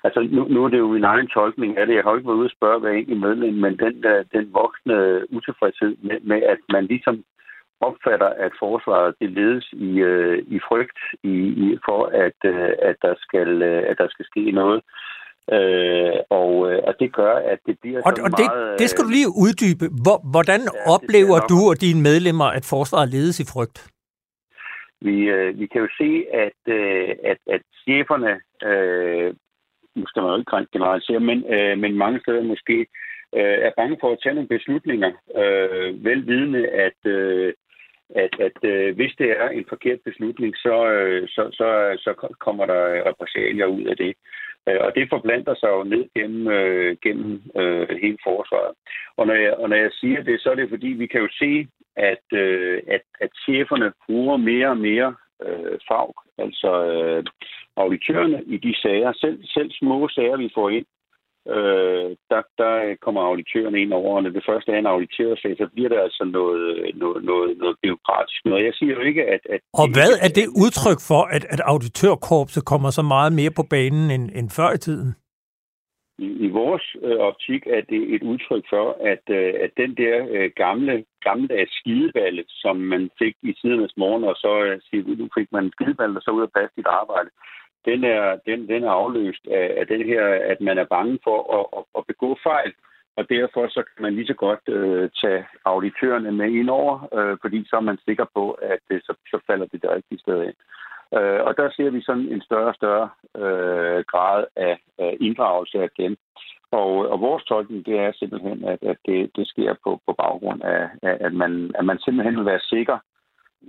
Altså, 0.03 0.19
nu, 0.31 0.47
nu 0.47 0.65
er 0.65 0.69
det 0.69 0.77
jo 0.77 0.87
min 0.87 1.03
egen 1.03 1.27
tolkning 1.27 1.77
af 1.77 1.87
det. 1.87 1.95
Jeg 1.95 2.03
har 2.03 2.11
jo 2.11 2.17
ikke 2.17 2.27
været 2.27 2.37
ude 2.37 2.51
og 2.51 2.57
spørge 2.57 2.79
hver 2.79 2.91
enkelt 2.91 3.19
medlem, 3.19 3.53
men 3.53 3.77
den, 3.79 4.03
der, 4.03 4.23
den 4.33 4.53
voksne 4.53 4.97
utilfredshed 5.33 5.95
med, 6.01 6.19
med, 6.21 6.41
at 6.43 6.57
man 6.69 6.85
ligesom 6.85 7.23
opfatter, 7.81 8.29
at 8.45 8.51
forsvaret 8.59 9.15
det 9.21 9.31
ledes 9.31 9.73
i, 9.73 9.99
øh, 9.99 10.43
i 10.47 10.59
frygt 10.67 10.99
i, 11.23 11.35
i, 11.63 11.77
for, 11.85 12.05
at, 12.05 12.39
øh, 12.45 12.71
at, 12.81 12.95
der 13.01 13.13
skal, 13.17 13.61
øh, 13.61 13.83
at 13.89 13.97
der 13.97 14.07
skal 14.09 14.25
ske 14.25 14.51
noget. 14.51 14.81
Øh, 15.55 16.13
og, 16.29 16.51
øh, 16.71 16.79
og 16.87 16.93
det 16.99 17.13
gør, 17.13 17.35
at 17.35 17.59
det 17.65 17.75
bliver 17.81 18.01
og, 18.07 18.13
og 18.25 18.31
det, 18.39 18.47
meget... 18.49 18.79
det 18.79 18.89
skal 18.89 19.03
du 19.03 19.09
lige 19.09 19.29
uddybe. 19.45 19.85
Hvor, 20.03 20.17
hvordan 20.33 20.61
ja, 20.67 20.91
oplever 20.95 21.37
du 21.51 21.59
og 21.71 21.75
dine 21.85 22.01
medlemmer, 22.09 22.47
at 22.57 22.65
forsvaret 22.73 23.09
ledes 23.09 23.39
i 23.39 23.45
frygt? 23.53 23.77
Vi, 25.01 25.17
øh, 25.35 25.59
vi 25.59 25.65
kan 25.71 25.81
jo 25.81 25.89
se, 26.01 26.09
at, 26.45 26.61
øh, 26.77 27.09
at, 27.31 27.39
at 27.55 27.61
cheferne, 27.83 28.33
øh, 28.69 29.33
nu 29.95 30.03
skal 30.07 30.21
man 30.21 30.31
jo 30.31 30.37
ikke 30.37 30.73
generalisere, 30.73 31.19
men, 31.19 31.39
øh, 31.53 31.77
men 31.77 31.97
mange 32.03 32.19
steder 32.19 32.43
måske, 32.43 32.77
øh, 33.37 33.57
er 33.67 33.71
bange 33.77 33.97
for 34.01 34.11
at 34.11 34.19
tage 34.23 34.35
nogle 34.35 34.53
beslutninger, 34.55 35.11
øh, 35.41 36.03
velvidende, 36.05 36.67
at, 36.67 36.99
øh, 37.05 37.53
at, 38.15 38.33
at 38.47 38.57
øh, 38.63 38.95
hvis 38.95 39.13
det 39.17 39.29
er 39.31 39.49
en 39.49 39.65
forkert 39.69 39.99
beslutning, 40.05 40.55
så, 40.55 40.75
øh, 40.91 41.27
så, 41.27 41.43
så, 41.51 41.67
så 42.05 42.11
kommer 42.39 42.65
der 42.65 43.09
repressalier 43.09 43.65
ud 43.65 43.83
af 43.83 43.97
det. 43.97 44.13
Øh, 44.67 44.79
og 44.81 44.91
det 44.95 45.09
forblander 45.09 45.55
sig 45.55 45.69
jo 45.69 45.83
ned 45.83 46.05
gennem, 46.15 46.47
øh, 46.47 46.97
gennem 47.03 47.41
øh, 47.55 47.89
hele 48.01 48.17
forsvaret. 48.23 48.73
Og 49.17 49.27
når, 49.27 49.33
jeg, 49.33 49.53
og 49.53 49.69
når 49.69 49.75
jeg 49.75 49.91
siger 49.91 50.23
det, 50.23 50.41
så 50.41 50.51
er 50.51 50.55
det 50.55 50.69
fordi, 50.69 50.87
vi 50.87 51.07
kan 51.07 51.21
jo 51.21 51.29
se, 51.31 51.67
at, 51.95 52.25
øh, 52.33 52.81
at, 52.87 53.01
at 53.19 53.29
cheferne 53.43 53.93
bruger 54.05 54.37
mere 54.37 54.69
og 54.69 54.77
mere 54.77 55.15
øh, 55.45 55.77
fag, 55.87 56.13
altså 56.37 56.71
øh, 56.85 57.23
auditørerne 57.77 58.43
i 58.43 58.57
de 58.57 58.75
sager, 58.81 59.13
selv, 59.13 59.39
selv 59.45 59.71
små 59.71 60.07
sager, 60.07 60.37
vi 60.37 60.49
får 60.55 60.69
ind, 60.69 60.85
øh, 61.47 62.09
der, 62.31 62.41
der 62.57 62.95
kommer 63.01 63.21
auditørerne 63.21 63.81
ind 63.81 63.93
over, 63.93 64.15
og 64.15 64.23
når 64.23 64.29
det 64.29 64.43
første 64.49 64.71
er 64.71 64.79
en 64.79 64.93
auditørsag, 64.93 65.57
så 65.57 65.67
bliver 65.73 65.89
det 65.89 65.99
altså 65.99 66.23
noget, 66.23 66.95
noget, 66.95 67.23
noget, 67.23 67.57
noget 67.57 67.75
byråkratisk 67.83 68.45
noget. 68.45 68.65
Jeg 68.65 68.73
siger 68.73 68.93
jo 68.93 69.01
ikke, 69.01 69.23
at... 69.25 69.41
at 69.49 69.59
og 69.73 69.87
hvad 69.95 70.11
er 70.25 70.31
det 70.39 70.47
udtryk 70.63 70.99
for, 71.09 71.21
at, 71.35 71.43
at 71.53 71.61
auditørkorpset 71.65 72.65
kommer 72.65 72.89
så 72.89 73.01
meget 73.01 73.33
mere 73.33 73.51
på 73.51 73.63
banen 73.69 74.11
end, 74.11 74.25
end 74.35 74.49
før 74.57 74.71
i 74.73 74.77
tiden? 74.77 75.15
I, 76.25 76.27
i 76.45 76.47
vores 76.47 76.85
øh, 77.01 77.19
optik 77.29 77.61
er 77.67 77.81
det 77.91 78.01
et 78.15 78.23
udtryk 78.31 78.65
for, 78.69 78.85
at, 79.11 79.23
øh, 79.39 79.53
at 79.63 79.71
den 79.77 79.91
der 80.01 80.15
øh, 80.35 80.51
gamle, 80.55 81.05
gamle 81.27 81.67
skideballe, 81.77 82.43
som 82.47 82.75
man 82.75 83.09
fik 83.19 83.35
i 83.43 83.53
tidernes 83.61 83.97
morgen, 83.97 84.23
og 84.23 84.35
så 84.35 84.63
øh, 84.67 84.81
siger, 84.87 85.15
nu 85.21 85.29
fik 85.37 85.47
man 85.51 85.63
en 85.63 85.71
skideballe, 85.75 86.17
og 86.17 86.21
så 86.21 86.31
ud 86.31 86.47
og 86.47 86.51
passe 86.57 86.75
dit 86.77 86.89
arbejde, 87.01 87.29
den 87.85 88.03
er, 88.03 88.37
den, 88.45 88.67
den 88.67 88.83
er 88.83 88.91
afløst 88.91 89.47
af, 89.47 89.75
af 89.77 89.87
den 89.87 90.05
her, 90.05 90.25
at 90.25 90.61
man 90.61 90.77
er 90.77 90.85
bange 90.85 91.19
for 91.23 91.39
at, 91.57 91.65
at, 91.77 91.83
at 91.97 92.03
begå 92.07 92.37
fejl. 92.43 92.73
Og 93.17 93.29
derfor 93.29 93.67
så 93.67 93.83
kan 93.83 94.01
man 94.03 94.13
lige 94.15 94.27
så 94.27 94.33
godt 94.33 94.59
øh, 94.67 95.09
tage 95.21 95.45
auditørerne 95.65 96.31
med 96.31 96.49
ind 96.49 96.69
over, 96.69 97.07
øh, 97.17 97.37
fordi 97.41 97.65
så 97.69 97.75
er 97.75 97.87
man 97.89 97.97
sikker 98.05 98.25
på, 98.33 98.51
at 98.51 98.79
det, 98.89 99.01
så, 99.03 99.13
så 99.31 99.39
falder 99.47 99.65
det 99.65 99.81
der 99.81 99.95
rigtige 99.95 100.19
sted 100.19 100.43
ind. 100.43 100.57
Øh, 101.17 101.41
og 101.47 101.57
der 101.57 101.69
ser 101.69 101.89
vi 101.89 102.01
sådan 102.01 102.27
en 102.33 102.41
større 102.41 102.67
og 102.67 102.75
større 102.75 103.09
øh, 103.35 104.03
grad 104.11 104.45
af, 104.55 104.79
af 104.99 105.17
inddragelse 105.19 105.77
af 105.83 105.89
dem. 105.97 106.17
Og, 106.71 107.09
og 107.11 107.21
vores 107.21 107.43
tolkning, 107.43 107.85
det 107.85 107.99
er 107.99 108.11
simpelthen, 108.11 108.65
at, 108.65 108.79
at 108.81 108.97
det, 109.05 109.31
det 109.35 109.47
sker 109.47 109.73
på, 109.83 110.01
på 110.05 110.13
baggrund 110.13 110.61
af, 110.63 110.89
af 111.03 111.17
at, 111.19 111.33
man, 111.33 111.71
at 111.75 111.85
man 111.85 111.99
simpelthen 111.99 112.37
vil 112.37 112.45
være 112.45 112.59
sikker. 112.59 112.97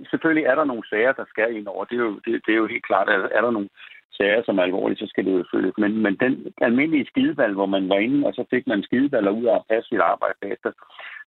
Selvfølgelig 0.09 0.45
er 0.45 0.55
der 0.55 0.63
nogle 0.63 0.87
sager, 0.89 1.11
der 1.11 1.25
skal 1.29 1.55
ind 1.55 1.67
over. 1.67 1.85
Det 1.85 1.95
er 1.95 2.03
jo, 2.03 2.19
det, 2.25 2.41
det 2.45 2.53
er 2.53 2.61
jo 2.63 2.67
helt 2.67 2.85
klart, 2.85 3.09
at 3.09 3.29
er 3.35 3.41
der 3.41 3.51
nogle 3.51 3.69
sager, 4.17 4.41
som 4.45 4.57
er 4.57 4.63
alvorlige, 4.63 5.01
så 5.03 5.07
skal 5.09 5.25
det 5.25 5.33
jo 5.33 5.43
følges. 5.53 5.73
Men, 5.77 5.91
men 6.03 6.13
den 6.23 6.33
almindelige 6.67 7.09
skideball, 7.11 7.53
hvor 7.53 7.69
man 7.75 7.89
var 7.89 7.99
inde, 8.05 8.27
og 8.27 8.33
så 8.33 8.43
fik 8.49 8.67
man 8.67 8.83
skideballer 8.83 9.31
ud 9.31 9.45
af 9.45 9.55
at 9.55 9.67
passe 9.69 9.89
sit 9.89 9.99
arbejde 10.11 10.37
bagefter, 10.41 10.71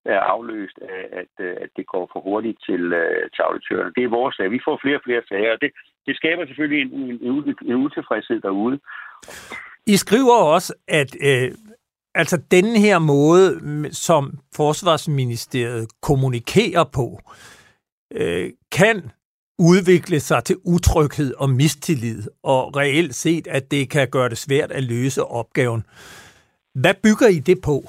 er 0.04 0.20
afløst 0.20 0.78
af, 0.94 1.02
at, 1.20 1.32
øh, 1.46 1.56
at 1.64 1.70
det 1.76 1.86
går 1.86 2.10
for 2.12 2.20
hurtigt 2.20 2.58
til, 2.68 2.82
øh, 3.02 3.30
til 3.34 3.42
auditørerne. 3.48 3.92
Det 3.96 4.04
er 4.04 4.16
vores 4.18 4.34
sag. 4.36 4.50
Vi 4.50 4.60
får 4.66 4.78
flere 4.82 4.98
og 5.00 5.04
flere 5.06 5.22
sager, 5.28 5.52
og 5.52 5.60
det, 5.60 5.70
det 6.06 6.16
skaber 6.16 6.46
selvfølgelig 6.46 6.80
en, 6.82 6.90
en, 7.00 7.16
en, 7.28 7.56
en 7.70 7.76
utilfredshed 7.84 8.40
derude. 8.40 8.78
I 9.86 9.96
skriver 9.96 10.36
også, 10.54 10.74
at 10.88 11.10
øh, 11.28 11.50
altså 12.14 12.36
denne 12.50 12.78
her 12.86 12.98
måde, 12.98 13.46
som 13.92 14.24
Forsvarsministeriet 14.56 15.86
kommunikerer 16.02 16.84
på, 16.98 17.06
øh, 18.20 18.50
kan 18.72 19.10
udvikle 19.58 20.20
sig 20.20 20.44
til 20.44 20.56
utryghed 20.64 21.34
og 21.38 21.50
mistillid, 21.50 22.22
og 22.42 22.76
reelt 22.76 23.14
set, 23.14 23.46
at 23.46 23.70
det 23.70 23.90
kan 23.90 24.08
gøre 24.10 24.28
det 24.28 24.38
svært 24.38 24.72
at 24.72 24.82
løse 24.82 25.22
opgaven. 25.22 25.82
Hvad 26.74 26.94
bygger 27.02 27.28
I 27.28 27.38
det 27.38 27.58
på? 27.64 27.82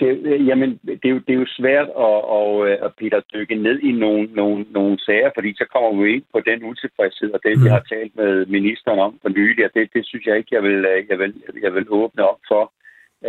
det, 0.00 0.46
jamen, 0.46 0.70
det, 1.02 1.04
er 1.04 1.14
jo, 1.16 1.20
det 1.26 1.32
er 1.34 1.40
jo 1.44 1.46
svært 1.60 1.88
at, 2.06 2.18
at, 2.38 2.84
at 2.86 2.92
Peter, 2.98 3.20
dykke 3.34 3.54
ned 3.54 3.78
i 3.80 3.92
nogle, 3.92 4.28
nogle, 4.40 4.66
nogle 4.70 4.98
sager, 5.06 5.30
fordi 5.34 5.50
så 5.54 5.64
kommer 5.74 6.02
vi 6.02 6.14
ind 6.14 6.22
på 6.32 6.40
den 6.40 6.64
utilfredshed, 6.70 7.30
og 7.30 7.40
det, 7.44 7.50
vi 7.50 7.68
mm. 7.68 7.74
har 7.76 7.82
talt 7.92 8.16
med 8.16 8.46
ministeren 8.46 8.98
om 8.98 9.18
for 9.22 9.28
nylig, 9.28 9.64
og 9.64 9.70
det, 9.74 9.90
det 9.94 10.06
synes 10.06 10.26
jeg 10.26 10.36
ikke, 10.36 10.54
jeg 10.56 10.62
vil, 10.62 10.78
jeg 11.10 11.18
vil, 11.18 11.34
jeg 11.62 11.74
vil 11.74 11.86
åbne 11.88 12.22
op 12.30 12.40
for 12.48 12.72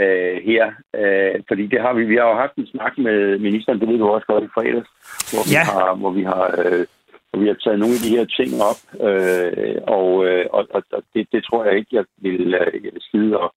uh, 0.02 0.36
her. 0.50 0.66
Uh, 1.00 1.36
fordi 1.48 1.64
det 1.74 1.80
har 1.82 1.94
vi, 1.94 2.04
vi 2.12 2.16
har 2.16 2.28
jo 2.32 2.42
haft 2.44 2.56
en 2.56 2.68
snak 2.74 2.94
med 2.98 3.40
ministeren, 3.40 3.80
det 3.80 3.88
ved 3.88 3.98
du 3.98 4.08
også 4.08 4.28
godt 4.28 4.44
i 4.44 4.54
fredags, 4.56 4.90
hvor 5.32 5.44
vi 5.50 5.54
ja. 5.58 5.64
har, 5.72 5.96
hvor 5.96 6.12
vi 6.20 6.24
har 6.24 6.46
uh, 6.60 6.86
hvor 7.30 7.40
vi 7.44 7.48
har 7.48 7.58
taget 7.64 7.80
nogle 7.80 7.96
af 7.98 8.04
de 8.06 8.16
her 8.18 8.26
ting 8.40 8.52
op, 8.72 8.82
uh, 9.08 9.78
og, 9.98 10.10
uh, 10.30 10.46
og, 10.58 10.64
og 10.74 11.02
det, 11.14 11.28
det 11.34 11.42
tror 11.44 11.66
jeg 11.66 11.74
ikke, 11.78 11.96
jeg 12.00 12.06
vil, 12.26 12.48
uh, 12.62 12.70
jeg 12.86 12.92
vil 12.96 13.08
skide 13.10 13.38
og 13.38 13.50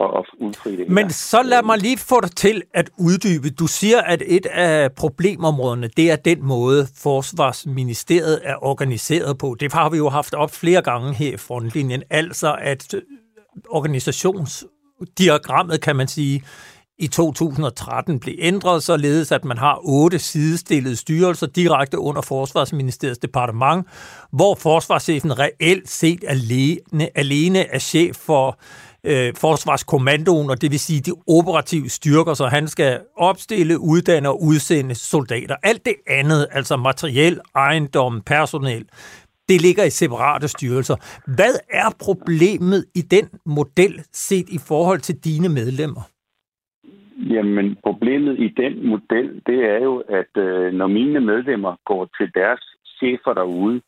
at 0.00 0.24
udfri 0.38 0.76
det. 0.76 0.88
Men 0.88 1.10
så 1.10 1.42
lad 1.42 1.62
mig 1.62 1.78
lige 1.78 1.98
få 1.98 2.20
dig 2.20 2.30
til 2.30 2.62
at 2.74 2.90
uddybe. 2.98 3.50
Du 3.50 3.66
siger, 3.66 4.00
at 4.00 4.22
et 4.26 4.46
af 4.46 4.92
problemområderne, 4.92 5.88
det 5.88 6.10
er 6.10 6.16
den 6.16 6.46
måde, 6.46 6.86
Forsvarsministeriet 7.02 8.40
er 8.44 8.64
organiseret 8.64 9.38
på. 9.38 9.56
Det 9.60 9.72
har 9.72 9.90
vi 9.90 9.96
jo 9.96 10.08
haft 10.08 10.34
op 10.34 10.50
flere 10.50 10.82
gange 10.82 11.14
her 11.14 11.34
i 11.34 11.36
frontlinjen. 11.36 12.02
Altså, 12.10 12.56
at 12.60 12.94
diagrammet, 15.18 15.80
kan 15.80 15.96
man 15.96 16.08
sige, 16.08 16.42
i 16.98 17.06
2013 17.06 18.20
blev 18.20 18.34
ændret, 18.38 18.82
således 18.82 19.32
at 19.32 19.44
man 19.44 19.58
har 19.58 19.80
otte 19.82 20.18
sidestillede 20.18 20.96
styrelser 20.96 21.46
direkte 21.46 21.98
under 21.98 22.22
Forsvarsministeriets 22.22 23.18
departement, 23.18 23.86
hvor 24.32 24.54
forsvarschefen 24.54 25.38
reelt 25.38 25.88
set 25.88 26.24
alene, 26.28 27.18
alene 27.18 27.58
er 27.74 27.78
chef 27.78 28.16
for 28.16 28.58
øh, 29.04 29.34
forsvarskommandoen, 29.36 30.50
og 30.50 30.60
det 30.60 30.70
vil 30.70 30.80
sige 30.80 31.00
de 31.00 31.12
operative 31.26 31.88
styrker, 31.88 32.34
så 32.34 32.46
han 32.46 32.68
skal 32.68 33.00
opstille, 33.16 33.78
uddanne 33.78 34.28
og 34.28 34.42
udsende 34.42 34.94
soldater. 34.94 35.56
Alt 35.62 35.84
det 35.84 35.94
andet, 36.06 36.46
altså 36.50 36.76
materiel, 36.76 37.40
ejendom, 37.54 38.22
personel, 38.26 38.84
det 39.48 39.60
ligger 39.66 39.84
i 39.84 39.90
separate 39.90 40.48
styrelser. 40.48 40.96
Hvad 41.36 41.54
er 41.70 41.88
problemet 42.06 42.84
i 42.94 43.02
den 43.14 43.26
model 43.46 43.94
set 44.12 44.48
i 44.48 44.58
forhold 44.68 44.98
til 44.98 45.16
dine 45.24 45.48
medlemmer? 45.48 46.04
Jamen, 47.34 47.76
problemet 47.82 48.38
i 48.38 48.48
den 48.62 48.88
model, 48.88 49.42
det 49.46 49.58
er 49.74 49.80
jo, 49.88 50.02
at 50.08 50.42
øh, 50.42 50.72
når 50.72 50.86
mine 50.86 51.20
medlemmer 51.20 51.76
går 51.84 52.08
til 52.18 52.30
deres 52.34 52.62
chefer 52.98 53.32
derude, 53.34 53.80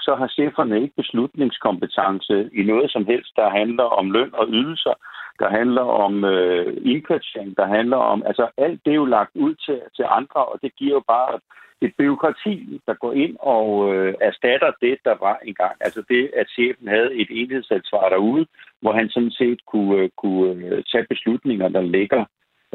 så 0.00 0.14
har 0.20 0.28
cheferne 0.28 0.82
ikke 0.82 0.94
beslutningskompetence 0.96 2.50
i 2.60 2.62
noget 2.62 2.90
som 2.90 3.06
helst, 3.06 3.32
der 3.36 3.50
handler 3.50 3.84
om 3.84 4.10
løn 4.10 4.30
og 4.34 4.46
ydelser, 4.48 4.94
der 5.38 5.48
handler 5.58 5.86
om 6.04 6.24
øh, 6.24 6.76
indkvartering, 6.92 7.56
der 7.56 7.66
handler 7.66 7.96
om... 7.96 8.22
Altså, 8.26 8.44
alt 8.56 8.80
det 8.84 8.90
er 8.90 9.02
jo 9.04 9.04
lagt 9.04 9.34
ud 9.34 9.54
til, 9.54 9.80
til 9.96 10.04
andre, 10.18 10.40
og 10.50 10.58
det 10.62 10.76
giver 10.78 10.94
jo 10.94 11.02
bare 11.08 11.40
et 11.82 11.92
byråkrati, 11.98 12.80
der 12.86 12.94
går 12.94 13.12
ind 13.12 13.36
og 13.40 13.94
øh, 13.94 14.14
erstatter 14.20 14.72
det, 14.80 14.98
der 15.04 15.14
var 15.20 15.38
engang. 15.44 15.76
Altså 15.80 16.02
det, 16.08 16.30
at 16.36 16.46
chefen 16.48 16.88
havde 16.88 17.14
et 17.14 17.28
enhedsansvar 17.30 18.08
derude, 18.08 18.46
hvor 18.80 18.92
han 18.92 19.08
sådan 19.08 19.30
set 19.30 19.60
kunne, 19.66 19.96
øh, 19.96 20.10
kunne 20.16 20.66
øh, 20.66 20.82
tage 20.92 21.06
beslutninger, 21.08 21.68
der 21.68 21.82
ligger 21.82 22.24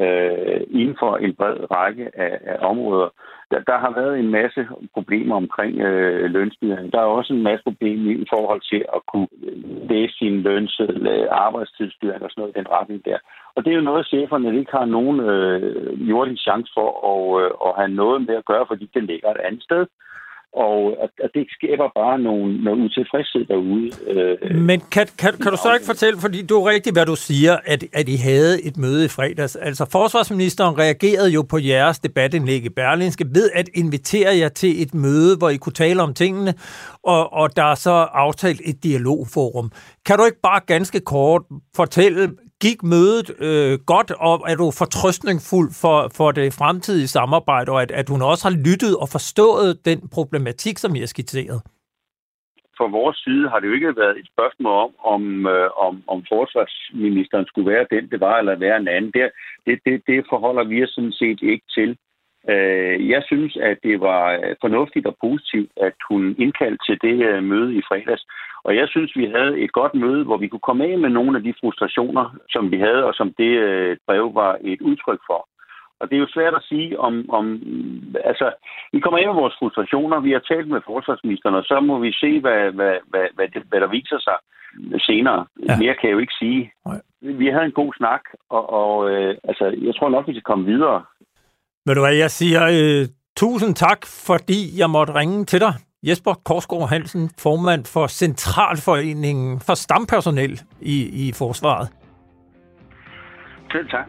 øh, 0.02 0.60
inden 0.80 0.96
for 0.98 1.16
en 1.16 1.34
bred 1.34 1.56
række 1.70 2.10
af, 2.14 2.38
af 2.52 2.56
områder. 2.60 3.08
Der, 3.50 3.60
der 3.60 3.78
har 3.78 3.92
været 4.00 4.18
en 4.18 4.30
masse 4.30 4.66
problemer 4.94 5.36
omkring 5.36 5.80
øh, 5.80 6.30
lønstyring. 6.30 6.92
Der 6.92 6.98
er 7.00 7.16
også 7.18 7.32
en 7.32 7.42
masse 7.42 7.64
problemer 7.64 8.12
i 8.24 8.26
forhold 8.34 8.60
til 8.70 8.84
at 8.96 9.00
kunne 9.10 9.28
øh, 9.42 9.88
læse 9.90 10.14
sin 10.18 10.42
lønseddel, 10.42 11.06
øh, 11.06 11.26
arbejdstidsstyring 11.30 12.22
og 12.22 12.30
sådan 12.30 12.40
noget 12.42 12.56
i 12.56 12.58
den 12.58 12.70
retning 12.70 13.04
der. 13.04 13.18
Og 13.54 13.64
det 13.64 13.70
er 13.70 13.76
jo 13.76 13.88
noget, 13.90 14.06
cheferne 14.06 14.58
ikke 14.58 14.72
har 14.72 14.84
nogen 14.84 15.20
øh, 15.20 16.10
jordisk 16.10 16.42
chance 16.42 16.72
for 16.76 16.88
at, 17.12 17.42
øh, 17.42 17.50
at 17.66 17.72
have 17.78 17.92
noget 18.02 18.26
med 18.26 18.34
at 18.34 18.44
gøre, 18.44 18.64
fordi 18.68 18.90
det 18.94 19.04
ligger 19.04 19.30
et 19.30 19.46
andet 19.48 19.62
sted 19.62 19.86
og 20.54 20.96
at, 21.02 21.30
det 21.34 21.46
skaber 21.50 21.88
bare 21.94 22.18
nogle, 22.18 22.64
nogle 22.64 22.84
utilfredshed 22.84 23.44
derude. 23.44 23.90
Øh, 24.06 24.56
Men 24.56 24.80
kan, 24.90 25.06
kan, 25.18 25.32
kan 25.42 25.50
du 25.50 25.56
så 25.56 25.74
ikke 25.74 25.86
fortælle, 25.86 26.20
fordi 26.20 26.46
du 26.46 26.54
er 26.60 26.70
rigtigt, 26.70 26.96
hvad 26.96 27.06
du 27.06 27.16
siger, 27.16 27.56
at, 27.64 27.84
at 27.92 28.08
I 28.08 28.16
havde 28.16 28.62
et 28.66 28.76
møde 28.76 29.04
i 29.04 29.08
fredags. 29.08 29.56
Altså 29.56 29.84
forsvarsministeren 29.92 30.78
reagerede 30.78 31.30
jo 31.30 31.42
på 31.42 31.58
jeres 31.58 31.98
debatindlæg 31.98 32.64
i 32.64 32.68
Berlinske 32.68 33.24
ved 33.34 33.50
at 33.54 33.68
invitere 33.74 34.36
jer 34.36 34.48
til 34.48 34.82
et 34.82 34.94
møde, 34.94 35.36
hvor 35.36 35.48
I 35.48 35.56
kunne 35.56 35.72
tale 35.72 36.02
om 36.02 36.14
tingene, 36.14 36.54
og, 37.02 37.32
og 37.32 37.56
der 37.56 37.64
er 37.64 37.74
så 37.74 37.90
aftalt 38.12 38.60
et 38.64 38.84
dialogforum. 38.84 39.70
Kan 40.06 40.18
du 40.18 40.24
ikke 40.24 40.40
bare 40.42 40.60
ganske 40.66 41.00
kort 41.00 41.42
fortælle, 41.76 42.30
Gik 42.64 42.80
mødet 42.94 43.28
øh, 43.48 43.74
godt, 43.92 44.10
og 44.28 44.36
er 44.50 44.56
du 44.62 44.66
fortrøstningsfuld 44.82 45.70
for, 45.82 45.98
for 46.16 46.28
det 46.38 46.46
fremtidige 46.60 47.14
samarbejde, 47.18 47.72
og 47.72 47.82
at, 47.82 47.90
at 48.00 48.08
hun 48.12 48.22
også 48.30 48.42
har 48.48 48.56
lyttet 48.68 48.94
og 49.02 49.08
forstået 49.16 49.70
den 49.84 49.98
problematik, 50.16 50.76
som 50.78 50.94
I 50.94 50.98
har 50.98 51.10
skitseret? 51.14 51.58
Fra 52.78 52.86
vores 52.98 53.16
side 53.24 53.48
har 53.48 53.58
det 53.60 53.68
jo 53.68 53.76
ikke 53.78 53.96
været 54.02 54.18
et 54.18 54.28
spørgsmål 54.34 54.72
om, 54.84 54.90
om, 55.14 55.46
øh, 55.54 55.70
om, 55.86 55.94
om 56.12 56.18
forsvarsministeren 56.32 57.46
skulle 57.46 57.70
være 57.74 57.86
den, 57.94 58.10
det 58.12 58.20
var, 58.20 58.36
eller 58.38 58.64
være 58.66 58.76
en 58.76 58.88
anden. 58.88 59.12
Det, 59.16 59.30
det, 59.66 59.76
det, 59.86 60.02
det 60.06 60.18
forholder 60.32 60.64
vi 60.64 60.82
os 60.84 60.90
sådan 60.90 61.16
set 61.20 61.40
ikke 61.52 61.66
til. 61.76 61.90
Øh, 62.52 63.08
jeg 63.08 63.22
synes, 63.30 63.56
at 63.56 63.78
det 63.82 64.00
var 64.00 64.24
øh, 64.32 64.54
fornuftigt 64.60 65.06
og 65.06 65.16
positivt, 65.20 65.70
at 65.76 65.96
hun 66.10 66.22
indkaldte 66.38 66.84
til 66.86 66.98
det 67.06 67.16
øh, 67.28 67.42
møde 67.42 67.74
i 67.78 67.82
fredags. 67.88 68.24
Og 68.64 68.76
jeg 68.76 68.86
synes, 68.88 69.16
vi 69.16 69.26
havde 69.36 69.58
et 69.64 69.72
godt 69.72 69.94
møde, 69.94 70.24
hvor 70.24 70.36
vi 70.36 70.48
kunne 70.48 70.66
komme 70.68 70.84
af 70.84 70.98
med 70.98 71.10
nogle 71.10 71.36
af 71.38 71.42
de 71.42 71.54
frustrationer, 71.60 72.36
som 72.50 72.70
vi 72.70 72.78
havde, 72.78 73.04
og 73.04 73.14
som 73.14 73.34
det 73.38 73.52
øh, 73.68 73.96
brev 74.06 74.34
var 74.34 74.58
et 74.60 74.80
udtryk 74.80 75.20
for. 75.26 75.48
Og 76.00 76.10
det 76.10 76.16
er 76.16 76.20
jo 76.20 76.34
svært 76.34 76.54
at 76.54 76.66
sige 76.70 77.00
om, 77.00 77.30
om 77.30 77.44
altså, 78.24 78.52
vi 78.92 79.00
kommer 79.00 79.18
af 79.18 79.26
med 79.26 79.40
vores 79.42 79.56
frustrationer, 79.58 80.20
vi 80.20 80.32
har 80.32 80.42
talt 80.52 80.68
med 80.68 80.80
forsvarsministeren, 80.86 81.54
og 81.54 81.64
så 81.64 81.80
må 81.80 81.98
vi 81.98 82.12
se, 82.12 82.40
hvad, 82.40 82.60
hvad, 82.78 82.94
hvad, 83.10 83.26
hvad, 83.34 83.48
det, 83.54 83.62
hvad 83.68 83.80
der 83.80 83.86
viser 83.86 84.18
sig 84.18 84.36
senere. 85.00 85.46
Ja. 85.68 85.78
Mere 85.78 85.94
kan 85.94 86.08
jeg 86.08 86.14
jo 86.14 86.18
ikke 86.18 86.38
sige. 86.38 86.72
Nej. 86.86 87.00
Vi 87.20 87.46
havde 87.46 87.64
en 87.64 87.78
god 87.82 87.92
snak, 87.96 88.20
og, 88.50 88.64
og 88.80 89.10
øh, 89.10 89.36
altså, 89.44 89.64
jeg 89.86 89.94
tror 89.94 90.10
nok, 90.10 90.28
vi 90.28 90.32
skal 90.32 90.42
komme 90.50 90.64
videre. 90.64 91.04
Ved 91.86 91.94
du 91.94 92.00
hvad, 92.00 92.14
jeg 92.14 92.30
siger 92.30 92.62
øh, 92.76 93.08
tusind 93.36 93.74
tak, 93.74 94.00
fordi 94.28 94.60
jeg 94.80 94.90
måtte 94.90 95.14
ringe 95.14 95.44
til 95.44 95.60
dig. 95.60 95.74
Jesper 96.06 96.34
Korsgaard 96.44 96.88
Hansen, 96.88 97.30
formand 97.38 97.84
for 97.84 98.06
Centralforeningen 98.06 99.60
for 99.60 99.74
Stampersonel 99.74 100.60
i, 100.80 101.28
i 101.28 101.32
Forsvaret. 101.32 101.88
Selv 103.72 103.88
tak. 103.90 104.06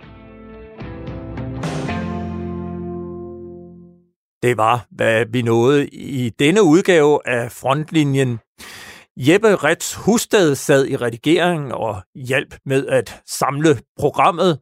Det 4.44 4.58
var, 4.58 4.86
hvad 4.92 5.26
vi 5.30 5.42
nåede 5.42 5.88
i 5.88 6.30
denne 6.30 6.64
udgave 6.64 7.20
af 7.28 7.52
Frontlinjen. 7.52 8.40
Jeppe 9.18 9.56
Rets 9.56 9.96
Husted 9.96 10.56
sad 10.56 10.88
i 10.88 10.96
redigeringen 10.96 11.72
og 11.72 12.02
hjalp 12.16 12.56
med 12.66 12.88
at 12.88 13.22
samle 13.26 13.70
programmet. 14.00 14.60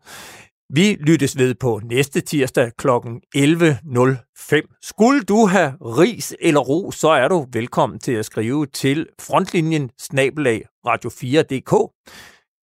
Vi 0.74 0.98
lyttes 1.00 1.38
ved 1.38 1.56
på 1.56 1.82
næste 1.84 2.22
tirsdag 2.22 2.72
kl. 2.78 2.88
11.05. 2.88 4.78
Skulle 4.82 5.22
du 5.22 5.46
have 5.46 5.74
ris 5.82 6.36
eller 6.40 6.60
ro, 6.60 6.92
så 6.92 7.10
er 7.10 7.28
du 7.28 7.48
velkommen 7.52 8.00
til 8.00 8.12
at 8.12 8.26
skrive 8.26 8.66
til 8.66 9.08
frontlinjen 9.22 9.90
snabelag 10.00 10.66
radio4.dk. 10.88 11.74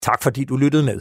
Tak 0.03 0.23
fordi 0.23 0.45
du 0.45 0.57
lyttede 0.57 0.85
med. 0.85 1.01